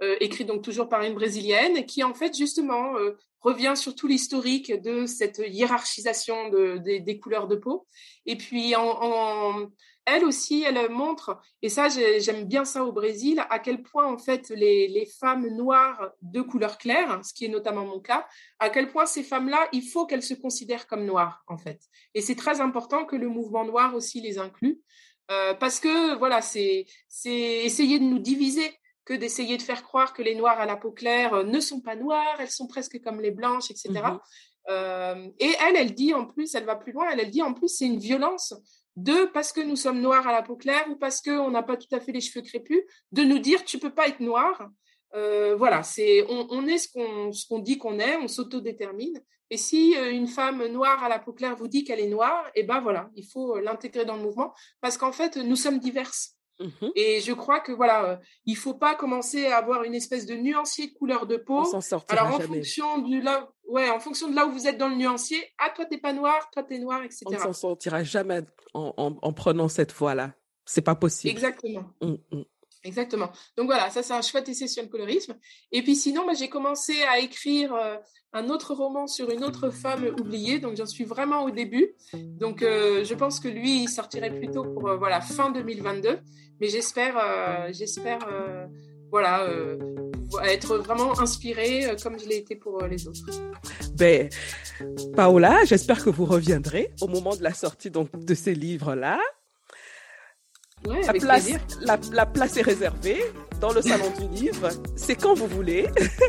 Euh, 0.04 0.16
écrit 0.20 0.46
donc 0.46 0.64
toujours 0.64 0.90
par 0.90 1.04
une 1.04 1.14
brésilienne, 1.14 1.86
qui 1.86 2.04
en 2.04 2.16
fait 2.16 2.36
justement 2.36 2.98
euh, 2.98 3.12
revient 3.40 3.74
sur 3.76 3.94
tout 3.94 4.08
l'historique 4.08 4.74
de 4.82 5.06
cette 5.06 5.40
hiérarchisation 5.46 6.50
de, 6.50 6.78
des 6.78 7.20
couleurs 7.20 7.48
de 7.48 7.56
peau. 7.56 7.88
Et 8.26 8.36
puis 8.36 8.76
en, 8.76 9.70
elle 10.06 10.26
aussi, 10.26 10.64
elle 10.64 10.90
montre, 10.90 11.40
et 11.62 11.70
ça 11.70 11.88
j'aime 11.90 12.46
bien 12.46 12.66
ça 12.66 12.84
au 12.84 12.92
Brésil, 12.92 13.44
à 13.50 13.60
quel 13.60 13.84
point 13.84 14.06
en 14.06 14.18
fait 14.18 14.50
les, 14.50 14.88
les, 14.88 15.06
femmes 15.06 15.48
noires 15.50 16.12
de 16.22 16.42
couleur 16.42 16.78
claire, 16.78 17.22
ce 17.24 17.34
qui 17.34 17.46
est 17.46 17.50
notamment 17.50 17.86
mon 17.86 18.00
cas, 18.00 18.26
à 18.60 18.70
quel 18.70 18.90
point 18.92 19.06
ces 19.06 19.24
femmes-là, 19.24 19.68
il 19.74 19.84
faut 19.84 20.06
qu'elles 20.06 20.24
se 20.24 20.34
considèrent 20.34 20.88
comme 20.88 21.06
noires 21.06 21.44
en 21.48 21.58
fait. 21.58 21.80
Et 22.14 22.22
c'est 22.22 22.36
très 22.36 22.62
important 22.62 23.06
que 23.06 23.16
le 23.16 23.30
mouvement 23.30 23.66
noir 23.66 23.94
aussi 23.96 24.22
les 24.22 24.38
inclue. 24.38 24.82
Euh, 25.30 25.54
parce 25.54 25.80
que 25.80 26.16
voilà, 26.18 26.42
c'est 26.42 26.86
essayer 27.24 28.00
de 28.00 28.04
nous 28.04 28.20
diviser 28.20 28.70
que 29.06 29.14
d'essayer 29.14 29.58
de 29.58 29.62
faire 29.62 29.84
croire 29.84 30.14
que 30.14 30.22
les 30.22 30.36
noirs 30.36 30.60
à 30.60 30.66
la 30.66 30.76
peau 30.76 30.92
claire 30.92 31.34
euh, 31.34 31.44
ne 31.44 31.60
sont 31.60 31.80
pas 31.80 31.96
noirs, 31.96 32.38
elles 32.40 32.52
sont 32.52 32.68
presque 32.68 33.02
comme 33.02 33.22
les 33.22 33.32
blanches, 33.32 33.72
etc. 33.72 33.90
Mmh 33.90 34.20
euh, 34.70 35.28
et 35.40 35.52
elle, 35.66 35.76
elle 35.76 35.96
dit 35.96 36.14
en 36.14 36.28
plus, 36.28 36.54
elle 36.54 36.66
va 36.66 36.76
plus 36.76 36.92
loin, 36.92 37.10
elle, 37.12 37.20
elle 37.20 37.32
dit 37.32 37.42
en 37.42 37.52
plus, 37.52 37.68
c'est 37.68 37.88
une 37.88 37.98
violence 37.98 38.54
de 38.96 39.26
parce 39.34 39.52
que 39.52 39.62
nous 39.62 39.76
sommes 39.76 40.02
noirs 40.02 40.28
à 40.28 40.32
la 40.32 40.42
peau 40.42 40.56
claire 40.56 40.86
ou 40.90 40.96
parce 40.96 41.22
qu'on 41.22 41.52
n'a 41.52 41.64
pas 41.64 41.78
tout 41.78 41.94
à 41.94 42.00
fait 42.00 42.12
les 42.12 42.22
cheveux 42.22 42.44
crépus, 42.44 42.82
de 43.12 43.24
nous 43.24 43.40
dire 43.40 43.64
tu 43.64 43.78
peux 43.80 43.94
pas 43.94 44.08
être 44.08 44.20
noir. 44.20 44.70
Euh, 45.14 45.56
voilà, 45.56 45.84
c'est 45.84 46.26
on, 46.30 46.68
est 46.68 46.78
ce 46.78 46.88
qu'on 46.94 47.34
ce 47.34 47.46
qu'on 47.48 47.60
dit 47.60 47.78
qu'on 47.78 48.00
est, 48.00 48.16
on 48.18 48.28
s'autodétermine. 48.28 49.22
Et 49.50 49.58
si 49.58 49.94
une 49.94 50.28
femme 50.28 50.66
noire 50.68 51.04
à 51.04 51.10
la 51.10 51.20
peau 51.20 51.34
claire 51.34 51.58
vous 51.58 51.68
dit 51.68 51.84
qu'elle 51.84 52.00
est 52.00 52.08
noire, 52.08 52.48
et 52.56 52.62
eh 52.62 52.64
ben 52.64 52.80
voilà, 52.80 53.10
il 53.16 53.26
faut 53.26 53.60
l'intégrer 53.60 54.06
dans 54.06 54.16
le 54.16 54.24
mouvement 54.24 54.54
parce 54.80 54.98
qu'en 54.98 55.12
fait 55.12 55.36
nous 55.36 55.58
sommes 55.58 55.80
diverses. 55.80 56.38
Mmh 56.62 56.88
Et 56.96 57.20
je 57.22 57.34
crois 57.34 57.60
que 57.60 57.72
voilà, 57.72 58.06
euh, 58.06 58.18
il 58.46 58.56
faut 58.56 58.74
pas 58.74 58.96
commencer 58.96 59.48
à 59.48 59.58
avoir 59.58 59.84
une 59.84 59.96
espèce 59.96 60.26
de 60.26 60.36
nuancier 60.36 60.88
de 60.88 60.94
couleur 60.94 61.26
de 61.26 61.38
peau. 61.38 61.64
Alors 62.10 62.36
en 62.36 62.40
fonction 62.40 63.00
du 63.00 63.22
là, 63.22 63.50
ouais, 63.72 63.90
en 63.90 64.00
fonction 64.00 64.30
de 64.30 64.36
là 64.36 64.46
où 64.46 64.52
vous 64.52 64.68
êtes 64.68 64.78
dans 64.78 64.90
le 64.90 64.96
nuancier, 64.96 65.42
ah 65.58 65.72
toi 65.76 65.86
t'es 65.86 65.98
pas 65.98 66.14
noir, 66.14 66.50
toi 66.52 66.64
t'es 66.64 66.78
noir, 66.78 67.02
etc. 67.04 67.26
On 67.26 67.38
s'en 67.38 67.54
sortira 67.54 68.04
jamais 68.04 68.42
en, 68.74 68.94
en, 69.22 69.34
prenant 69.34 69.70
cette 69.70 69.94
voie-là. 69.94 70.34
C'est 70.66 70.82
pas 70.82 70.96
possible. 70.96 71.32
Exactement. 71.32 71.86
Mmh, 72.02 72.16
mmh. 72.32 72.42
Exactement. 72.84 73.32
Donc 73.58 73.68
voilà, 73.68 73.90
ça 73.90 74.04
c'est 74.04 74.14
un 74.14 74.22
chouette 74.22 74.50
essai 74.50 74.68
sur 74.68 74.84
le 74.84 74.90
colorisme. 74.90 75.36
Et 75.72 75.82
puis 75.84 75.96
sinon, 75.96 76.26
bah, 76.26 76.34
j'ai 76.38 76.50
commencé 76.50 76.94
à 77.04 77.20
écrire 77.20 77.74
euh, 77.74 77.96
un 78.34 78.50
autre 78.50 78.74
roman 78.74 79.08
sur 79.08 79.30
une 79.30 79.44
autre 79.44 79.70
femme 79.70 80.06
oubliée. 80.20 80.60
Donc 80.60 80.76
j'en 80.76 80.86
suis 80.86 81.04
vraiment 81.06 81.44
au 81.44 81.52
début. 81.52 81.94
Donc 82.14 82.64
euh, 82.64 83.04
je 83.04 83.14
pense 83.14 83.40
que 83.40 83.48
lui, 83.48 83.84
il 83.84 83.90
sortirait 83.90 84.36
plutôt 84.36 84.64
pour 84.64 84.90
euh, 84.90 84.98
voilà 84.98 85.22
fin 85.22 85.52
2022. 85.52 86.20
Mais 86.60 86.68
j'espère, 86.68 87.16
j'espère 87.72 88.20
voilà 89.10 89.48
être 90.44 90.78
vraiment 90.78 91.20
inspirée 91.20 91.96
comme 92.02 92.20
je 92.20 92.28
l'ai 92.28 92.38
été 92.38 92.56
pour 92.56 92.84
les 92.86 93.08
autres. 93.08 93.30
Ben, 93.96 94.30
Paola, 95.16 95.66
j'espère 95.66 96.04
que 96.04 96.10
vous 96.10 96.26
reviendrez 96.26 96.92
au 97.02 97.08
moment 97.08 97.36
de 97.36 97.44
la 97.44 97.54
sortie 97.54 97.92
donc 97.92 98.10
de 98.26 98.34
ces 98.34 98.54
livres 98.54 98.96
là 98.96 99.20
la, 100.86 101.14
place, 101.14 101.50
la, 102.12 102.26
place 102.26 102.58
est 102.58 102.64
réservée 102.64 103.22
dans 103.60 103.72
le 103.72 103.82
salon 103.82 104.12
du 104.20 104.28
livre. 104.36 104.70
C'est 104.96 105.16
quand 105.16 105.34
vous 105.36 105.48
voulez. 105.48 105.88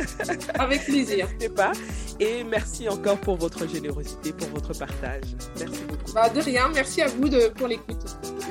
avec 0.59 0.84
plaisir. 0.84 1.28
pas. 1.57 1.72
Et 2.20 2.44
merci 2.44 2.88
encore 2.88 3.18
pour 3.18 3.36
votre 3.36 3.66
générosité, 3.66 4.32
pour 4.32 4.48
votre 4.48 4.78
partage. 4.78 5.24
Merci 5.59 5.80
beaucoup. 5.88 6.12
Bah, 6.12 6.28
de 6.28 6.40
rien. 6.40 6.70
Merci 6.74 7.03
à 7.03 7.09
vous 7.09 7.28
de, 7.28 7.48
pour 7.48 7.68
l'écoute. 7.68 8.05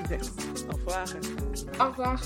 Merci. 0.10 0.32
Au 0.70 0.76
revoir. 0.76 1.06
Au 1.80 1.86
revoir. 1.90 2.22